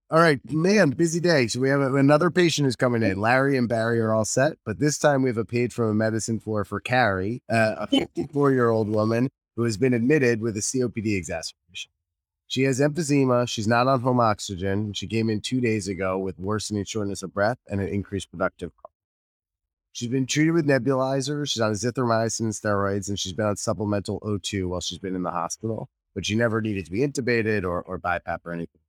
All 0.10 0.20
right, 0.20 0.42
man, 0.52 0.90
busy 0.90 1.22
day. 1.22 1.48
So 1.48 1.62
we 1.62 1.70
have 1.70 1.80
a- 1.80 1.96
another 1.96 2.30
patient 2.30 2.66
who's 2.66 2.76
coming 2.76 3.02
in. 3.02 3.22
Larry 3.22 3.56
and 3.56 3.70
Barry 3.70 4.02
are 4.02 4.14
all 4.14 4.26
set, 4.26 4.58
but 4.66 4.78
this 4.78 4.98
time 4.98 5.22
we 5.22 5.30
have 5.30 5.38
a 5.38 5.46
page 5.46 5.72
from 5.72 5.86
a 5.90 5.94
medicine 5.94 6.38
floor 6.38 6.66
for 6.66 6.82
Carrie, 6.82 7.42
uh, 7.50 7.76
a 7.78 7.88
54 7.88 8.52
year 8.52 8.70
old 8.70 8.90
woman 8.90 9.30
who 9.56 9.64
has 9.64 9.78
been 9.78 9.94
admitted 9.94 10.42
with 10.42 10.56
a 10.58 10.62
COPD 10.62 11.18
exacerbation. 11.18 11.92
She 12.48 12.64
has 12.64 12.82
emphysema. 12.82 13.48
She's 13.48 13.68
not 13.68 13.88
on 13.88 14.02
home 14.02 14.20
oxygen. 14.20 14.94
She 14.94 15.08
came 15.08 15.30
in 15.30 15.40
two 15.40 15.62
days 15.62 15.88
ago 15.88 16.18
with 16.18 16.38
worsening 16.38 16.84
shortness 16.84 17.24
of 17.24 17.34
breath 17.34 17.58
and 17.70 17.80
an 17.80 17.88
increased 17.88 18.30
productive 18.30 18.72
cough. 18.76 18.92
She's 19.94 20.10
been 20.10 20.26
treated 20.26 20.52
with 20.52 20.68
nebulizers. 20.68 21.50
She's 21.50 21.62
on 21.62 21.72
azithromycin 21.72 22.42
and 22.42 22.54
steroids, 22.54 23.10
and 23.10 23.20
she's 23.20 23.34
been 23.34 23.46
on 23.46 23.58
supplemental 23.58 24.20
O2 24.22 24.68
while 24.68 24.82
she's 24.82 25.00
been 25.00 25.16
in 25.16 25.24
the 25.24 25.32
hospital, 25.32 25.90
but 26.14 26.26
she 26.26 26.36
never 26.36 26.62
needed 26.62 26.86
to 26.86 26.92
be 26.92 27.00
intubated 27.00 27.64
or, 27.64 27.82
or 27.82 28.00
BiPAP 28.00 28.40
or 28.46 28.54
anything. 28.54 28.82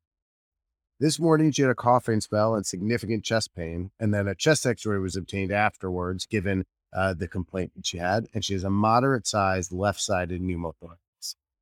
This 1.00 1.18
morning, 1.18 1.50
she 1.50 1.62
had 1.62 1.70
a 1.70 1.74
coughing 1.74 2.20
spell 2.20 2.54
and 2.54 2.64
significant 2.64 3.24
chest 3.24 3.54
pain, 3.56 3.90
and 3.98 4.14
then 4.14 4.28
a 4.28 4.36
chest 4.36 4.64
x 4.64 4.86
ray 4.86 4.98
was 4.98 5.16
obtained 5.16 5.50
afterwards, 5.50 6.26
given 6.26 6.64
uh, 6.92 7.14
the 7.14 7.28
complaint 7.28 7.72
that 7.76 7.86
she 7.86 7.98
had. 7.98 8.26
And 8.34 8.44
she 8.44 8.52
has 8.54 8.64
a 8.64 8.70
moderate 8.70 9.26
sized 9.26 9.72
left 9.72 10.00
sided 10.00 10.40
pneumothorax. 10.40 10.96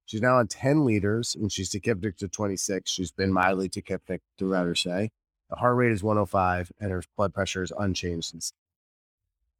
She's 0.07 0.21
now 0.21 0.38
on 0.38 0.49
10 0.49 0.85
liters 0.85 1.37
and 1.37 1.53
she's 1.53 1.71
tachypneic 1.71 2.16
to 2.16 2.27
26. 2.27 2.90
She's 2.90 3.12
been 3.12 3.33
mildly 3.33 3.69
tachypneic 3.69 4.19
throughout 4.37 4.66
her 4.66 4.75
stay. 4.75 5.12
The 5.51 5.57
heart 5.57 5.77
rate 5.77 5.93
is 5.93 6.03
105 6.03 6.73
and 6.81 6.90
her 6.90 7.05
blood 7.16 7.33
pressure 7.33 7.62
is 7.62 7.73
unchanged 7.79 8.31
since. 8.31 8.53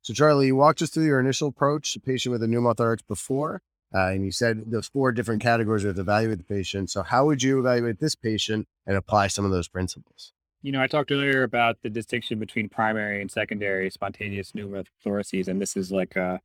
So, 0.03 0.15
Charlie, 0.15 0.47
you 0.47 0.57
walked 0.57 0.83
us 0.83 0.91
through 0.91 1.05
your 1.05 1.21
initial 1.21 1.49
approach 1.49 1.93
to 1.93 1.99
a 1.99 2.03
patient 2.03 2.33
with 2.33 2.43
a 2.43 2.47
pneumothorax 2.47 3.07
before, 3.07 3.63
uh, 3.95 4.07
and 4.07 4.25
you 4.25 4.33
said 4.33 4.71
those 4.71 4.89
four 4.89 5.13
different 5.13 5.43
categories 5.43 5.83
to 5.83 5.91
evaluate 5.91 6.39
the 6.39 6.45
patient. 6.45 6.91
So, 6.91 7.03
how 7.03 7.27
would 7.27 7.43
you 7.43 7.59
evaluate 7.61 8.01
this 8.01 8.15
patient 8.15 8.67
and 8.87 8.97
apply 8.97 9.27
some 9.27 9.45
of 9.45 9.51
those 9.51 9.69
principles? 9.69 10.33
You 10.63 10.73
know, 10.73 10.83
I 10.83 10.87
talked 10.87 11.11
earlier 11.11 11.43
about 11.43 11.79
the 11.83 11.89
distinction 11.89 12.39
between 12.39 12.69
primary 12.69 13.21
and 13.21 13.31
secondary 13.31 13.89
spontaneous 13.91 14.53
pneumothoraces, 14.53 15.49
and 15.49 15.61
this 15.61 15.75
is 15.75 15.91
like 15.91 16.17
a, 16.17 16.39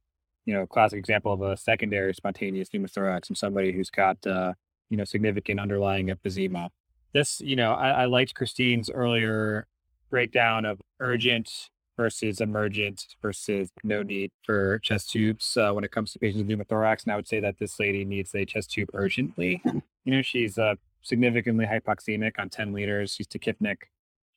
you 0.45 0.54
know, 0.54 0.65
classic 0.65 0.99
example 0.99 1.34
of 1.34 1.41
a 1.41 1.58
secondary 1.58 2.13
spontaneous 2.13 2.69
pneumothorax 2.69 3.28
from 3.28 3.36
somebody 3.36 3.73
who's 3.73 3.89
got, 3.89 4.25
uh, 4.25 4.54
you 4.89 4.95
know, 4.95 5.04
significant 5.04 5.60
underlying 5.60 6.08
emphysema. 6.08 6.69
This, 7.13 7.41
you 7.41 7.58
know, 7.58 7.73
I, 7.73 7.89
I 7.89 8.06
liked 8.06 8.36
Christine's 8.36 8.89
earlier 8.89 9.67
breakdown 10.10 10.63
of 10.63 10.82
urgent 11.01 11.69
versus 11.97 12.39
emergent 12.39 13.06
versus 13.21 13.69
no 13.84 14.01
need 14.04 14.32
for 14.43 14.80
chest 14.80 15.10
tubes 15.10 15.58
uh, 15.58 15.71
when 15.71 15.84
it 15.84 15.91
comes 15.91 16.13
to 16.13 16.19
patients 16.19 16.43
with 16.43 16.47
pneumothorax. 16.47 17.04
And 17.04 17.12
I 17.12 17.15
would 17.15 17.28
say 17.28 17.39
that 17.41 17.58
this 17.60 17.80
lady 17.80 18.06
needs 18.06 18.34
a 18.34 18.45
chest 18.45 18.71
tube 18.71 18.89
urgently. 18.93 19.62
You 20.08 20.17
know, 20.17 20.21
she's 20.21 20.60
uh, 20.60 20.75
significantly 21.01 21.65
hypoxemic 21.65 22.34
on 22.38 22.49
10 22.49 22.73
liters. 22.73 23.15
She's 23.15 23.25
tachypneic. 23.25 23.78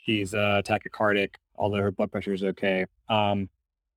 She's 0.08 0.32
uh, 0.32 0.62
tachycardic, 0.64 1.34
although 1.56 1.82
her 1.82 1.90
blood 1.90 2.10
pressure 2.10 2.32
is 2.32 2.42
okay. 2.42 2.86
Um, 3.10 3.50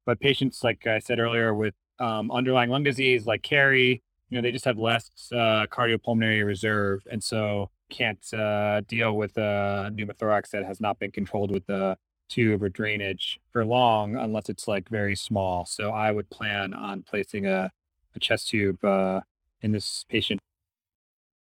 but 0.05 0.19
patients, 0.19 0.61
like 0.61 0.85
I 0.85 0.99
said 0.99 1.19
earlier, 1.19 1.53
with 1.53 1.73
um, 1.99 2.29
underlying 2.31 2.69
lung 2.69 2.83
disease 2.83 3.25
like 3.25 3.43
Carrie, 3.43 4.03
you 4.29 4.35
know, 4.35 4.41
they 4.41 4.51
just 4.51 4.65
have 4.65 4.77
less 4.77 5.09
uh, 5.31 5.67
cardiopulmonary 5.71 6.45
reserve. 6.45 7.07
And 7.09 7.23
so 7.23 7.69
can't 7.89 8.21
uh, 8.33 8.81
deal 8.89 9.15
with 9.15 9.37
a 9.37 9.89
pneumothorax 9.95 10.49
that 10.49 10.65
has 10.65 10.81
not 10.81 10.99
been 10.99 11.11
controlled 11.11 11.49
with 11.49 11.65
the 11.67 11.97
tube 12.27 12.61
or 12.61 12.67
drainage 12.67 13.39
for 13.49 13.63
long 13.63 14.17
unless 14.17 14.49
it's 14.49 14.67
like 14.67 14.89
very 14.89 15.15
small. 15.15 15.65
So 15.65 15.91
I 15.91 16.11
would 16.11 16.29
plan 16.29 16.73
on 16.73 17.03
placing 17.03 17.45
a, 17.45 17.71
a 18.13 18.19
chest 18.19 18.49
tube 18.49 18.83
uh, 18.83 19.21
in 19.61 19.71
this 19.71 20.03
patient. 20.09 20.41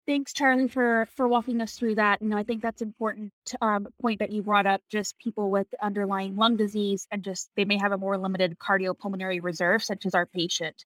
Thanks, 0.09 0.33
Charlie, 0.33 0.67
for 0.67 1.07
for 1.15 1.27
walking 1.27 1.61
us 1.61 1.77
through 1.77 1.93
that. 1.95 2.19
Know, 2.19 2.35
I 2.35 2.41
think 2.41 2.63
that's 2.63 2.81
important 2.81 3.31
um, 3.61 3.87
point 4.01 4.17
that 4.17 4.31
you 4.31 4.41
brought 4.41 4.65
up. 4.65 4.81
Just 4.89 5.19
people 5.19 5.51
with 5.51 5.67
underlying 5.83 6.35
lung 6.35 6.57
disease 6.57 7.05
and 7.11 7.23
just 7.23 7.51
they 7.55 7.63
may 7.63 7.77
have 7.77 7.91
a 7.91 7.97
more 7.99 8.17
limited 8.17 8.57
cardiopulmonary 8.57 9.39
reserve, 9.43 9.83
such 9.83 10.07
as 10.07 10.15
our 10.15 10.25
patient. 10.25 10.83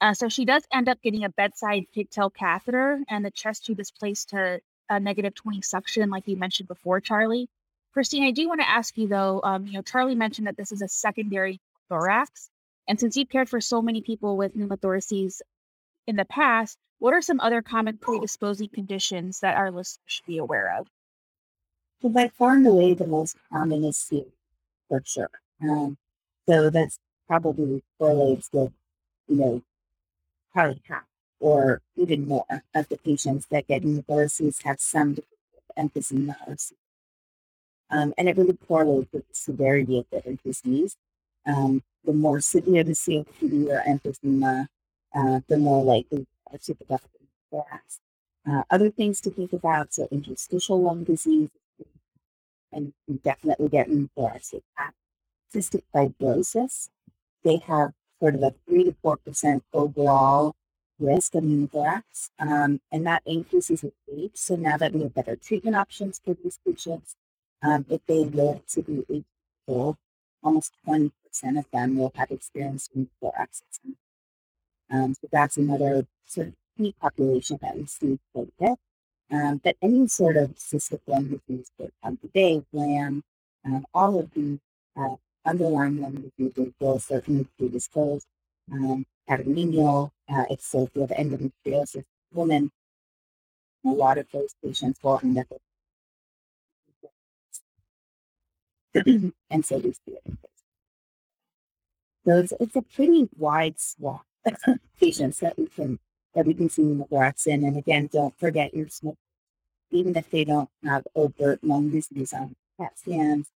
Uh, 0.00 0.12
so 0.12 0.28
she 0.28 0.44
does 0.44 0.64
end 0.72 0.88
up 0.88 1.00
getting 1.02 1.22
a 1.22 1.28
bedside 1.28 1.84
pigtail 1.94 2.30
catheter, 2.30 2.98
and 3.08 3.24
the 3.24 3.30
chest 3.30 3.64
tube 3.64 3.78
is 3.78 3.92
placed 3.92 4.30
to 4.30 4.60
a 4.90 4.98
negative 4.98 5.36
20 5.36 5.62
suction, 5.62 6.10
like 6.10 6.26
you 6.26 6.36
mentioned 6.36 6.66
before, 6.66 7.00
Charlie. 7.00 7.48
Christine, 7.92 8.24
I 8.24 8.32
do 8.32 8.48
want 8.48 8.60
to 8.60 8.68
ask 8.68 8.98
you 8.98 9.06
though. 9.06 9.40
Um, 9.44 9.68
you 9.68 9.74
know, 9.74 9.82
Charlie 9.82 10.16
mentioned 10.16 10.48
that 10.48 10.56
this 10.56 10.72
is 10.72 10.82
a 10.82 10.88
secondary 10.88 11.60
thorax, 11.88 12.50
and 12.88 12.98
since 12.98 13.16
you've 13.16 13.30
cared 13.30 13.48
for 13.48 13.60
so 13.60 13.80
many 13.80 14.00
people 14.02 14.36
with 14.36 14.56
pneumothoraces 14.56 15.42
in 16.08 16.16
the 16.16 16.24
past, 16.24 16.76
what 16.98 17.14
are 17.14 17.22
some 17.22 17.40
other 17.40 17.62
common 17.62 17.98
predisposing 17.98 18.68
conditions 18.68 19.40
that 19.40 19.56
our 19.56 19.70
listeners 19.70 19.98
should 20.06 20.26
be 20.26 20.38
aware 20.38 20.78
of? 20.78 20.88
So 22.02 22.08
by 22.08 22.28
far 22.28 22.54
and 22.54 22.66
away, 22.66 22.94
the 22.94 23.06
most 23.06 23.36
common 23.52 23.84
is 23.84 23.96
sleep, 23.96 24.28
for 24.88 25.02
sure. 25.04 25.30
Um, 25.62 25.96
so 26.48 26.70
that's 26.70 26.98
probably 27.26 27.82
correlates 27.98 28.50
with, 28.52 28.72
you 29.28 29.36
know, 29.36 29.62
probably 30.52 30.82
half 30.88 31.04
or 31.40 31.82
even 31.96 32.26
more 32.26 32.44
of 32.74 32.88
the 32.88 32.96
patients 32.98 33.46
that 33.50 33.66
get 33.66 33.82
pneumothoraces 33.82 34.62
have 34.62 34.80
some 34.80 35.16
emphysema 35.78 36.36
or. 36.46 36.56
Um, 37.90 38.14
and 38.16 38.28
it 38.28 38.36
really 38.36 38.56
correlates 38.66 39.12
with 39.12 39.28
the 39.28 39.34
severity 39.34 39.98
of 39.98 40.06
the 40.10 40.38
disease. 40.44 40.96
Um, 41.46 41.82
the 42.04 42.12
more 42.12 42.40
severe 42.40 42.82
the 42.82 42.92
COPD 42.92 43.68
or 43.68 43.82
emphysema, 43.86 44.66
uh, 45.14 45.40
the 45.48 45.58
more 45.58 45.84
likely 45.84 46.26
Uh, 48.46 48.62
other 48.70 48.90
things 48.90 49.20
to 49.22 49.30
think 49.30 49.52
about, 49.52 49.94
so 49.94 50.06
interstitial 50.10 50.80
lung 50.82 51.04
disease, 51.04 51.50
and 52.72 52.92
definitely 53.22 53.68
get 53.68 53.88
thoracic 54.16 54.62
cystic 55.54 55.82
fibrosis. 55.94 56.88
They 57.44 57.56
have 57.58 57.92
sort 58.20 58.34
of 58.34 58.42
a 58.42 58.54
three 58.66 58.84
to 58.84 58.94
four 59.02 59.16
percent 59.16 59.62
overall 59.72 60.54
risk 60.98 61.34
of 61.34 61.44
pneumothorax, 61.44 62.30
um, 62.38 62.80
and 62.92 63.06
that 63.06 63.22
increases 63.26 63.82
with 63.82 63.94
age. 64.12 64.32
So 64.34 64.56
now 64.56 64.76
that 64.76 64.92
we 64.92 65.02
have 65.02 65.14
better 65.14 65.36
treatment 65.36 65.76
options 65.76 66.20
for 66.24 66.34
these 66.34 66.58
patients, 66.66 67.16
um, 67.62 67.86
if 67.88 68.00
they 68.06 68.24
live 68.24 68.66
to 68.68 68.82
be 68.82 69.04
80 69.08 69.24
old, 69.68 69.96
almost 70.42 70.72
20% 70.86 71.10
of 71.58 71.66
them 71.72 71.96
will 71.96 72.12
have 72.14 72.30
experienced 72.30 72.96
pneumothorax. 72.96 73.62
Um, 74.90 75.14
so 75.14 75.28
that's 75.32 75.56
another 75.56 76.06
sort 76.26 76.48
of 76.48 76.54
key 76.76 76.94
population 77.00 77.58
that 77.62 77.76
we 77.76 77.86
see 77.86 78.18
quite 78.32 78.48
a 78.48 78.64
bit. 78.64 78.78
Um, 79.30 79.60
but 79.64 79.76
any 79.82 80.06
sort 80.06 80.36
of 80.36 80.54
cystic 80.56 81.00
lung 81.06 81.40
disease, 81.48 81.70
for 81.76 81.88
um, 82.02 82.18
today, 82.18 82.62
LAM, 82.72 83.22
um, 83.64 83.86
all 83.94 84.18
of 84.18 84.30
the 84.34 84.58
uh, 84.96 85.16
underlying 85.44 86.00
lung 86.00 86.30
diseases 86.38 86.72
will 86.78 86.98
certainly 86.98 87.46
predispose. 87.58 88.24
Um, 88.70 89.04
anemia, 89.28 89.86
uh, 89.86 90.44
if 90.50 90.60
so, 90.60 90.84
if 90.84 90.90
you 90.94 91.00
have 91.02 91.10
endometriosis, 91.10 92.04
women, 92.32 92.70
a 93.84 93.88
lot 93.88 94.18
of 94.18 94.26
those 94.32 94.54
patients 94.62 94.98
will 95.02 95.20
end 95.22 95.38
up 95.38 95.46
and 99.50 99.64
so 99.64 99.78
we 99.78 99.92
see 99.92 100.12
it. 100.12 100.38
So 102.24 102.38
it's, 102.38 102.52
it's 102.60 102.76
a 102.76 102.82
pretty 102.82 103.28
wide 103.36 103.80
swath 103.80 104.24
patients 105.00 105.40
that 105.40 105.58
we 105.58 105.66
can 105.66 105.98
that 106.34 106.46
we 106.46 106.54
can 106.54 106.68
see 106.68 106.82
in. 106.82 107.64
And 107.64 107.76
again, 107.76 108.08
don't 108.12 108.38
forget 108.38 108.74
your 108.74 108.88
smoke, 108.88 109.18
even 109.90 110.16
if 110.16 110.30
they 110.30 110.44
don't 110.44 110.68
have 110.84 111.06
overt 111.14 111.62
lung 111.62 111.90
disease 111.90 112.32
on 112.32 112.56
CAT 112.78 112.98
scans. 112.98 113.48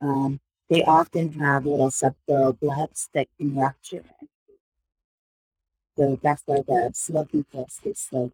Um, 0.00 0.40
they 0.68 0.82
often 0.82 1.32
have 1.34 1.66
little 1.66 1.90
subpleural 1.90 2.58
blebs 2.58 3.08
that 3.14 3.28
can 3.38 3.54
rupture. 3.54 4.04
So 5.96 6.18
that's 6.22 6.42
why 6.46 6.62
the 6.66 6.90
smoking 6.92 7.44
test 7.52 7.86
is 7.86 8.00
so 8.00 8.32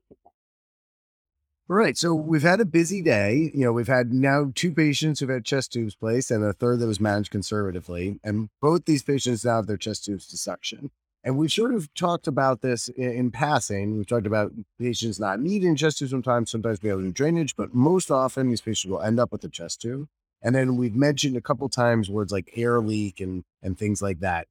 All 1.68 1.76
right. 1.76 1.96
So 1.98 2.14
we've 2.14 2.42
had 2.42 2.60
a 2.60 2.64
busy 2.64 3.02
day. 3.02 3.50
You 3.54 3.66
know, 3.66 3.72
we've 3.72 3.86
had 3.86 4.12
now 4.12 4.50
two 4.54 4.72
patients 4.72 5.20
who've 5.20 5.28
had 5.28 5.44
chest 5.44 5.72
tubes 5.72 5.94
placed 5.94 6.30
and 6.30 6.42
a 6.42 6.52
third 6.52 6.78
that 6.78 6.86
was 6.86 7.00
managed 7.00 7.30
conservatively. 7.30 8.18
And 8.24 8.48
both 8.62 8.86
these 8.86 9.02
patients 9.02 9.44
now 9.44 9.56
have 9.56 9.66
their 9.66 9.76
chest 9.76 10.06
tubes 10.06 10.26
to 10.28 10.38
suction. 10.38 10.90
And 11.22 11.36
we've 11.36 11.52
sort 11.52 11.74
of 11.74 11.92
talked 11.94 12.26
about 12.26 12.62
this 12.62 12.88
in, 12.88 13.10
in 13.10 13.30
passing. 13.30 13.96
We've 13.96 14.06
talked 14.06 14.26
about 14.26 14.52
patients 14.78 15.20
not 15.20 15.40
needing 15.40 15.76
chest 15.76 15.98
tubes 15.98 16.10
sometimes, 16.10 16.50
sometimes 16.50 16.80
we 16.82 16.88
have 16.88 17.00
do 17.00 17.12
drainage, 17.12 17.56
but 17.56 17.74
most 17.74 18.10
often 18.10 18.48
these 18.48 18.62
patients 18.62 18.90
will 18.90 19.02
end 19.02 19.20
up 19.20 19.32
with 19.32 19.44
a 19.44 19.48
chest 19.48 19.82
tube. 19.82 20.08
And 20.42 20.54
then 20.54 20.76
we've 20.76 20.94
mentioned 20.94 21.36
a 21.36 21.42
couple 21.42 21.68
times 21.68 22.08
words 22.08 22.32
like 22.32 22.50
air 22.56 22.80
leak 22.80 23.20
and 23.20 23.44
and 23.62 23.78
things 23.78 24.00
like 24.00 24.20
that. 24.20 24.46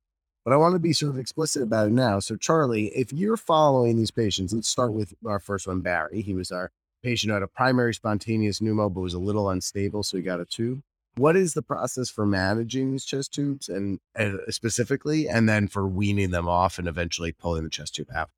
But 0.45 0.53
I 0.53 0.57
want 0.57 0.73
to 0.73 0.79
be 0.79 0.93
sort 0.93 1.11
of 1.11 1.19
explicit 1.19 1.63
about 1.63 1.87
it 1.87 1.91
now. 1.91 2.19
So, 2.19 2.35
Charlie, 2.35 2.87
if 2.87 3.11
you're 3.11 3.37
following 3.37 3.97
these 3.97 4.11
patients, 4.11 4.53
let's 4.53 4.67
start 4.67 4.93
with 4.93 5.13
our 5.25 5.39
first 5.39 5.67
one, 5.67 5.81
Barry. 5.81 6.21
He 6.21 6.33
was 6.33 6.51
our 6.51 6.71
patient 7.03 7.29
who 7.29 7.33
had 7.33 7.43
a 7.43 7.47
primary 7.47 7.93
spontaneous 7.93 8.59
pneumo, 8.59 8.93
but 8.93 9.01
was 9.01 9.13
a 9.13 9.19
little 9.19 9.49
unstable, 9.49 10.03
so 10.03 10.17
he 10.17 10.23
got 10.23 10.39
a 10.39 10.45
tube. 10.45 10.81
What 11.15 11.35
is 11.35 11.53
the 11.53 11.61
process 11.61 12.09
for 12.09 12.25
managing 12.25 12.91
these 12.91 13.03
chest 13.03 13.33
tubes 13.33 13.67
and, 13.67 13.99
and 14.15 14.39
specifically, 14.49 15.27
and 15.27 15.49
then 15.49 15.67
for 15.67 15.87
weaning 15.87 16.31
them 16.31 16.47
off 16.47 16.79
and 16.79 16.87
eventually 16.87 17.31
pulling 17.31 17.63
the 17.63 17.69
chest 17.69 17.95
tube 17.95 18.09
out? 18.15 18.29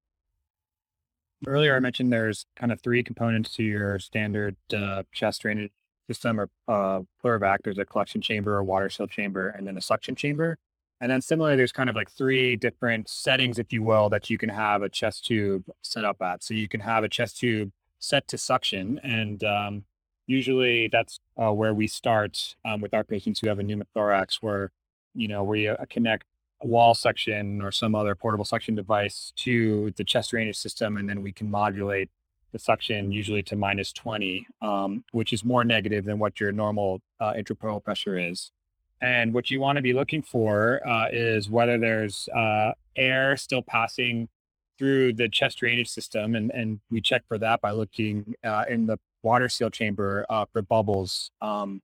Earlier, 1.46 1.76
I 1.76 1.80
mentioned 1.80 2.12
there's 2.12 2.46
kind 2.56 2.72
of 2.72 2.82
three 2.82 3.04
components 3.04 3.56
to 3.56 3.64
your 3.64 4.00
standard 4.00 4.56
uh, 4.76 5.04
chest 5.12 5.42
drainage 5.42 5.72
system 6.08 6.40
or 6.40 6.50
uh, 6.68 7.02
Pleurovac. 7.24 7.60
There's 7.64 7.78
a 7.78 7.86
collection 7.86 8.22
chamber, 8.22 8.58
a 8.58 8.64
water 8.64 8.90
seal 8.90 9.08
chamber, 9.08 9.50
and 9.50 9.68
then 9.68 9.78
a 9.78 9.82
suction 9.82 10.16
chamber. 10.16 10.58
And 11.00 11.12
then 11.12 11.22
similarly, 11.22 11.58
there's 11.58 11.72
kind 11.72 11.90
of 11.90 11.96
like 11.96 12.12
three 12.12 12.56
different 12.56 13.10
settings, 13.10 13.58
if 13.58 13.74
you 13.74 13.82
will, 13.82 14.10
that 14.10 14.30
you 14.30 14.38
can 14.38 14.50
have 14.50 14.84
a 14.84 14.90
chest 14.90 15.26
tube 15.26 15.64
set 15.82 16.06
up 16.06 16.22
at. 16.22 16.44
So 16.44 16.54
you 16.54 16.68
can 16.68 16.82
have 16.82 17.04
a 17.04 17.10
chest 17.10 17.40
tube 17.40 17.72
set 17.98 18.28
to 18.28 18.38
suction. 18.38 19.00
And 19.04 19.44
um, 19.44 19.86
usually 20.32 20.88
that's 20.88 21.20
uh, 21.42 21.52
where 21.52 21.74
we 21.74 21.88
start 21.88 22.56
um, 22.66 22.82
with 22.82 22.94
our 22.94 23.04
patients 23.04 23.40
who 23.40 23.50
have 23.50 23.60
a 23.60 23.64
pneumothorax, 23.64 24.36
where, 24.42 24.72
you 25.14 25.28
know, 25.28 25.44
we 25.44 25.68
uh, 25.68 25.76
connect 25.90 26.26
a 26.64 26.68
wall 26.68 26.94
suction 26.94 27.62
or 27.62 27.72
some 27.72 27.94
other 27.96 28.16
portable 28.16 28.46
suction 28.46 28.74
device 28.74 29.34
to 29.36 29.92
the 29.98 30.04
chest 30.04 30.32
drainage 30.32 30.56
system. 30.56 30.98
And 30.98 31.10
then 31.10 31.22
we 31.22 31.32
can 31.32 31.52
modulate 31.52 32.10
the 32.54 32.60
suction 32.60 33.12
usually 33.12 33.44
to 33.44 33.56
minus 33.56 33.92
20, 33.92 34.48
um, 34.62 35.04
which 35.12 35.34
is 35.34 35.44
more 35.44 35.64
negative 35.64 36.06
than 36.06 36.18
what 36.20 36.40
your 36.40 36.52
normal 36.52 37.02
uh, 37.20 37.34
pressure 37.84 38.18
is. 38.18 38.52
And 39.02 39.34
what 39.34 39.50
you 39.50 39.60
want 39.60 39.78
to 39.78 39.82
be 39.82 39.94
looking 39.94 40.22
for 40.22 40.86
uh, 40.88 41.08
is 41.12 41.50
whether 41.50 41.78
there's 41.78 42.30
uh, 42.30 42.72
air 42.96 43.36
still 43.36 43.64
passing 43.64 44.30
through 44.78 45.14
the 45.14 45.28
chest 45.28 45.60
drainage 45.60 45.90
system. 45.90 46.36
And, 46.36 46.52
and 46.52 46.80
we 46.90 47.02
check 47.02 47.24
for 47.28 47.38
that 47.40 47.62
by 47.62 47.72
looking 47.72 48.36
uh, 48.44 48.66
in 48.70 48.86
the 48.86 49.00
water 49.24 49.50
seal 49.50 49.70
chamber 49.70 50.26
uh, 50.30 50.46
for 50.52 50.62
bubbles. 50.62 51.32
Um, 51.42 51.82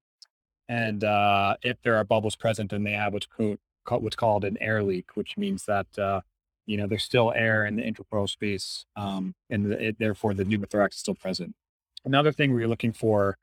and 0.70 1.04
uh, 1.04 1.56
if 1.62 1.82
there 1.84 1.96
are 1.96 2.04
bubbles 2.04 2.36
present, 2.36 2.72
then 2.72 2.84
they 2.84 2.92
have 2.92 3.14
what's, 3.14 3.26
co- 3.26 3.58
what's 3.86 4.16
called 4.16 4.44
an 4.44 4.58
air 4.60 4.84
leak, 4.84 5.16
which 5.16 5.38
means 5.38 5.66
that 5.66 5.88
uh, 5.98 6.22
you 6.66 6.78
know 6.78 6.88
there's 6.88 7.04
still 7.04 7.32
air 7.36 7.66
in 7.66 7.78
the 7.78 7.84
intrapleural 7.84 8.30
space, 8.30 8.86
um, 8.96 9.34
and 9.50 9.72
the, 9.72 9.88
it, 9.88 10.00
therefore 10.00 10.34
the 10.34 10.44
pneumothorax 10.44 10.94
is 10.94 11.00
still 11.00 11.16
present. 11.16 11.56
Another 12.04 12.32
thing 12.32 12.54
we're 12.54 12.68
looking 12.68 12.92
for 12.92 13.38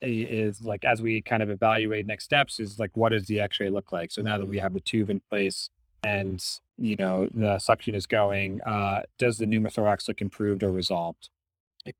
is 0.00 0.62
like 0.62 0.84
as 0.84 1.02
we 1.02 1.20
kind 1.20 1.42
of 1.42 1.50
evaluate 1.50 2.06
next 2.06 2.24
steps 2.24 2.60
is 2.60 2.78
like 2.78 2.90
what 2.94 3.10
does 3.10 3.26
the 3.26 3.40
x-ray 3.40 3.68
look 3.68 3.90
like 3.90 4.10
so 4.10 4.22
now 4.22 4.38
that 4.38 4.46
we 4.46 4.58
have 4.58 4.72
the 4.72 4.80
tube 4.80 5.10
in 5.10 5.20
place 5.28 5.70
and 6.04 6.44
you 6.76 6.94
know 6.96 7.28
the 7.34 7.58
suction 7.58 7.94
is 7.94 8.06
going 8.06 8.60
uh, 8.62 9.00
does 9.18 9.38
the 9.38 9.44
pneumothorax 9.44 10.06
look 10.06 10.20
improved 10.20 10.62
or 10.62 10.70
resolved 10.70 11.30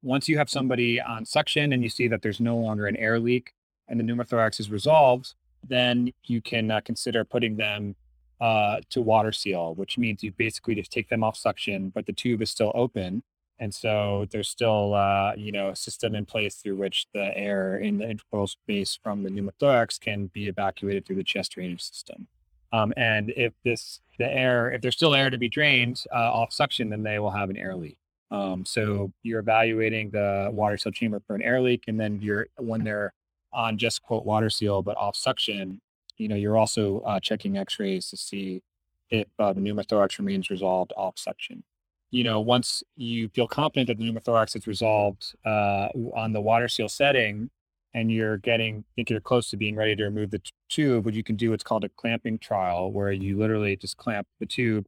once 0.02 0.28
you 0.28 0.36
have 0.38 0.50
somebody 0.50 1.00
on 1.00 1.24
suction 1.24 1.72
and 1.72 1.82
you 1.82 1.88
see 1.88 2.08
that 2.08 2.22
there's 2.22 2.40
no 2.40 2.56
longer 2.56 2.86
an 2.86 2.96
air 2.96 3.18
leak 3.18 3.52
and 3.88 3.98
the 3.98 4.04
pneumothorax 4.04 4.60
is 4.60 4.70
resolved 4.70 5.34
then 5.66 6.12
you 6.24 6.40
can 6.40 6.70
uh, 6.70 6.80
consider 6.80 7.24
putting 7.24 7.56
them 7.56 7.96
uh, 8.40 8.78
to 8.90 9.00
water 9.00 9.32
seal 9.32 9.74
which 9.74 9.98
means 9.98 10.22
you 10.22 10.32
basically 10.32 10.74
just 10.74 10.92
take 10.92 11.08
them 11.08 11.24
off 11.24 11.36
suction 11.36 11.90
but 11.90 12.06
the 12.06 12.12
tube 12.12 12.42
is 12.42 12.50
still 12.50 12.72
open 12.74 13.22
and 13.60 13.74
so 13.74 14.26
there's 14.30 14.48
still, 14.48 14.94
uh, 14.94 15.32
you 15.36 15.50
know, 15.50 15.70
a 15.70 15.76
system 15.76 16.14
in 16.14 16.24
place 16.24 16.56
through 16.56 16.76
which 16.76 17.06
the 17.12 17.36
air 17.36 17.78
in 17.78 17.98
the 17.98 18.04
intrapleural 18.04 18.48
space 18.48 18.98
from 19.02 19.22
the 19.22 19.30
pneumothorax 19.30 19.98
can 19.98 20.26
be 20.28 20.46
evacuated 20.46 21.04
through 21.04 21.16
the 21.16 21.24
chest 21.24 21.52
drainage 21.52 21.82
system. 21.82 22.28
Um, 22.72 22.92
and 22.96 23.30
if 23.30 23.54
this, 23.64 24.00
the 24.18 24.30
air, 24.30 24.70
if 24.70 24.80
there's 24.80 24.94
still 24.94 25.14
air 25.14 25.30
to 25.30 25.38
be 25.38 25.48
drained 25.48 26.04
uh, 26.12 26.32
off 26.32 26.52
suction, 26.52 26.90
then 26.90 27.02
they 27.02 27.18
will 27.18 27.30
have 27.30 27.50
an 27.50 27.56
air 27.56 27.74
leak. 27.74 27.98
Um, 28.30 28.64
so 28.64 29.12
you're 29.22 29.40
evaluating 29.40 30.10
the 30.10 30.50
water 30.52 30.76
seal 30.76 30.92
chamber 30.92 31.20
for 31.26 31.34
an 31.34 31.42
air 31.42 31.60
leak, 31.60 31.84
and 31.88 31.98
then 31.98 32.20
you're 32.20 32.46
when 32.56 32.84
they're 32.84 33.12
on 33.52 33.78
just 33.78 34.02
quote 34.02 34.26
water 34.26 34.50
seal 34.50 34.82
but 34.82 34.96
off 34.96 35.16
suction, 35.16 35.80
you 36.18 36.28
know, 36.28 36.36
you're 36.36 36.56
also 36.56 37.00
uh, 37.00 37.20
checking 37.20 37.56
X-rays 37.56 38.10
to 38.10 38.16
see 38.16 38.62
if 39.10 39.26
uh, 39.38 39.52
the 39.52 39.60
pneumothorax 39.60 40.18
remains 40.18 40.50
resolved 40.50 40.92
off 40.96 41.18
suction. 41.18 41.62
You 42.10 42.24
know, 42.24 42.40
once 42.40 42.82
you 42.96 43.28
feel 43.28 43.46
confident 43.46 43.88
that 43.88 43.98
the 43.98 44.10
pneumothorax 44.10 44.56
is 44.56 44.66
resolved 44.66 45.34
uh, 45.44 45.88
on 46.14 46.32
the 46.32 46.40
water 46.40 46.68
seal 46.68 46.88
setting, 46.88 47.50
and 47.94 48.12
you're 48.12 48.36
getting, 48.38 48.78
I 48.78 48.90
think 48.96 49.10
you're 49.10 49.20
close 49.20 49.48
to 49.50 49.56
being 49.56 49.76
ready 49.76 49.96
to 49.96 50.04
remove 50.04 50.30
the 50.30 50.38
t- 50.38 50.50
tube, 50.68 51.04
what 51.04 51.14
you 51.14 51.24
can 51.24 51.36
do 51.36 51.50
what's 51.50 51.64
called 51.64 51.84
a 51.84 51.88
clamping 51.88 52.38
trial, 52.38 52.92
where 52.92 53.12
you 53.12 53.38
literally 53.38 53.76
just 53.76 53.96
clamp 53.96 54.26
the 54.40 54.46
tube, 54.46 54.86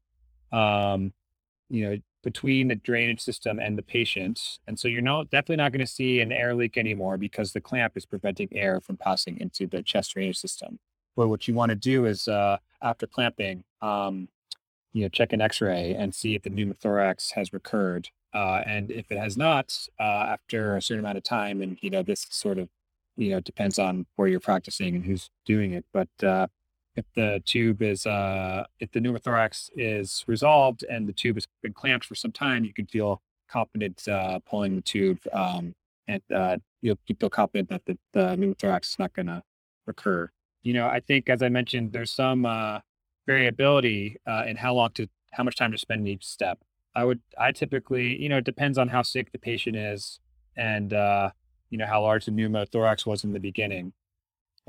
um, 0.53 1.13
you 1.71 1.89
know, 1.89 1.97
between 2.23 2.69
the 2.69 2.75
drainage 2.75 3.21
system 3.21 3.59
and 3.59 3.79
the 3.79 3.83
patient. 3.83 4.59
And 4.67 4.79
so 4.79 4.89
you're 4.89 5.03
not 5.03 5.31
definitely 5.31 5.57
not 5.57 5.73
going 5.73 5.81
to 5.81 5.87
see 5.87 6.21
an 6.21 6.33
air 6.33 6.55
leak 6.55 6.77
anymore 6.77 7.17
because 7.17 7.53
the 7.53 7.61
clamp 7.61 7.97
is 7.97 8.07
preventing 8.07 8.49
air 8.53 8.81
from 8.81 8.97
passing 8.97 9.39
into 9.41 9.67
the 9.67 9.83
chest 9.83 10.15
drainage 10.15 10.39
system. 10.39 10.79
But 11.17 11.29
what 11.29 11.49
you 11.49 11.55
want 11.55 11.71
to 11.71 11.77
do 11.77 12.07
is 12.07 12.29
uh, 12.29 12.59
after 12.83 13.07
clamping, 13.07 13.65
um, 13.83 14.29
you 14.93 15.03
know, 15.03 15.09
check 15.09 15.33
an 15.33 15.41
X-ray 15.41 15.95
and 15.95 16.15
see 16.15 16.35
if 16.35 16.43
the 16.43 16.51
pneumothorax 16.51 17.33
has 17.33 17.53
recurred. 17.53 18.09
Uh, 18.33 18.63
and 18.67 18.91
if 18.91 19.11
it 19.11 19.19
has 19.19 19.37
not, 19.37 19.77
uh, 19.99 20.03
after 20.03 20.77
a 20.77 20.83
certain 20.83 21.05
amount 21.05 21.19
of 21.19 21.25
time, 21.25 21.63
and 21.63 21.79
you 21.81 21.91
know, 21.91 22.03
this 22.03 22.27
sort 22.31 22.59
of, 22.59 22.69
you 23.17 23.31
know, 23.31 23.41
depends 23.41 23.79
on 23.79 24.07
where 24.17 24.29
you're 24.29 24.41
practicing 24.41 24.95
and 24.95 25.05
who's 25.05 25.31
doing 25.45 25.73
it. 25.73 25.85
But 25.93 26.09
uh, 26.23 26.47
if 27.01 27.07
the 27.15 27.43
tube 27.45 27.83
is, 27.83 28.07
uh, 28.07 28.65
if 28.79 28.91
the 28.93 29.01
pneumothorax 29.01 29.71
is 29.77 30.25
resolved 30.27 30.85
and 30.85 31.09
the 31.09 31.13
tube 31.13 31.37
has 31.37 31.47
been 31.63 31.73
clamped 31.73 32.07
for 32.07 32.15
some 32.15 32.33
time, 32.33 32.65
you 32.65 32.73
can 32.73 32.87
feel 32.87 33.21
confident 33.49 34.07
uh, 34.09 34.39
pulling 34.49 34.77
the 34.77 34.83
tube, 34.83 35.19
um, 35.33 35.75
and 36.07 36.23
uh, 36.35 36.57
you'll 36.83 36.99
you 37.07 37.17
feel 37.19 37.31
confident 37.31 37.69
that 37.69 37.85
the, 37.85 37.99
the 38.13 38.37
pneumothorax 38.37 38.91
is 38.93 38.99
not 38.99 39.13
going 39.13 39.27
to 39.27 39.43
recur. 39.87 40.31
You 40.63 40.75
know, 40.75 40.87
I 40.87 41.01
think 41.01 41.29
as 41.29 41.43
I 41.43 41.49
mentioned, 41.49 41.93
there's 41.93 42.13
some 42.13 42.47
variability 43.27 44.17
uh, 44.27 44.45
in 44.47 44.57
how 44.57 44.75
long 44.75 44.91
to 44.95 45.07
how 45.33 45.45
much 45.45 45.57
time 45.57 45.73
to 45.73 45.79
spend 45.79 46.01
in 46.03 46.09
each 46.09 46.27
step. 46.27 46.59
I 46.95 47.05
would 47.05 47.21
I 47.39 47.53
typically 47.53 48.21
you 48.21 48.29
know 48.29 48.39
it 48.39 48.45
depends 48.45 48.77
on 48.79 48.89
how 48.89 49.03
sick 49.03 49.31
the 49.33 49.39
patient 49.39 49.77
is 49.77 50.19
and 50.57 50.93
uh, 50.93 51.31
you 51.71 51.79
know 51.79 51.87
how 51.87 52.03
large 52.03 52.25
the 52.25 52.33
pneumothorax 52.33 53.07
was 53.07 53.23
in 53.25 53.33
the 53.33 53.41
beginning 53.41 53.93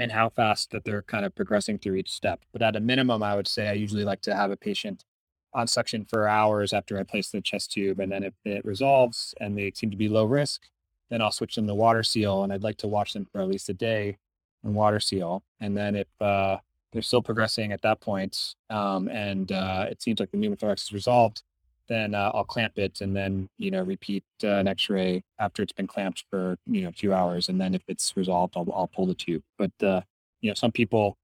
and 0.01 0.11
how 0.11 0.29
fast 0.29 0.71
that 0.71 0.83
they're 0.83 1.03
kind 1.03 1.25
of 1.25 1.35
progressing 1.35 1.77
through 1.77 1.93
each 1.93 2.11
step. 2.11 2.41
But 2.51 2.63
at 2.63 2.75
a 2.75 2.79
minimum, 2.79 3.21
I 3.21 3.35
would 3.35 3.47
say 3.47 3.69
I 3.69 3.73
usually 3.73 4.03
like 4.03 4.21
to 4.21 4.35
have 4.35 4.49
a 4.49 4.57
patient 4.57 5.05
on 5.53 5.67
suction 5.67 6.05
for 6.05 6.27
hours 6.27 6.73
after 6.73 6.97
I 6.97 7.03
place 7.03 7.29
the 7.29 7.39
chest 7.39 7.71
tube, 7.73 7.99
and 7.99 8.11
then 8.11 8.23
if 8.23 8.33
it 8.43 8.65
resolves 8.65 9.35
and 9.39 9.55
they 9.55 9.71
seem 9.75 9.91
to 9.91 9.97
be 9.97 10.09
low 10.09 10.25
risk, 10.25 10.63
then 11.11 11.21
I'll 11.21 11.31
switch 11.31 11.55
them 11.55 11.67
to 11.67 11.75
water 11.75 12.01
seal, 12.01 12.43
and 12.43 12.51
I'd 12.51 12.63
like 12.63 12.77
to 12.77 12.87
watch 12.87 13.13
them 13.13 13.27
for 13.31 13.41
at 13.41 13.47
least 13.47 13.69
a 13.69 13.73
day 13.73 14.17
in 14.63 14.73
water 14.73 14.99
seal, 14.99 15.43
and 15.59 15.77
then 15.77 15.95
if 15.95 16.07
uh, 16.19 16.57
they're 16.91 17.01
still 17.03 17.21
progressing 17.21 17.71
at 17.71 17.81
that 17.83 17.99
point, 18.01 18.55
um, 18.71 19.07
and 19.09 19.51
uh, 19.51 19.85
it 19.91 20.01
seems 20.01 20.19
like 20.19 20.31
the 20.31 20.37
pneumothorax 20.37 20.83
is 20.83 20.93
resolved, 20.93 21.43
then 21.91 22.15
uh, 22.15 22.31
I'll 22.33 22.45
clamp 22.45 22.77
it 22.77 23.01
and 23.01 23.15
then 23.15 23.49
you 23.57 23.69
know 23.69 23.83
repeat 23.83 24.23
uh, 24.43 24.47
an 24.47 24.67
X-ray 24.67 25.23
after 25.39 25.61
it's 25.61 25.73
been 25.73 25.87
clamped 25.87 26.23
for 26.29 26.57
you 26.65 26.83
know 26.83 26.89
a 26.89 26.93
few 26.93 27.13
hours, 27.13 27.49
and 27.49 27.59
then 27.59 27.75
if 27.75 27.83
it's 27.87 28.15
resolved, 28.15 28.53
I'll, 28.55 28.67
I'll 28.73 28.87
pull 28.87 29.05
the 29.05 29.13
tube. 29.13 29.43
But 29.57 29.71
uh, 29.83 30.01
you 30.39 30.49
know 30.49 30.55
some 30.55 30.71
people 30.71 31.17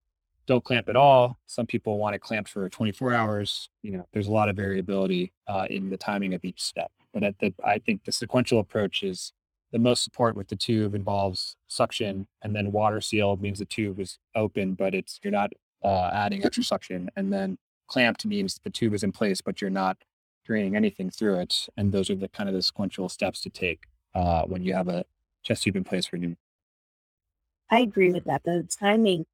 don't 0.45 0.63
clamp 0.63 0.89
at 0.89 0.95
all. 0.95 1.37
Some 1.45 1.65
people 1.65 1.97
want 1.97 2.15
it 2.15 2.19
clamped 2.19 2.49
for 2.49 2.69
24 2.69 3.13
hours. 3.13 3.69
You 3.83 3.97
know, 3.97 4.07
there's 4.13 4.27
a 4.27 4.31
lot 4.31 4.49
of 4.49 4.55
variability 4.55 5.33
uh, 5.47 5.67
in 5.69 5.89
the 5.89 5.97
timing 5.97 6.33
of 6.33 6.43
each 6.45 6.61
step. 6.61 6.91
But 7.13 7.35
the, 7.39 7.53
I 7.65 7.79
think 7.79 8.05
the 8.05 8.11
sequential 8.11 8.59
approach 8.59 9.03
is 9.03 9.33
the 9.71 9.79
most 9.79 10.03
support 10.03 10.35
with 10.35 10.47
the 10.47 10.55
tube 10.55 10.95
involves 10.95 11.57
suction 11.67 12.27
and 12.41 12.55
then 12.55 12.71
water 12.71 13.01
seal 13.01 13.35
means 13.37 13.59
the 13.59 13.65
tube 13.65 13.99
is 13.99 14.17
open 14.33 14.75
but 14.75 14.95
it's 14.95 15.19
you're 15.23 15.31
not 15.31 15.51
uh, 15.83 16.09
adding 16.13 16.45
extra 16.45 16.63
suction 16.63 17.09
and 17.15 17.33
then 17.33 17.57
clamped 17.87 18.25
means 18.25 18.59
the 18.63 18.69
tube 18.69 18.93
is 18.93 19.03
in 19.03 19.11
place 19.11 19.41
but 19.41 19.61
you're 19.61 19.69
not 19.69 19.97
draining 20.47 20.75
anything 20.75 21.09
through 21.11 21.39
it. 21.39 21.67
And 21.77 21.91
those 21.91 22.09
are 22.09 22.15
the 22.15 22.29
kind 22.29 22.49
of 22.49 22.55
the 22.55 22.61
sequential 22.61 23.09
steps 23.09 23.41
to 23.41 23.49
take 23.49 23.83
uh, 24.15 24.43
when 24.43 24.63
you 24.63 24.73
have 24.73 24.87
a 24.87 25.05
chest 25.43 25.63
tube 25.63 25.75
in 25.75 25.83
place 25.83 26.05
for 26.05 26.15
you. 26.17 26.37
I 27.69 27.81
agree 27.81 28.11
with 28.11 28.23
that. 28.23 28.43
The 28.43 28.67
timing, 28.79 29.25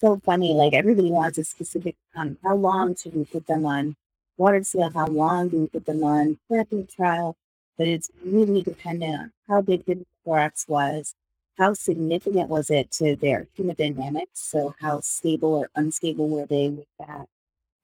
so 0.00 0.18
funny. 0.24 0.54
Like 0.54 0.72
everybody 0.72 1.10
wants 1.10 1.38
a 1.38 1.44
specific 1.44 1.96
um, 2.16 2.38
how 2.42 2.56
long 2.56 2.96
should 2.96 3.30
put 3.30 3.46
them 3.46 3.66
on 3.66 3.96
water 4.38 4.62
seal? 4.64 4.90
How 4.90 5.06
long 5.06 5.50
do 5.50 5.60
we 5.60 5.66
put 5.68 5.86
them 5.86 6.02
on 6.02 6.38
therapy 6.48 6.86
trial? 6.96 7.36
But 7.76 7.88
it's 7.88 8.10
really 8.24 8.62
dependent 8.62 9.20
on 9.20 9.32
how 9.48 9.60
big 9.60 9.84
the 9.84 10.06
thorax 10.24 10.66
was, 10.66 11.14
how 11.58 11.74
significant 11.74 12.48
was 12.48 12.70
it 12.70 12.90
to 12.92 13.16
their 13.16 13.48
hemodynamics? 13.58 14.34
So 14.34 14.74
how 14.80 15.00
stable 15.00 15.54
or 15.54 15.70
unstable 15.74 16.28
were 16.28 16.46
they 16.46 16.68
with 16.68 16.86
that? 16.98 17.26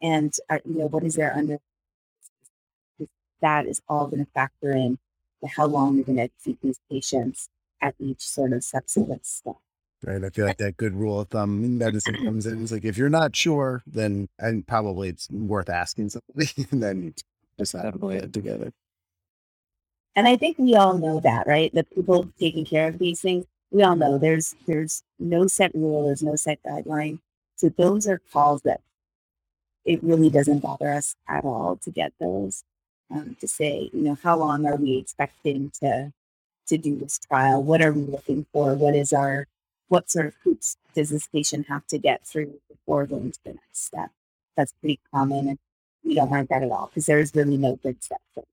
And 0.01 0.33
uh, 0.49 0.59
you 0.65 0.79
know 0.79 0.87
what 0.87 1.05
is 1.05 1.17
their 1.17 1.37
under? 1.37 1.59
That 3.41 3.67
is 3.67 3.81
all 3.89 4.07
going 4.07 4.25
to 4.25 4.31
factor 4.33 4.73
in 4.73 4.99
to 5.43 5.49
how 5.49 5.67
long 5.67 5.97
you're 5.97 6.05
going 6.05 6.19
to 6.19 6.31
keep 6.43 6.61
these 6.61 6.81
patients 6.91 7.49
at 7.81 7.95
each 7.99 8.21
sort 8.21 8.53
of 8.53 8.63
subsequent 8.63 9.25
step. 9.27 9.57
Right. 10.03 10.25
I 10.25 10.31
feel 10.31 10.47
like 10.47 10.59
that 10.59 10.79
good 10.79 10.95
rule 10.95 11.21
of 11.21 11.29
thumb 11.29 11.63
in 11.63 11.77
medicine 11.77 12.15
comes 12.15 12.47
in. 12.47 12.63
It's 12.63 12.73
like 12.73 12.85
if 12.85 12.97
you're 12.97 13.11
not 13.11 13.37
sure, 13.37 13.83
then 13.87 14.29
and 14.39 14.67
probably 14.67 15.11
it's 15.11 15.29
worth 15.31 15.69
asking 15.69 16.11
somebody, 16.11 16.51
and 16.71 16.83
then 16.83 17.15
decide 17.59 17.93
to 17.93 17.99
put 17.99 18.17
it 18.17 18.33
together. 18.33 18.73
And 20.17 20.27
I 20.27 20.37
think 20.37 20.59
we 20.59 20.75
all 20.75 20.97
know 20.97 21.21
that, 21.21 21.47
right? 21.47 21.73
The 21.73 21.85
people 21.85 22.31
taking 22.39 22.65
care 22.65 22.89
of 22.89 22.99
these 22.99 23.21
things, 23.21 23.45
we 23.71 23.83
all 23.83 23.95
know 23.95 24.17
there's 24.17 24.55
there's 24.67 25.03
no 25.19 25.47
set 25.47 25.75
rule, 25.75 26.07
there's 26.07 26.23
no 26.23 26.35
set 26.35 26.63
guideline. 26.63 27.19
So 27.57 27.69
those 27.69 28.09
are 28.09 28.23
calls 28.33 28.63
that 28.63 28.81
it 29.85 30.03
really 30.03 30.31
doesn't 30.31 30.61
bother 30.61 30.91
us 30.91 31.15
at 31.29 31.45
all 31.45 31.77
to 31.77 31.91
get 31.91 32.15
those. 32.19 32.65
Um, 33.13 33.37
to 33.41 33.49
say, 33.49 33.91
you 33.93 34.03
know, 34.03 34.17
how 34.23 34.37
long 34.37 34.67
are 34.67 34.77
we 34.77 34.97
expecting 34.97 35.71
to 35.81 36.13
to 36.69 36.79
do 36.79 36.97
this 36.97 37.19
trial? 37.19 37.63
What 37.63 37.83
are 37.83 37.93
we 37.93 38.03
looking 38.03 38.47
for? 38.53 38.75
What 38.75 38.95
is 38.95 39.13
our 39.13 39.47
what 39.89 40.11
sort 40.11 40.27
of 40.27 40.35
hoops 40.45 40.77
does 40.95 41.11
this 41.11 41.27
patient 41.27 41.67
have 41.69 41.87
to 41.89 41.99
get 41.99 42.25
through 42.25 42.61
before 42.69 43.07
going 43.07 43.33
to 43.33 43.45
the 43.45 43.55
next 43.55 43.85
step? 43.85 44.11
That's 44.57 44.73
pretty 44.81 45.01
common, 45.13 45.49
and 45.49 45.59
we 46.05 46.15
don't 46.15 46.31
mind 46.31 46.49
that 46.49 46.63
at 46.63 46.71
all 46.71 46.87
because 46.87 47.07
there's 47.07 47.35
really 47.35 47.57
no 47.57 47.77
good 47.83 48.03
step 48.03 48.21
for 48.35 48.45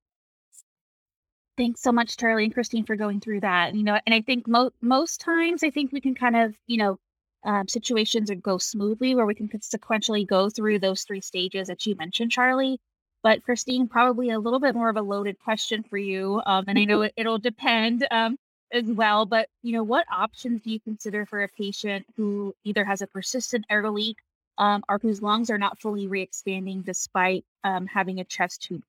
Thanks 1.58 1.82
so 1.82 1.92
much, 1.92 2.18
Charlie 2.18 2.44
and 2.44 2.54
Christine, 2.54 2.86
for 2.86 2.96
going 2.96 3.20
through 3.20 3.40
that. 3.40 3.74
You 3.74 3.84
know, 3.84 4.00
and 4.06 4.14
I 4.14 4.22
think 4.22 4.48
mo- 4.48 4.74
most 4.80 5.20
times, 5.20 5.64
I 5.64 5.72
think 5.72 5.92
we 5.92 6.02
can 6.02 6.14
kind 6.14 6.36
of, 6.36 6.56
you 6.68 6.78
know, 6.78 7.00
um, 7.44 7.68
situations 7.68 8.30
would 8.30 8.44
go 8.44 8.60
smoothly 8.60 9.16
where 9.16 9.26
we 9.26 9.34
can 9.34 9.48
sequentially 9.48 10.28
go 10.28 10.52
through 10.52 10.80
those 10.80 11.04
three 11.04 11.22
stages 11.22 11.68
that 11.68 11.84
you 11.86 11.96
mentioned, 11.96 12.32
Charlie. 12.32 12.80
But 13.24 13.44
Christine, 13.44 13.88
probably 13.88 14.30
a 14.30 14.40
little 14.40 14.60
bit 14.60 14.76
more 14.76 14.90
of 14.90 14.98
a 14.98 15.02
loaded 15.02 15.38
question 15.40 15.84
for 15.84 15.98
you, 15.98 16.42
um, 16.46 16.66
and 16.68 16.78
I 16.78 16.86
know 16.86 17.02
it, 17.02 17.14
will 17.18 17.40
depend 17.40 18.08
um, 18.12 18.38
as 18.72 18.86
well. 18.86 19.26
But 19.26 19.50
you 19.64 19.74
know, 19.74 19.84
what 19.84 20.06
options 20.12 20.62
do 20.62 20.72
you 20.72 20.80
consider 20.80 21.26
for 21.26 21.44
a 21.44 21.48
patient 21.50 22.06
who 22.16 22.56
either 22.64 22.86
has 22.86 23.02
a 23.02 23.08
persistent 23.08 23.66
air 23.70 23.90
leak 23.90 24.18
um, 24.58 24.84
or 24.88 25.00
whose 25.00 25.22
lungs 25.22 25.50
are 25.50 25.58
not 25.58 25.80
fully 25.80 26.08
re-expanding 26.08 26.82
despite 26.82 27.44
um, 27.64 27.88
having 27.88 28.20
a 28.20 28.24
chest 28.24 28.64
tube 28.64 28.84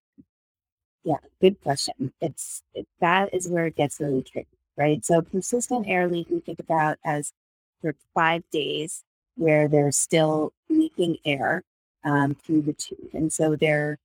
yeah, 1.09 1.17
good 1.41 1.61
question. 1.63 2.13
It's 2.21 2.63
it, 2.75 2.87
that 3.01 3.33
is 3.33 3.49
where 3.49 3.67
it 3.67 3.77
gets 3.77 3.99
really 3.99 4.23
tricky, 4.23 4.59
right? 4.77 5.03
So 5.05 5.23
persistent 5.23 5.87
air 5.89 6.07
leak 6.07 6.29
we 6.31 6.41
think 6.41 6.61
about 6.61 6.99
as 7.05 7.33
for 7.81 7.95
five 8.15 8.43
days 8.51 9.05
where 9.37 9.69
they're 9.69 9.93
still 9.93 10.53
leaking 10.69 11.17
air 11.25 11.63
um, 12.05 12.35
through 12.35 12.63
the 12.63 12.75
tube, 12.75 13.11
and 13.15 13.33
so 13.33 13.57
they're 13.57 13.99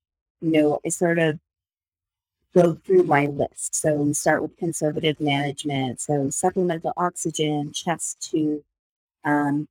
you 0.43 0.51
know 0.51 0.79
I 0.85 0.89
sort 0.89 1.19
of 1.19 1.39
go 2.53 2.75
through 2.75 3.03
my 3.03 3.25
list. 3.25 3.75
So 3.75 3.95
we 3.95 4.13
start 4.13 4.41
with 4.41 4.57
conservative 4.57 5.19
management, 5.19 6.01
so 6.01 6.29
supplemental 6.29 6.93
oxygen, 6.97 7.71
chest 7.73 8.29
tube, 8.29 8.61
um, 9.23 9.67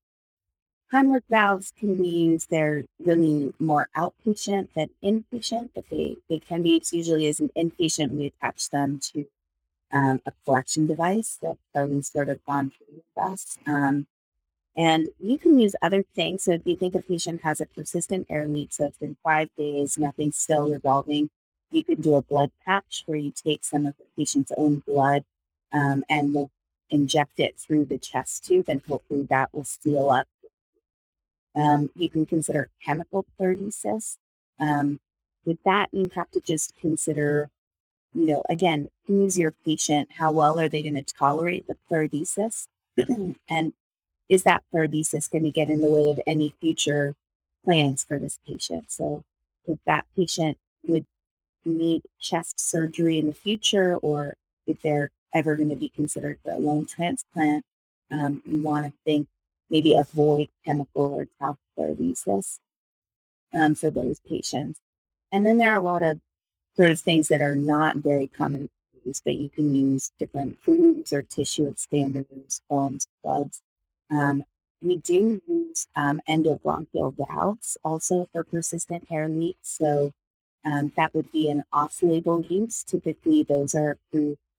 Heimlich 0.92 1.22
valves 1.30 1.72
can 1.78 1.94
be 1.96 2.08
used, 2.08 2.50
they're 2.50 2.84
really 3.02 3.54
more 3.58 3.88
outpatient 3.96 4.68
than 4.74 4.90
inpatient, 5.02 5.70
but 5.74 5.88
they, 5.88 6.18
they 6.28 6.38
can 6.38 6.62
be 6.62 6.70
used 6.70 6.92
usually 6.92 7.28
as 7.28 7.40
an 7.40 7.50
inpatient. 7.56 8.10
We 8.10 8.26
attach 8.26 8.68
them 8.68 9.00
to 9.14 9.24
um, 9.90 10.20
a 10.26 10.32
collection 10.44 10.86
device 10.86 11.38
that 11.40 11.56
Charlie's 11.72 12.12
sort 12.12 12.28
of 12.28 12.44
gone 12.44 12.72
through 12.76 13.02
with. 13.16 13.58
Um, 13.66 14.06
and 14.76 15.08
you 15.18 15.38
can 15.38 15.58
use 15.58 15.74
other 15.82 16.04
things. 16.14 16.44
So 16.44 16.52
if 16.52 16.62
you 16.64 16.76
think 16.76 16.94
a 16.94 17.02
patient 17.02 17.42
has 17.42 17.60
a 17.60 17.66
persistent 17.66 18.26
air 18.30 18.46
leak, 18.46 18.72
so 18.72 18.86
it's 18.86 18.98
been 18.98 19.16
five 19.22 19.48
days, 19.56 19.98
nothing's 19.98 20.36
still 20.38 20.70
resolving, 20.70 21.30
you 21.70 21.84
can 21.84 22.00
do 22.00 22.14
a 22.14 22.22
blood 22.22 22.50
patch 22.64 23.02
where 23.06 23.18
you 23.18 23.32
take 23.32 23.64
some 23.64 23.86
of 23.86 23.96
the 23.96 24.04
patient's 24.16 24.52
own 24.56 24.82
blood 24.86 25.24
um, 25.72 26.04
and 26.08 26.36
inject 26.90 27.40
it 27.40 27.58
through 27.58 27.86
the 27.86 27.98
chest 27.98 28.44
tube, 28.44 28.66
and 28.68 28.82
hopefully 28.86 29.26
that 29.30 29.52
will 29.52 29.64
seal 29.64 30.10
up 30.10 30.28
um, 31.54 31.90
you 31.94 32.08
can 32.08 32.26
consider 32.26 32.70
chemical 32.84 33.26
pleurodesis. 33.38 34.16
Um, 34.58 35.00
with 35.44 35.58
that, 35.64 35.88
you 35.92 36.10
have 36.14 36.30
to 36.30 36.40
just 36.40 36.74
consider, 36.76 37.50
you 38.14 38.26
know, 38.26 38.42
again, 38.48 38.88
who's 39.06 39.38
your 39.38 39.52
patient? 39.64 40.10
How 40.18 40.32
well 40.32 40.58
are 40.58 40.68
they 40.68 40.82
going 40.82 40.94
to 40.94 41.02
tolerate 41.02 41.66
the 41.66 41.76
pleurodesis? 41.90 42.68
and 43.48 43.72
is 44.32 44.44
that 44.44 44.62
pleurodesis 44.72 45.30
going 45.30 45.44
to 45.44 45.50
get 45.50 45.68
in 45.68 45.82
the 45.82 45.90
way 45.90 46.10
of 46.10 46.18
any 46.26 46.54
future 46.58 47.14
plans 47.64 48.02
for 48.02 48.18
this 48.18 48.38
patient? 48.46 48.90
So 48.90 49.24
if 49.66 49.78
that 49.84 50.06
patient 50.16 50.56
would 50.86 51.04
need 51.66 52.02
chest 52.18 52.58
surgery 52.58 53.18
in 53.18 53.26
the 53.26 53.34
future, 53.34 53.96
or 53.96 54.34
if 54.66 54.80
they're 54.80 55.10
ever 55.34 55.54
going 55.54 55.68
to 55.68 55.76
be 55.76 55.90
considered 55.90 56.38
for 56.42 56.52
a 56.52 56.58
lung 56.58 56.86
transplant, 56.86 57.64
um, 58.10 58.42
you 58.46 58.62
want 58.62 58.86
to 58.86 58.92
think 59.04 59.28
maybe 59.68 59.94
avoid 59.94 60.48
chemical 60.64 61.14
or 61.14 61.26
talc 61.38 61.58
pleurodesis 61.78 62.58
um, 63.52 63.74
for 63.74 63.90
those 63.90 64.20
patients. 64.20 64.80
And 65.30 65.44
then 65.44 65.58
there 65.58 65.72
are 65.72 65.78
a 65.78 65.82
lot 65.82 66.02
of 66.02 66.20
sort 66.74 66.90
of 66.90 67.00
things 67.00 67.28
that 67.28 67.42
are 67.42 67.54
not 67.54 67.96
very 67.96 68.28
common 68.28 68.70
but 69.24 69.34
you 69.34 69.48
can 69.48 69.74
use 69.74 70.12
different 70.18 70.56
foods 70.62 71.12
or 71.12 71.22
tissue 71.22 71.68
expanders, 71.68 72.60
foams, 72.68 73.08
floods. 73.20 73.60
Um, 74.12 74.44
we 74.82 74.98
do 74.98 75.40
use 75.48 75.88
um, 75.96 76.20
endobronchial 76.28 77.14
valves 77.16 77.78
also 77.84 78.28
for 78.32 78.44
persistent 78.44 79.06
air 79.10 79.28
leaks. 79.28 79.70
So 79.78 80.12
um, 80.64 80.92
that 80.96 81.14
would 81.14 81.32
be 81.32 81.50
an 81.50 81.64
off-label 81.72 82.44
use. 82.48 82.84
Typically, 82.84 83.44
those 83.44 83.74
are 83.74 83.98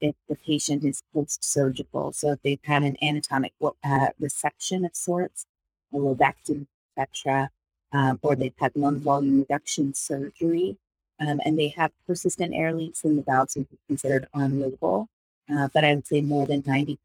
if 0.01 0.15
the 0.27 0.35
patient 0.35 0.83
is 0.83 1.03
post-surgical. 1.13 2.13
So 2.13 2.33
if 2.33 2.41
they've 2.43 2.59
had 2.63 2.83
an 2.83 2.97
anatomic 3.01 3.53
uh, 3.63 4.09
resection 4.21 4.85
of 4.85 4.95
sorts, 4.95 5.45
a 5.93 5.97
lobectomy, 5.97 6.67
etc., 6.97 7.51
um, 7.93 8.19
or 8.23 8.35
they've 8.35 8.53
had 8.59 8.75
lung 8.75 8.99
volume 8.99 9.39
reduction 9.39 9.93
surgery, 9.93 10.77
um, 11.19 11.39
and 11.45 11.57
they 11.57 11.69
have 11.69 11.91
persistent 12.07 12.53
air 12.53 12.73
leaks, 12.73 13.03
and 13.05 13.17
the 13.17 13.23
valves 13.23 13.55
would 13.55 13.69
be 13.69 13.77
considered 13.87 14.27
on-label. 14.33 15.07
Uh, 15.51 15.67
but 15.73 15.83
I 15.83 15.95
would 15.95 16.07
say 16.07 16.21
more 16.21 16.47
than 16.47 16.63
90% 16.63 16.97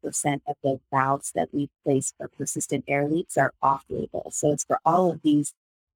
of 0.47 0.55
the 0.63 0.79
valves 0.91 1.31
that 1.35 1.49
we 1.53 1.69
place 1.83 2.13
for 2.17 2.29
persistent 2.29 2.85
air 2.87 3.07
leaks 3.07 3.37
are 3.37 3.53
off-label. 3.61 4.31
So 4.31 4.51
it's 4.51 4.63
for 4.63 4.79
all 4.85 5.11
of 5.11 5.21
these 5.23 5.53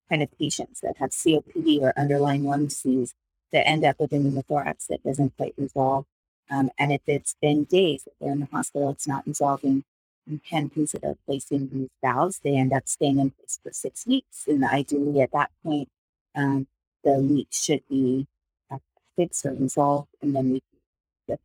kind 0.10 0.22
of 0.22 0.30
patients 0.38 0.82
that 0.82 0.98
have 0.98 1.12
COPD 1.12 1.82
or 1.82 1.94
underlying 1.98 2.44
lung 2.44 2.66
disease 2.66 3.14
that 3.54 3.68
end 3.68 3.86
up 3.86 3.98
with 4.00 4.12
a 4.12 4.18
pneumothorax 4.18 4.88
that 4.88 5.04
doesn't 5.04 5.38
quite 5.38 5.54
resolve 5.58 6.06
um, 6.50 6.70
and 6.78 6.92
if 6.92 7.02
it's 7.08 7.36
been 7.42 7.64
days 7.64 8.04
that 8.04 8.14
they're 8.20 8.32
in 8.32 8.42
the 8.42 8.48
hospital, 8.48 8.92
it's 8.92 9.08
not 9.08 9.26
resolving, 9.26 9.84
you 10.26 10.40
can 10.48 10.70
consider 10.70 11.16
placing 11.26 11.70
these 11.70 11.90
valves. 12.04 12.40
They 12.44 12.56
end 12.56 12.74
up 12.74 12.88
staying 12.88 13.20
in 13.20 13.32
place 13.32 13.60
for 13.62 13.72
six 13.72 14.06
weeks. 14.06 14.46
And 14.48 14.64
ideally, 14.64 15.22
at 15.22 15.32
that 15.32 15.52
point, 15.64 15.90
um, 16.36 16.68
the 17.04 17.18
leak 17.18 17.48
should 17.52 17.82
be 17.90 18.28
uh, 18.72 18.78
fixed 19.16 19.46
or 19.46 19.54
resolved, 19.54 20.10
and 20.22 20.36
then 20.36 20.52
we 20.52 20.62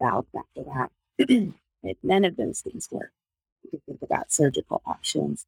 valve 0.01 0.27
after 0.37 0.65
that. 0.65 0.91
if 1.83 1.97
none 2.03 2.25
of 2.25 2.37
those 2.37 2.61
things 2.61 2.89
work, 2.91 3.13
you 3.63 3.71
can 3.71 3.81
think 3.81 4.03
about 4.03 4.33
surgical 4.33 4.83
options 4.87 5.47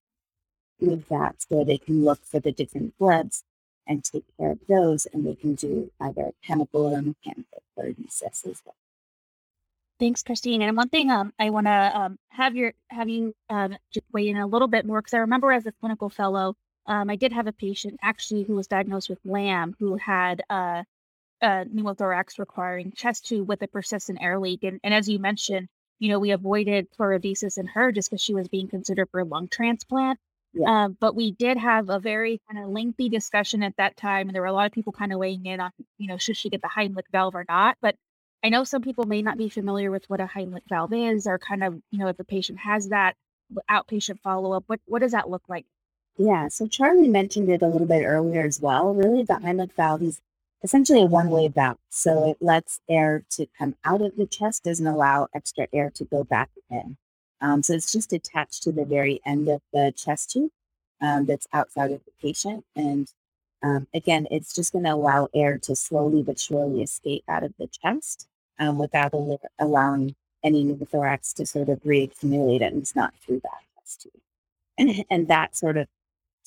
with 0.80 1.08
that 1.08 1.36
so 1.42 1.64
they 1.64 1.78
can 1.78 2.04
look 2.04 2.24
for 2.24 2.40
the 2.40 2.52
different 2.52 2.94
blebs 2.98 3.42
and 3.86 4.04
take 4.04 4.24
care 4.38 4.52
of 4.52 4.60
those, 4.68 5.06
and 5.12 5.26
they 5.26 5.34
can 5.34 5.54
do 5.54 5.90
either 6.00 6.30
chemical 6.44 6.94
or 6.94 7.02
mechanical 7.02 7.62
pleurodesis 7.76 8.46
as 8.46 8.62
well. 8.64 8.76
Thanks, 9.98 10.22
Christine. 10.22 10.62
And 10.62 10.76
one 10.76 10.88
thing 10.88 11.10
um, 11.10 11.32
I 11.38 11.50
want 11.50 11.66
to 11.66 11.92
um, 11.94 12.18
have 12.30 12.56
your 12.56 12.72
have 12.88 13.08
you 13.08 13.34
um, 13.50 13.76
just 13.92 14.06
weigh 14.12 14.28
in 14.28 14.36
a 14.38 14.46
little 14.46 14.68
bit 14.68 14.86
more 14.86 15.02
because 15.02 15.12
I 15.12 15.18
remember 15.18 15.52
as 15.52 15.66
a 15.66 15.72
clinical 15.72 16.08
fellow, 16.08 16.56
um, 16.86 17.10
I 17.10 17.16
did 17.16 17.32
have 17.32 17.46
a 17.46 17.52
patient 17.52 17.98
actually 18.00 18.44
who 18.44 18.54
was 18.54 18.66
diagnosed 18.66 19.10
with 19.10 19.18
LAM 19.24 19.76
who 19.78 19.96
had 19.96 20.42
uh, 20.48 20.84
a 21.42 21.64
pneumothorax 21.64 22.38
requiring 22.38 22.92
chest 22.92 23.26
tube 23.26 23.48
with 23.48 23.62
a 23.62 23.68
persistent 23.68 24.18
air 24.20 24.38
leak. 24.38 24.62
And, 24.62 24.80
and 24.82 24.92
as 24.92 25.08
you 25.08 25.18
mentioned, 25.18 25.68
you 25.98 26.08
know, 26.08 26.18
we 26.18 26.30
avoided 26.30 26.88
pleurodesis 26.98 27.58
in 27.58 27.66
her 27.66 27.92
just 27.92 28.10
because 28.10 28.22
she 28.22 28.34
was 28.34 28.48
being 28.48 28.68
considered 28.68 29.08
for 29.10 29.20
a 29.20 29.24
lung 29.24 29.48
transplant. 29.48 30.18
Yeah. 30.52 30.68
Uh, 30.68 30.88
but 30.88 31.14
we 31.14 31.30
did 31.32 31.58
have 31.58 31.90
a 31.90 32.00
very 32.00 32.40
kind 32.50 32.64
of 32.64 32.70
lengthy 32.70 33.08
discussion 33.08 33.62
at 33.62 33.76
that 33.76 33.96
time, 33.96 34.28
and 34.28 34.34
there 34.34 34.42
were 34.42 34.48
a 34.48 34.52
lot 34.52 34.66
of 34.66 34.72
people 34.72 34.92
kind 34.92 35.12
of 35.12 35.18
weighing 35.18 35.46
in 35.46 35.60
on, 35.60 35.70
you 35.96 36.08
know, 36.08 36.16
should 36.16 36.36
she 36.36 36.50
get 36.50 36.60
the 36.62 36.68
Heimlich 36.68 37.06
valve 37.12 37.36
or 37.36 37.44
not? 37.48 37.76
But 37.80 37.94
I 38.42 38.48
know 38.48 38.64
some 38.64 38.82
people 38.82 39.04
may 39.04 39.22
not 39.22 39.38
be 39.38 39.48
familiar 39.48 39.90
with 39.90 40.08
what 40.08 40.20
a 40.20 40.26
Heimlich 40.26 40.68
valve 40.68 40.92
is, 40.92 41.26
or 41.26 41.38
kind 41.38 41.62
of, 41.62 41.74
you 41.92 41.98
know, 42.00 42.08
if 42.08 42.16
the 42.16 42.24
patient 42.24 42.58
has 42.58 42.88
that 42.88 43.14
outpatient 43.70 44.20
follow 44.20 44.52
up, 44.52 44.64
what 44.66 44.80
what 44.86 45.00
does 45.00 45.12
that 45.12 45.30
look 45.30 45.42
like? 45.48 45.66
Yeah, 46.18 46.48
so 46.48 46.66
Charlie 46.66 47.08
mentioned 47.08 47.48
it 47.48 47.62
a 47.62 47.68
little 47.68 47.86
bit 47.86 48.04
earlier 48.04 48.42
as 48.42 48.60
well. 48.60 48.92
Really, 48.92 49.22
the 49.22 49.34
Heimlich 49.34 49.72
valve 49.74 50.02
is 50.02 50.20
essentially 50.62 51.02
a 51.02 51.06
one-way 51.06 51.48
valve, 51.48 51.78
so 51.88 52.30
it 52.30 52.38
lets 52.40 52.80
air 52.88 53.24
to 53.30 53.46
come 53.58 53.74
out 53.84 54.02
of 54.02 54.16
the 54.16 54.26
chest, 54.26 54.64
doesn't 54.64 54.86
allow 54.86 55.28
extra 55.34 55.66
air 55.72 55.90
to 55.94 56.04
go 56.04 56.24
back 56.24 56.50
in. 56.70 56.96
Um, 57.40 57.62
so 57.62 57.72
it's 57.74 57.92
just 57.92 58.12
attached 58.12 58.62
to 58.64 58.72
the 58.72 58.84
very 58.84 59.20
end 59.24 59.48
of 59.48 59.62
the 59.72 59.92
chest 59.96 60.30
tube 60.32 60.50
um, 61.00 61.26
that's 61.26 61.46
outside 61.52 61.90
of 61.90 62.04
the 62.04 62.12
patient, 62.20 62.64
and 62.76 63.10
um, 63.62 63.86
again, 63.92 64.26
it's 64.30 64.54
just 64.54 64.72
going 64.72 64.84
to 64.84 64.94
allow 64.94 65.28
air 65.34 65.58
to 65.58 65.76
slowly 65.76 66.22
but 66.22 66.38
surely 66.38 66.82
escape 66.82 67.24
out 67.28 67.44
of 67.44 67.52
the 67.58 67.66
chest 67.66 68.26
um, 68.58 68.78
without 68.78 69.12
al- 69.12 69.40
allowing 69.58 70.14
any 70.42 70.64
pneumothorax 70.64 71.34
to 71.34 71.46
sort 71.46 71.68
of 71.68 71.82
reaccumulate 71.82 72.66
and 72.66 72.78
it's 72.78 72.96
not 72.96 73.14
through 73.16 73.40
that 73.40 73.60
chest 73.76 74.02
tube. 74.02 74.12
And, 74.78 75.04
and 75.10 75.28
that 75.28 75.56
sort 75.56 75.76
of 75.76 75.88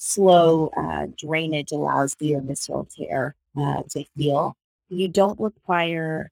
slow 0.04 0.70
uh, 0.76 1.08
drainage 1.18 1.72
allows 1.72 2.14
the 2.20 2.36
visceral 2.44 2.86
tear 2.86 3.36
uh, 3.58 3.84
to 3.90 4.04
heal. 4.16 4.56
You 4.90 5.08
don't 5.08 5.40
require 5.40 6.30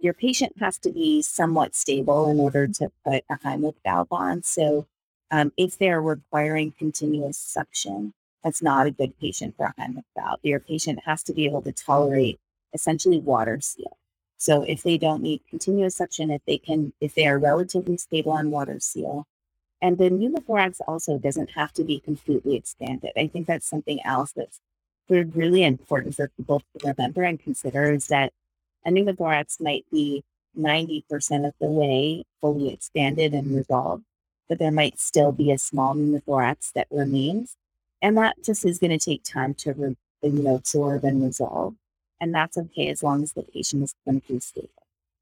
your 0.00 0.12
patient 0.12 0.52
has 0.60 0.78
to 0.78 0.92
be 0.92 1.22
somewhat 1.22 1.74
stable 1.74 2.28
in 2.30 2.38
order 2.38 2.66
to 2.66 2.90
put 3.06 3.24
a 3.30 3.38
Heimlich 3.38 3.76
valve 3.84 4.08
on. 4.10 4.42
So 4.42 4.86
um, 5.30 5.52
if 5.56 5.78
they're 5.78 6.02
requiring 6.02 6.72
continuous 6.78 7.38
suction, 7.38 8.12
that's 8.42 8.62
not 8.62 8.86
a 8.86 8.90
good 8.90 9.18
patient 9.18 9.56
for 9.56 9.66
a 9.66 9.80
Heimlich 9.80 10.04
valve. 10.16 10.40
Your 10.42 10.60
patient 10.60 11.00
has 11.06 11.22
to 11.24 11.32
be 11.32 11.46
able 11.46 11.62
to 11.62 11.72
tolerate 11.72 12.38
essentially 12.74 13.18
water 13.18 13.60
seal. 13.62 13.96
So 14.36 14.62
if 14.62 14.82
they 14.82 14.98
don't 14.98 15.22
need 15.22 15.40
continuous 15.48 15.96
suction, 15.96 16.30
if 16.30 16.42
they 16.46 16.58
can, 16.58 16.92
if 17.00 17.14
they 17.14 17.26
are 17.26 17.38
relatively 17.38 17.96
stable 17.96 18.32
on 18.32 18.50
water 18.50 18.78
seal, 18.80 19.26
and 19.82 19.98
the 19.98 20.10
pneumothorax 20.10 20.80
also 20.86 21.18
doesn't 21.18 21.50
have 21.50 21.72
to 21.74 21.84
be 21.84 22.00
completely 22.00 22.56
expanded. 22.56 23.12
I 23.16 23.26
think 23.26 23.46
that's 23.46 23.68
something 23.68 24.00
else 24.04 24.32
that's 24.32 24.60
really 25.08 25.62
important 25.62 26.14
for 26.14 26.30
people 26.36 26.60
to 26.78 26.88
remember 26.88 27.22
and 27.22 27.38
consider 27.38 27.92
is 27.92 28.06
that 28.08 28.32
a 28.86 28.90
pneumothorax 28.90 29.60
might 29.60 29.84
be 29.90 30.24
90% 30.58 31.46
of 31.46 31.54
the 31.60 31.66
way 31.66 32.24
fully 32.40 32.72
expanded 32.72 33.34
and 33.34 33.54
resolved, 33.54 34.04
but 34.48 34.58
there 34.58 34.70
might 34.70 35.00
still 35.00 35.32
be 35.32 35.50
a 35.50 35.58
small 35.58 35.94
pneumothorax 35.94 36.72
that 36.72 36.86
remains. 36.90 37.56
And 38.00 38.16
that 38.18 38.36
just 38.42 38.64
is 38.64 38.78
going 38.78 38.96
to 38.96 38.98
take 38.98 39.24
time 39.24 39.54
to 39.54 39.72
re- 39.72 39.96
you 40.22 40.42
know, 40.42 40.56
absorb 40.56 41.04
and 41.04 41.22
resolve. 41.22 41.74
And 42.20 42.34
that's 42.34 42.56
okay 42.56 42.88
as 42.88 43.02
long 43.02 43.22
as 43.22 43.32
the 43.32 43.42
patient 43.42 43.82
is 43.82 43.94
clinically 44.06 44.42
stable. 44.42 44.68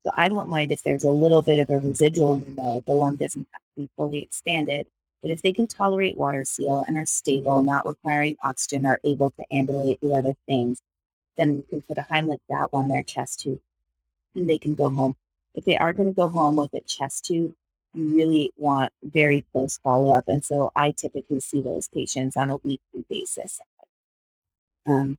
So 0.05 0.13
I 0.17 0.29
don't 0.29 0.49
mind 0.49 0.73
if 0.73 0.83
there's 0.83 1.05
a 1.05 1.11
little 1.11 1.43
bit 1.43 1.61
of 1.61 1.71
a 1.71 1.79
residual 1.79 2.41
pneumo, 2.41 2.85
the 2.85 2.93
lung 2.93 3.17
doesn't 3.17 3.47
have 3.53 3.62
be 3.77 3.89
fully 3.97 4.19
expanded. 4.19 4.87
But 5.23 5.31
if 5.31 5.43
they 5.43 5.53
can 5.53 5.67
tolerate 5.67 6.17
water 6.17 6.45
seal 6.45 6.85
and 6.87 6.97
are 6.97 7.07
stable, 7.07 7.63
not 7.63 7.87
requiring 7.87 8.37
oxygen, 8.43 8.87
are 8.87 9.01
able 9.05 9.31
to 9.31 9.45
ambulate 9.53 10.01
the 10.01 10.15
other 10.15 10.35
things, 10.47 10.81
then 11.37 11.57
we 11.57 11.63
can 11.63 11.83
put 11.83 11.99
a 11.99 12.07
Heimlich 12.11 12.41
valve 12.51 12.71
on 12.73 12.89
their 12.89 13.03
chest 13.03 13.41
tube 13.41 13.61
and 14.35 14.49
they 14.49 14.59
can 14.59 14.75
go 14.75 14.91
home. 14.91 15.17
If 15.55 15.65
they 15.65 15.77
are 15.77 15.93
going 15.93 16.09
to 16.09 16.15
go 16.15 16.29
home 16.29 16.57
with 16.57 16.75
a 16.75 16.81
chest 16.81 17.27
tube, 17.27 17.55
you 17.95 18.17
really 18.17 18.53
want 18.57 18.93
very 19.03 19.45
close 19.53 19.79
follow 19.79 20.13
up. 20.13 20.25
And 20.27 20.45
so 20.45 20.73
I 20.75 20.93
typically 20.93 21.41
see 21.41 21.61
those 21.61 21.89
patients 21.89 22.37
on 22.37 22.51
a 22.51 22.57
weekly 22.57 23.05
basis. 23.09 23.61
Um, 24.87 25.19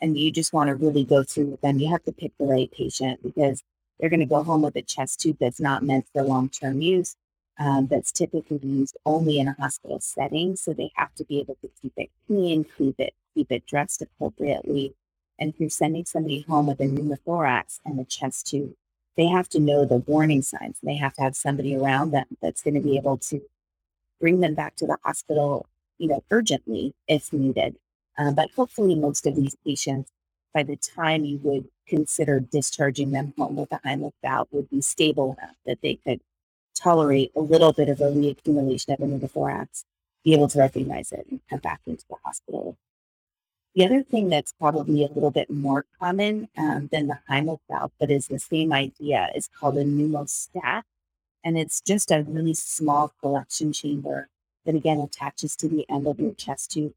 and 0.00 0.18
you 0.18 0.32
just 0.32 0.52
want 0.52 0.68
to 0.68 0.74
really 0.74 1.04
go 1.04 1.22
through 1.22 1.46
with 1.46 1.60
them. 1.60 1.78
You 1.78 1.90
have 1.90 2.02
to 2.04 2.12
pick 2.12 2.32
the 2.38 2.46
right 2.46 2.70
patient 2.70 3.22
because 3.22 3.62
they're 3.98 4.10
going 4.10 4.20
to 4.20 4.26
go 4.26 4.42
home 4.42 4.62
with 4.62 4.76
a 4.76 4.82
chest 4.82 5.20
tube 5.20 5.36
that's 5.38 5.60
not 5.60 5.82
meant 5.82 6.06
for 6.12 6.22
long 6.22 6.48
term 6.48 6.80
use, 6.80 7.14
um, 7.58 7.86
that's 7.86 8.12
typically 8.12 8.60
used 8.62 8.96
only 9.06 9.38
in 9.38 9.48
a 9.48 9.56
hospital 9.58 10.00
setting. 10.00 10.56
So 10.56 10.72
they 10.72 10.90
have 10.96 11.14
to 11.16 11.24
be 11.24 11.40
able 11.40 11.56
to 11.62 11.70
keep 11.80 11.92
it 11.96 12.10
clean, 12.26 12.66
keep 12.76 12.98
it, 12.98 13.14
keep 13.34 13.52
it 13.52 13.66
dressed 13.66 14.02
appropriately, 14.02 14.94
and 15.38 15.50
if 15.50 15.60
you're 15.60 15.70
sending 15.70 16.04
somebody 16.04 16.42
home 16.48 16.66
with 16.66 16.80
a 16.80 16.84
pneumothorax 16.84 17.80
and 17.84 17.98
a 17.98 18.04
chest 18.04 18.46
tube, 18.46 18.74
they 19.16 19.26
have 19.26 19.48
to 19.50 19.60
know 19.60 19.84
the 19.84 19.96
warning 19.96 20.42
signs. 20.42 20.78
They 20.82 20.96
have 20.96 21.14
to 21.14 21.22
have 21.22 21.36
somebody 21.36 21.76
around 21.76 22.10
them 22.10 22.26
that's 22.40 22.62
going 22.62 22.74
to 22.74 22.80
be 22.80 22.96
able 22.96 23.18
to 23.18 23.42
bring 24.20 24.40
them 24.40 24.54
back 24.54 24.76
to 24.76 24.86
the 24.86 24.98
hospital, 25.04 25.66
you 25.98 26.08
know, 26.08 26.24
urgently 26.30 26.94
if 27.08 27.32
needed. 27.32 27.76
Um, 28.16 28.34
but 28.34 28.50
hopefully, 28.54 28.94
most 28.94 29.26
of 29.26 29.34
these 29.34 29.56
patients, 29.64 30.10
by 30.52 30.62
the 30.62 30.76
time 30.76 31.24
you 31.24 31.38
would 31.42 31.68
consider 31.86 32.38
discharging 32.40 33.10
them 33.10 33.34
home 33.36 33.56
with 33.56 33.72
a 33.72 33.80
Heimlich 33.84 34.12
valve, 34.22 34.48
would 34.52 34.70
be 34.70 34.80
stable 34.80 35.36
enough 35.38 35.56
that 35.66 35.80
they 35.82 35.96
could 35.96 36.20
tolerate 36.74 37.32
a 37.36 37.40
little 37.40 37.72
bit 37.72 37.88
of 37.88 38.00
a 38.00 38.10
reaccumulation 38.10 38.94
of 38.94 38.98
the 38.98 39.06
pneumothorax, 39.06 39.84
be 40.24 40.34
able 40.34 40.48
to 40.48 40.58
recognize 40.58 41.12
it, 41.12 41.26
and 41.30 41.40
come 41.48 41.60
back 41.60 41.80
into 41.86 42.04
the 42.08 42.16
hospital 42.24 42.76
the 43.74 43.84
other 43.84 44.02
thing 44.02 44.28
that's 44.28 44.52
probably 44.52 45.04
a 45.04 45.08
little 45.08 45.32
bit 45.32 45.50
more 45.50 45.84
common 45.98 46.48
um, 46.56 46.88
than 46.92 47.08
the 47.08 47.18
Heimlich 47.28 47.58
valve, 47.68 47.90
but 47.98 48.10
is 48.10 48.28
the 48.28 48.38
same 48.38 48.72
idea, 48.72 49.30
is 49.34 49.48
called 49.48 49.76
a 49.76 49.84
pneumostat. 49.84 50.82
And 51.44 51.58
it's 51.58 51.80
just 51.80 52.10
a 52.10 52.22
really 52.22 52.54
small 52.54 53.12
collection 53.20 53.72
chamber 53.72 54.28
that 54.64 54.74
again 54.74 55.00
attaches 55.00 55.56
to 55.56 55.68
the 55.68 55.84
end 55.90 56.06
of 56.06 56.20
your 56.20 56.34
chest 56.34 56.70
tube. 56.72 56.94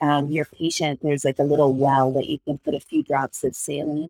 Um, 0.00 0.28
your 0.28 0.44
patient, 0.44 1.00
there's 1.02 1.24
like 1.24 1.38
a 1.38 1.44
little 1.44 1.72
well 1.72 2.12
that 2.12 2.26
you 2.26 2.38
can 2.44 2.58
put 2.58 2.74
a 2.74 2.80
few 2.80 3.02
drops 3.02 3.44
of 3.44 3.54
saline 3.54 4.08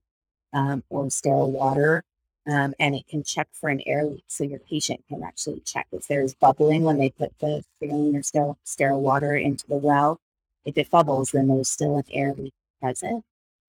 um, 0.53 0.83
or 0.89 1.11
sterile 1.11 1.51
water, 1.51 2.05
um, 2.49 2.75
and 2.81 2.95
it 2.95 3.07
can 3.09 3.23
check 3.23 3.49
for 3.53 3.69
an 3.69 3.83
air 3.87 4.05
leak. 4.05 4.25
So 4.27 4.45
your 4.45 4.61
patient 4.61 5.05
can 5.09 5.23
actually 5.23 5.61
check 5.61 5.87
if 5.93 6.09
there's 6.09 6.35
bubbling 6.35 6.83
when 6.83 6.99
they 6.99 7.11
put 7.11 7.39
the 7.41 7.65
saline 7.81 8.17
or 8.17 8.23
sterile, 8.23 8.59
sterile 8.65 9.01
water 9.01 9.37
into 9.37 9.67
the 9.67 9.77
well 9.77 10.21
if 10.69 10.77
it 10.77 10.91
bubbles, 10.91 11.31
then 11.31 11.49
there's 11.49 11.71
still 11.71 11.97
an 11.97 12.05
air 12.13 12.35
leak 12.37 12.53
present. 12.81 13.25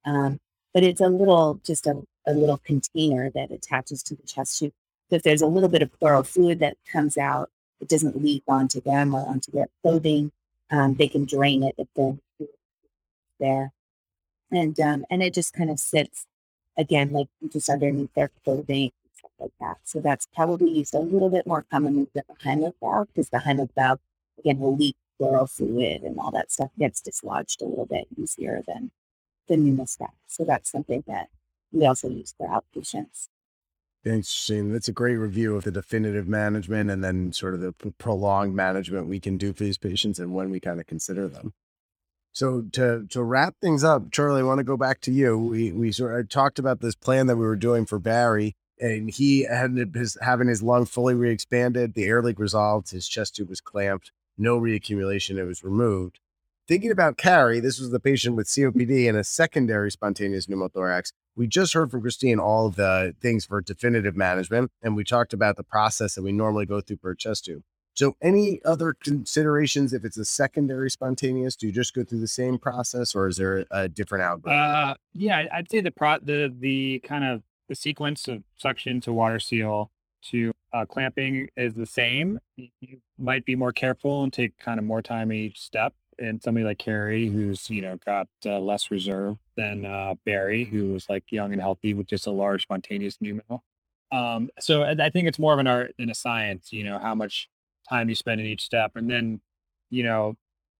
Um, 0.06 0.40
but 0.74 0.84
it's 0.84 1.02
a 1.02 1.08
little, 1.08 1.60
just 1.64 1.88
a, 1.88 2.04
a 2.28 2.34
little 2.34 2.58
container 2.58 3.30
that 3.30 3.52
attaches 3.52 4.04
to 4.04 4.16
the 4.16 4.24
chest 4.24 4.60
tube. 4.60 4.74
So 5.10 5.16
if 5.16 5.24
there's 5.24 5.42
a 5.42 5.48
little 5.48 5.70
bit 5.70 5.82
of 5.82 5.98
pleural 5.98 6.24
fluid 6.24 6.60
that 6.60 6.78
comes 6.92 7.18
out, 7.18 7.50
it 7.80 7.88
doesn't 7.88 8.22
leak 8.22 8.44
onto 8.48 8.82
them 8.82 9.16
or 9.16 9.26
onto 9.28 9.52
their 9.52 9.68
clothing. 9.82 10.32
Um, 10.70 10.96
they 10.96 11.08
can 11.08 11.26
drain 11.26 11.64
it 11.64 11.76
if 11.78 11.88
they're 11.96 12.18
there. 13.40 13.72
And 14.52 14.78
um, 14.80 15.06
and 15.10 15.24
it 15.24 15.34
just 15.34 15.54
kind 15.54 15.70
of 15.70 15.80
sits 15.80 16.26
again, 16.78 17.12
like 17.12 17.28
just 17.52 17.70
underneath 17.70 18.14
their 18.14 18.32
clothing, 18.44 18.92
stuff 19.16 19.32
like 19.40 19.52
that. 19.60 19.78
So 19.84 20.00
that's 20.00 20.28
probably 20.34 20.72
used 20.72 20.94
a 20.94 21.00
little 21.00 21.30
bit 21.30 21.46
more 21.46 21.66
commonly 21.72 22.08
than 22.14 22.24
the 22.28 22.36
Heimlich 22.36 22.74
valve 22.82 23.08
because 23.08 23.30
the 23.30 23.40
Heimlich 23.40 23.74
valve 23.76 24.00
again 24.40 24.60
will 24.60 24.76
leak 24.76 24.96
pleural 25.18 25.48
fluid 25.48 26.04
and 26.04 26.18
all 26.20 26.32
that 26.32 26.52
stuff 26.52 26.70
gets 26.80 27.02
dislodged 27.02 27.62
a 27.62 27.66
little 27.66 27.86
bit 27.86 28.08
easier 28.18 28.64
than 28.68 28.92
the 29.48 29.56
pneumostat. 29.56 30.12
So 30.28 30.46
that's 30.46 30.72
something 30.72 31.04
that 31.08 31.28
we 31.72 31.86
also 31.86 32.10
use 32.10 32.34
for 32.38 32.48
outpatients. 32.48 33.28
Interesting. 34.06 34.72
That's 34.72 34.88
a 34.88 34.94
great 34.94 35.18
review 35.18 35.58
of 35.58 35.66
the 35.66 35.72
definitive 35.72 36.28
management 36.28 36.90
and 36.90 37.04
then 37.04 37.34
sort 37.34 37.54
of 37.54 37.60
the 37.60 37.74
prolonged 37.98 38.56
management 38.56 39.08
we 39.08 39.20
can 39.20 39.38
do 39.38 39.52
for 39.52 39.64
these 39.64 39.78
patients 39.78 40.20
and 40.20 40.34
when 40.34 40.50
we 40.50 40.62
kind 40.62 40.80
of 40.80 40.88
consider 40.88 41.28
them. 41.28 41.54
So 42.32 42.62
to 42.74 43.06
to 43.10 43.24
wrap 43.24 43.56
things 43.62 43.84
up, 43.84 44.12
Charlie, 44.12 44.42
I 44.42 44.46
want 44.46 44.60
to 44.60 44.64
go 44.64 44.78
back 44.78 45.02
to 45.02 45.12
you. 45.12 45.38
We 45.38 45.72
we 45.72 45.92
sort 45.92 46.20
of 46.20 46.30
talked 46.30 46.60
about 46.60 46.80
this 46.80 46.96
plan 46.96 47.28
that 47.28 47.38
we 47.38 47.46
were 47.46 47.56
doing 47.56 47.86
for 47.86 48.00
Barry, 48.00 48.56
and 48.80 49.10
he 49.10 49.44
had 49.44 49.76
his 49.94 50.18
having 50.22 50.48
his 50.48 50.62
lung 50.62 50.86
fully 50.86 51.16
re-expanded, 51.16 51.94
the 51.94 52.06
air 52.06 52.22
leak 52.22 52.40
resolved, 52.40 52.92
his 52.92 53.08
chest 53.08 53.36
tube 53.36 53.50
was 53.50 53.62
clamped 53.62 54.12
no 54.40 54.60
reaccumulation, 54.60 55.38
it 55.38 55.44
was 55.44 55.64
removed. 55.64 56.20
Thinking 56.68 56.92
about 56.92 57.18
Carrie, 57.18 57.60
this 57.60 57.80
was 57.80 57.90
the 57.90 58.00
patient 58.00 58.36
with 58.36 58.48
COPD 58.48 59.10
and 59.10 59.18
a 59.18 59.24
secondary 59.24 59.92
spontaneous 59.92 60.46
pneumothorax. 60.46 61.12
We 61.36 61.48
just 61.48 61.74
heard 61.74 61.90
from 61.92 62.02
Christine 62.02 62.40
all 62.40 62.70
the 62.70 63.16
things 63.22 63.46
for 63.46 63.60
definitive 63.60 64.16
management, 64.16 64.72
and 64.82 64.96
we 64.96 65.04
talked 65.04 65.34
about 65.34 65.58
the 65.58 65.64
process 65.64 66.16
that 66.16 66.22
we 66.22 66.32
normally 66.32 66.66
go 66.66 66.80
through 66.80 66.98
per 66.98 67.16
chest 67.16 67.46
tube. 67.46 67.64
So, 67.96 68.16
any 68.22 68.62
other 68.64 68.96
considerations 69.04 69.94
if 69.94 70.06
it's 70.06 70.18
a 70.18 70.26
secondary 70.26 70.90
spontaneous? 70.90 71.56
Do 71.56 71.68
you 71.68 71.74
just 71.74 71.94
go 71.94 72.04
through 72.04 72.22
the 72.22 72.28
same 72.28 72.58
process, 72.58 73.16
or 73.16 73.28
is 73.28 73.38
there 73.38 73.66
a 73.72 73.90
different 73.90 74.24
outbreak? 74.24 74.56
Uh, 74.56 74.96
yeah, 75.14 75.46
I'd 75.52 75.70
say 75.70 75.82
the 75.82 75.92
pro 75.92 76.18
the 76.20 76.54
the 76.58 77.00
kind 77.00 77.26
of 77.26 77.44
the 77.68 77.76
sequence 77.76 78.28
of 78.28 78.44
suction 78.58 79.02
to 79.02 79.14
water 79.14 79.40
seal 79.40 79.92
to 80.22 80.52
uh, 80.74 80.86
clamping 80.86 81.50
is 81.56 81.74
the 81.74 81.86
same. 81.86 82.40
You 82.58 83.00
might 83.18 83.46
be 83.46 83.56
more 83.56 83.72
careful 83.72 84.24
and 84.24 84.32
take 84.34 84.58
kind 84.58 84.80
of 84.80 84.86
more 84.86 85.02
time 85.02 85.32
each 85.32 85.60
step. 85.60 85.94
And 86.18 86.42
somebody 86.44 86.66
like 86.66 86.80
Carrie, 86.80 87.30
who's 87.30 87.70
you 87.70 87.82
know 87.82 87.98
got 88.06 88.28
uh, 88.46 88.60
less 88.60 88.92
reserve 88.92 89.38
than 89.56 89.86
uh, 89.86 90.16
Barry, 90.26 90.66
who 90.66 90.94
was 90.94 91.08
like 91.08 91.24
young 91.32 91.54
and 91.54 91.62
healthy 91.62 91.94
with 91.94 92.08
just 92.08 92.28
a 92.28 92.32
large 92.32 92.64
spontaneous 92.64 93.18
pneumo. 93.18 93.62
Um, 94.12 94.50
so 94.60 94.84
I 94.84 95.10
think 95.12 95.28
it's 95.28 95.40
more 95.40 95.54
of 95.54 95.60
an 95.60 95.68
art 95.68 95.94
than 95.98 96.10
a 96.10 96.16
science. 96.16 96.74
You 96.74 96.84
know 96.84 97.00
how 97.00 97.16
much 97.16 97.48
time 97.90 98.10
you 98.10 98.16
spend 98.16 98.40
in 98.42 98.48
each 98.48 98.64
step, 98.64 98.92
and 98.96 99.10
then 99.10 99.42
you 99.90 100.04
know 100.04 100.36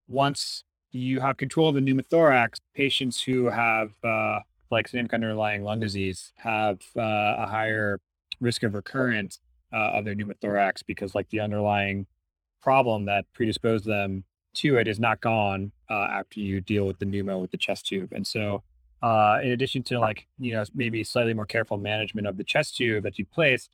once 0.08 0.64
you 0.92 1.20
have 1.20 1.36
control 1.36 1.68
of 1.68 1.74
the 1.74 1.80
pneumothorax, 1.80 2.60
patients 2.74 3.22
who 3.22 3.46
have 3.46 3.92
uh, 4.04 4.40
like 4.70 4.88
significant 4.88 5.24
underlying 5.24 5.62
lung 5.62 5.80
disease 5.80 6.32
have 6.36 6.80
uh, 6.96 7.36
a 7.38 7.46
higher 7.46 8.00
risk 8.40 8.62
of 8.62 8.74
recurrence 8.74 9.38
uh, 9.72 9.92
of 9.94 10.04
their 10.04 10.14
pneumothorax 10.14 10.82
because 10.86 11.14
like 11.14 11.28
the 11.30 11.40
underlying 11.40 12.06
problem 12.62 13.06
that 13.06 13.24
predisposed 13.32 13.84
them 13.84 14.24
to 14.52 14.76
it 14.78 14.88
is 14.88 14.98
not 14.98 15.20
gone 15.20 15.70
uh, 15.88 16.08
after 16.10 16.40
you 16.40 16.60
deal 16.60 16.86
with 16.86 16.98
the 16.98 17.06
pneumo 17.06 17.40
with 17.40 17.50
the 17.50 17.56
chest 17.56 17.86
tube. 17.86 18.12
And 18.12 18.26
so, 18.26 18.62
uh, 19.02 19.38
in 19.42 19.52
addition 19.52 19.82
to 19.84 19.98
like 19.98 20.26
you 20.38 20.52
know 20.52 20.64
maybe 20.74 21.04
slightly 21.04 21.34
more 21.34 21.46
careful 21.46 21.78
management 21.78 22.26
of 22.26 22.36
the 22.36 22.44
chest 22.44 22.76
tube 22.76 23.04
that 23.04 23.18
you 23.18 23.24
placed, 23.24 23.70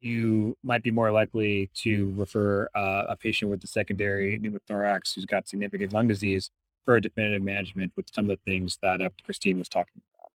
you 0.00 0.56
might 0.62 0.82
be 0.82 0.90
more 0.90 1.10
likely 1.10 1.70
to 1.74 2.12
refer 2.16 2.68
uh, 2.74 3.04
a 3.08 3.16
patient 3.16 3.50
with 3.50 3.62
a 3.64 3.66
secondary 3.66 4.38
pneumothorax 4.38 5.14
who's 5.14 5.26
got 5.26 5.48
significant 5.48 5.92
lung 5.92 6.08
disease 6.08 6.50
for 6.84 6.96
a 6.96 7.00
definitive 7.00 7.42
management 7.42 7.92
with 7.96 8.06
some 8.14 8.30
of 8.30 8.38
the 8.38 8.50
things 8.50 8.78
that 8.82 9.00
uh, 9.00 9.08
Christine 9.24 9.58
was 9.58 9.68
talking 9.68 10.00
about. 10.14 10.30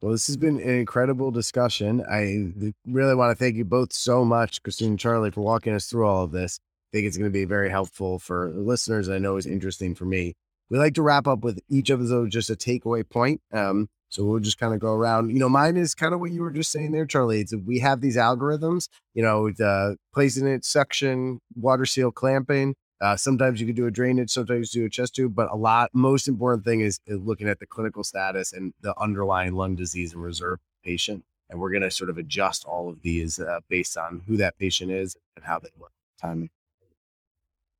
Well, 0.00 0.12
this 0.12 0.26
has 0.26 0.36
been 0.36 0.60
an 0.60 0.68
incredible 0.68 1.30
discussion. 1.30 2.04
I 2.10 2.52
really 2.86 3.14
want 3.14 3.30
to 3.30 3.42
thank 3.42 3.56
you 3.56 3.64
both 3.64 3.92
so 3.92 4.24
much, 4.24 4.62
Christine 4.62 4.90
and 4.90 4.98
Charlie, 4.98 5.30
for 5.30 5.40
walking 5.40 5.72
us 5.72 5.86
through 5.86 6.06
all 6.06 6.24
of 6.24 6.30
this. 6.30 6.60
I 6.92 6.96
think 6.96 7.06
it's 7.06 7.16
going 7.16 7.30
to 7.30 7.32
be 7.32 7.44
very 7.44 7.70
helpful 7.70 8.18
for 8.18 8.50
listeners. 8.50 9.08
I 9.08 9.18
know 9.18 9.36
it's 9.36 9.46
interesting 9.46 9.94
for 9.94 10.04
me. 10.04 10.34
We 10.68 10.78
like 10.78 10.94
to 10.94 11.02
wrap 11.02 11.26
up 11.26 11.44
with 11.44 11.60
each 11.68 11.90
of 11.90 12.06
those 12.08 12.30
just 12.30 12.50
a 12.50 12.54
takeaway 12.54 13.08
point. 13.08 13.40
Um, 13.52 13.88
so 14.14 14.24
we'll 14.24 14.38
just 14.38 14.58
kind 14.58 14.72
of 14.72 14.78
go 14.78 14.92
around. 14.92 15.30
You 15.30 15.40
know, 15.40 15.48
mine 15.48 15.76
is 15.76 15.92
kind 15.92 16.14
of 16.14 16.20
what 16.20 16.30
you 16.30 16.40
were 16.40 16.52
just 16.52 16.70
saying 16.70 16.92
there, 16.92 17.04
Charlie. 17.04 17.40
It's 17.40 17.52
we 17.52 17.80
have 17.80 18.00
these 18.00 18.16
algorithms. 18.16 18.88
You 19.12 19.24
know, 19.24 19.50
uh, 19.64 19.96
placing 20.12 20.46
it, 20.46 20.64
suction, 20.64 21.40
water 21.56 21.84
seal, 21.84 22.12
clamping. 22.12 22.76
Uh, 23.00 23.16
sometimes 23.16 23.60
you 23.60 23.66
can 23.66 23.74
do 23.74 23.86
a 23.86 23.90
drainage, 23.90 24.30
sometimes 24.30 24.72
you 24.72 24.82
do 24.82 24.86
a 24.86 24.90
chest 24.90 25.16
tube, 25.16 25.34
but 25.34 25.50
a 25.50 25.56
lot. 25.56 25.90
Most 25.92 26.28
important 26.28 26.64
thing 26.64 26.80
is, 26.80 27.00
is 27.06 27.18
looking 27.18 27.48
at 27.48 27.58
the 27.58 27.66
clinical 27.66 28.04
status 28.04 28.52
and 28.52 28.72
the 28.82 28.94
underlying 29.00 29.54
lung 29.54 29.74
disease 29.74 30.12
and 30.12 30.22
reserve 30.22 30.60
patient. 30.84 31.24
And 31.50 31.60
we're 31.60 31.70
going 31.70 31.82
to 31.82 31.90
sort 31.90 32.08
of 32.08 32.16
adjust 32.16 32.64
all 32.64 32.88
of 32.88 33.02
these 33.02 33.40
uh, 33.40 33.60
based 33.68 33.98
on 33.98 34.22
who 34.28 34.36
that 34.36 34.56
patient 34.58 34.92
is 34.92 35.16
and 35.34 35.44
how 35.44 35.58
they 35.58 35.70
look. 35.78 35.90
Time. 36.20 36.50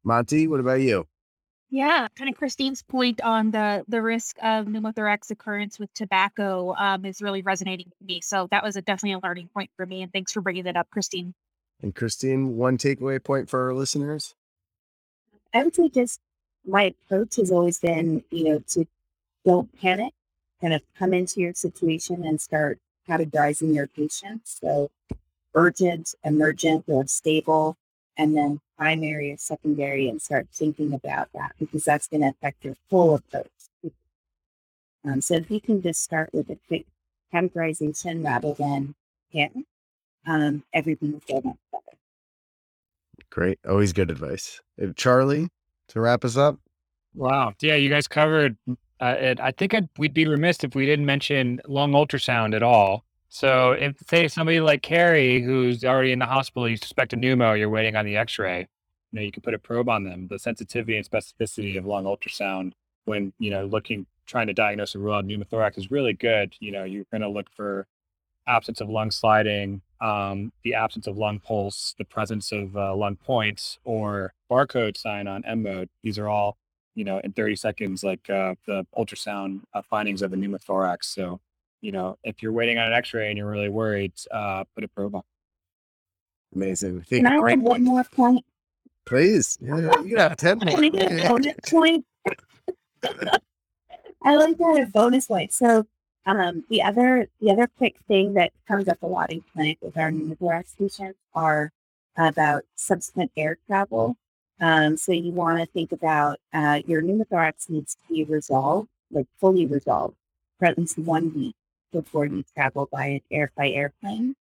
Monty, 0.02 0.48
what 0.48 0.60
about 0.60 0.80
you? 0.80 1.06
Yeah, 1.74 2.06
kind 2.16 2.30
of 2.30 2.36
Christine's 2.36 2.84
point 2.84 3.20
on 3.20 3.50
the 3.50 3.84
the 3.88 4.00
risk 4.00 4.36
of 4.40 4.66
pneumothorax 4.66 5.32
occurrence 5.32 5.76
with 5.76 5.92
tobacco 5.92 6.72
um, 6.78 7.04
is 7.04 7.20
really 7.20 7.42
resonating 7.42 7.86
with 7.88 8.08
me. 8.08 8.20
So 8.20 8.46
that 8.52 8.62
was 8.62 8.76
a, 8.76 8.82
definitely 8.82 9.14
a 9.14 9.26
learning 9.26 9.48
point 9.52 9.70
for 9.76 9.84
me. 9.84 10.00
And 10.02 10.12
thanks 10.12 10.30
for 10.30 10.40
bringing 10.40 10.62
that 10.64 10.76
up, 10.76 10.88
Christine. 10.90 11.34
And 11.82 11.92
Christine, 11.92 12.56
one 12.56 12.78
takeaway 12.78 13.20
point 13.20 13.50
for 13.50 13.66
our 13.66 13.74
listeners? 13.74 14.36
I 15.52 15.64
would 15.64 15.74
say 15.74 15.88
just 15.88 16.20
my 16.64 16.94
approach 17.08 17.34
has 17.36 17.50
always 17.50 17.80
been, 17.80 18.22
you 18.30 18.44
know, 18.44 18.62
to 18.68 18.86
don't 19.44 19.76
panic, 19.76 20.14
kind 20.60 20.74
of 20.74 20.82
come 20.96 21.12
into 21.12 21.40
your 21.40 21.54
situation 21.54 22.24
and 22.24 22.40
start 22.40 22.78
categorizing 23.08 23.74
your 23.74 23.88
patients. 23.88 24.60
So 24.60 24.92
urgent, 25.56 26.14
emergent, 26.22 26.84
or 26.86 27.04
stable, 27.08 27.78
and 28.16 28.36
then 28.36 28.60
primary 28.78 29.32
or 29.32 29.36
secondary 29.36 30.08
and 30.08 30.20
start 30.20 30.48
thinking 30.52 30.92
about 30.92 31.28
that 31.34 31.52
because 31.58 31.84
that's 31.84 32.06
going 32.08 32.22
to 32.22 32.28
affect 32.28 32.64
your 32.64 32.74
full 32.90 33.14
approach. 33.14 33.48
Um, 35.04 35.20
so 35.20 35.34
if 35.34 35.50
you 35.50 35.60
can 35.60 35.82
just 35.82 36.02
start 36.02 36.30
with 36.32 36.48
a 36.50 36.58
quick 36.66 36.86
categorization 37.32 38.24
rather 38.24 38.54
than 38.54 38.94
him, 39.28 39.66
um, 40.26 40.62
everything 40.72 41.12
will 41.12 41.22
go 41.28 41.40
much 41.46 41.56
better. 41.70 41.98
Great. 43.30 43.58
Always 43.68 43.92
good 43.92 44.10
advice. 44.10 44.60
Charlie, 44.96 45.48
to 45.88 46.00
wrap 46.00 46.24
us 46.24 46.36
up. 46.36 46.58
Wow. 47.14 47.52
Yeah, 47.60 47.74
you 47.74 47.90
guys 47.90 48.08
covered 48.08 48.56
uh, 49.00 49.16
it. 49.18 49.40
I 49.40 49.50
think 49.50 49.74
I'd, 49.74 49.88
we'd 49.98 50.14
be 50.14 50.26
remiss 50.26 50.64
if 50.64 50.74
we 50.74 50.86
didn't 50.86 51.06
mention 51.06 51.60
lung 51.66 51.92
ultrasound 51.92 52.54
at 52.54 52.62
all. 52.62 53.04
So 53.28 53.72
if 53.72 53.96
say 54.08 54.28
somebody 54.28 54.60
like 54.60 54.82
Carrie, 54.82 55.42
who's 55.42 55.84
already 55.84 56.12
in 56.12 56.20
the 56.20 56.26
hospital, 56.26 56.68
you 56.68 56.76
suspect 56.76 57.12
a 57.12 57.16
pneumo, 57.16 57.58
you're 57.58 57.68
waiting 57.68 57.96
on 57.96 58.04
the 58.04 58.16
X-ray. 58.16 58.60
You 58.60 58.66
know, 59.18 59.22
you 59.22 59.32
can 59.32 59.42
put 59.42 59.54
a 59.54 59.58
probe 59.58 59.88
on 59.88 60.04
them. 60.04 60.28
The 60.28 60.38
sensitivity 60.38 60.96
and 60.96 61.08
specificity 61.08 61.76
of 61.76 61.84
lung 61.84 62.04
ultrasound 62.04 62.72
when 63.04 63.32
you 63.38 63.50
know 63.50 63.66
looking, 63.66 64.06
trying 64.26 64.46
to 64.46 64.52
diagnose 64.52 64.94
a 64.94 64.98
rule 64.98 65.14
out 65.14 65.26
pneumothorax 65.26 65.78
is 65.78 65.90
really 65.90 66.12
good. 66.12 66.54
You 66.60 66.72
know, 66.72 66.84
you're 66.84 67.06
going 67.10 67.22
to 67.22 67.28
look 67.28 67.50
for 67.50 67.86
absence 68.46 68.80
of 68.80 68.88
lung 68.88 69.10
sliding, 69.10 69.80
um, 70.00 70.52
the 70.62 70.74
absence 70.74 71.06
of 71.06 71.16
lung 71.16 71.38
pulse, 71.38 71.94
the 71.98 72.04
presence 72.04 72.52
of 72.52 72.76
uh, 72.76 72.94
lung 72.94 73.16
points, 73.16 73.78
or 73.84 74.34
barcode 74.50 74.96
sign 74.96 75.26
on 75.26 75.44
M 75.44 75.62
mode. 75.62 75.88
These 76.02 76.18
are 76.18 76.28
all, 76.28 76.56
you 76.94 77.04
know, 77.04 77.20
in 77.24 77.32
30 77.32 77.56
seconds, 77.56 78.04
like 78.04 78.28
uh, 78.28 78.54
the 78.66 78.86
ultrasound 78.96 79.62
uh, 79.72 79.82
findings 79.82 80.22
of 80.22 80.32
a 80.32 80.36
pneumothorax. 80.36 81.04
So 81.04 81.40
you 81.84 81.92
know, 81.92 82.16
if 82.24 82.42
you're 82.42 82.52
waiting 82.52 82.78
on 82.78 82.86
an 82.86 82.94
X-ray 82.94 83.28
and 83.28 83.36
you're 83.36 83.50
really 83.50 83.68
worried, 83.68 84.14
uh, 84.30 84.64
put 84.74 84.84
a 84.84 84.88
probe 84.88 85.16
on. 85.16 85.22
Amazing. 86.54 87.04
Can 87.10 87.26
I 87.26 87.36
add 87.36 87.60
one 87.60 87.84
more 87.84 88.04
point? 88.04 88.42
Please. 89.04 89.58
Yeah, 89.60 90.00
you 90.00 90.16
got 90.16 90.38
ten 90.38 90.60
bonus 90.60 91.54
point. 91.68 92.06
I 94.22 94.36
like 94.36 94.56
that 94.56 94.86
a 94.88 94.90
bonus 94.90 95.26
point. 95.26 95.52
So 95.52 95.84
um, 96.24 96.64
the 96.70 96.82
other 96.82 97.28
the 97.42 97.50
other 97.50 97.68
quick 97.76 97.96
thing 98.08 98.32
that 98.34 98.52
comes 98.66 98.88
up 98.88 99.02
a 99.02 99.06
lot 99.06 99.30
in 99.30 99.44
clinic 99.52 99.76
with 99.82 99.98
our 99.98 100.10
pneumothorax 100.10 100.78
patients 100.78 101.18
are 101.34 101.70
about 102.16 102.62
subsequent 102.76 103.30
air 103.36 103.58
travel. 103.66 104.16
Um, 104.58 104.96
so 104.96 105.12
you 105.12 105.32
want 105.32 105.58
to 105.58 105.66
think 105.66 105.92
about 105.92 106.38
uh, 106.54 106.80
your 106.86 107.02
pneumothorax 107.02 107.68
needs 107.68 107.94
to 107.96 108.14
be 108.14 108.24
resolved, 108.24 108.88
like 109.10 109.26
fully 109.38 109.66
resolved, 109.66 110.16
for 110.58 110.64
at 110.66 110.78
least 110.78 110.96
one 110.96 111.34
week 111.34 111.56
before 111.94 112.26
you 112.26 112.44
travel 112.54 112.88
by 112.92 113.06
an 113.06 113.20
air 113.30 113.50
by 113.56 113.70
airplane. 113.70 114.34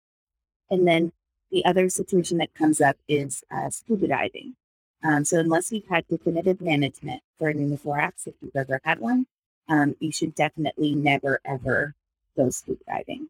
And 0.69 0.87
then 0.87 1.11
the 1.51 1.65
other 1.65 1.89
situation 1.89 2.37
that 2.37 2.55
comes 2.55 2.79
up 2.81 2.95
is 3.07 3.43
uh, 3.51 3.69
scuba 3.69 4.07
diving. 4.07 4.55
Um, 5.03 5.25
so 5.25 5.39
unless 5.39 5.71
you've 5.71 5.87
had 5.87 6.07
definitive 6.07 6.61
management 6.61 7.21
for 7.37 7.49
a 7.49 7.53
pneumothorax, 7.53 8.27
if 8.27 8.35
you've 8.41 8.55
ever 8.55 8.79
had 8.83 8.99
one, 8.99 9.27
um, 9.67 9.95
you 9.99 10.11
should 10.11 10.33
definitely 10.33 10.95
never 10.95 11.39
ever 11.45 11.93
go 12.37 12.49
scuba 12.49 12.83
diving. 12.87 13.27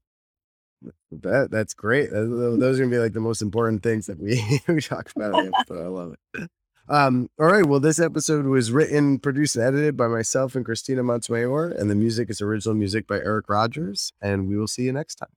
That 1.11 1.49
that's 1.51 1.73
great. 1.73 2.11
Those 2.11 2.79
are 2.79 2.83
gonna 2.83 2.95
be 2.95 2.99
like 2.99 3.13
the 3.13 3.19
most 3.19 3.41
important 3.41 3.83
things 3.83 4.05
that 4.07 4.19
we 4.19 4.61
we 4.67 4.81
talk 4.81 5.11
about. 5.15 5.51
But 5.67 5.77
I 5.77 5.87
love 5.87 6.15
it. 6.33 6.49
Um, 6.91 7.29
all 7.39 7.45
right. 7.45 7.65
Well, 7.65 7.79
this 7.79 7.99
episode 7.99 8.45
was 8.45 8.69
written, 8.69 9.17
produced, 9.17 9.55
and 9.55 9.63
edited 9.63 9.95
by 9.95 10.07
myself 10.09 10.55
and 10.55 10.65
Christina 10.65 11.03
Montemayor, 11.03 11.69
and 11.69 11.89
the 11.89 11.95
music 11.95 12.29
is 12.29 12.41
original 12.41 12.75
music 12.75 13.07
by 13.07 13.15
Eric 13.15 13.47
Rogers. 13.47 14.11
And 14.21 14.49
we 14.49 14.57
will 14.57 14.67
see 14.67 14.83
you 14.83 14.91
next 14.91 15.15
time. 15.15 15.29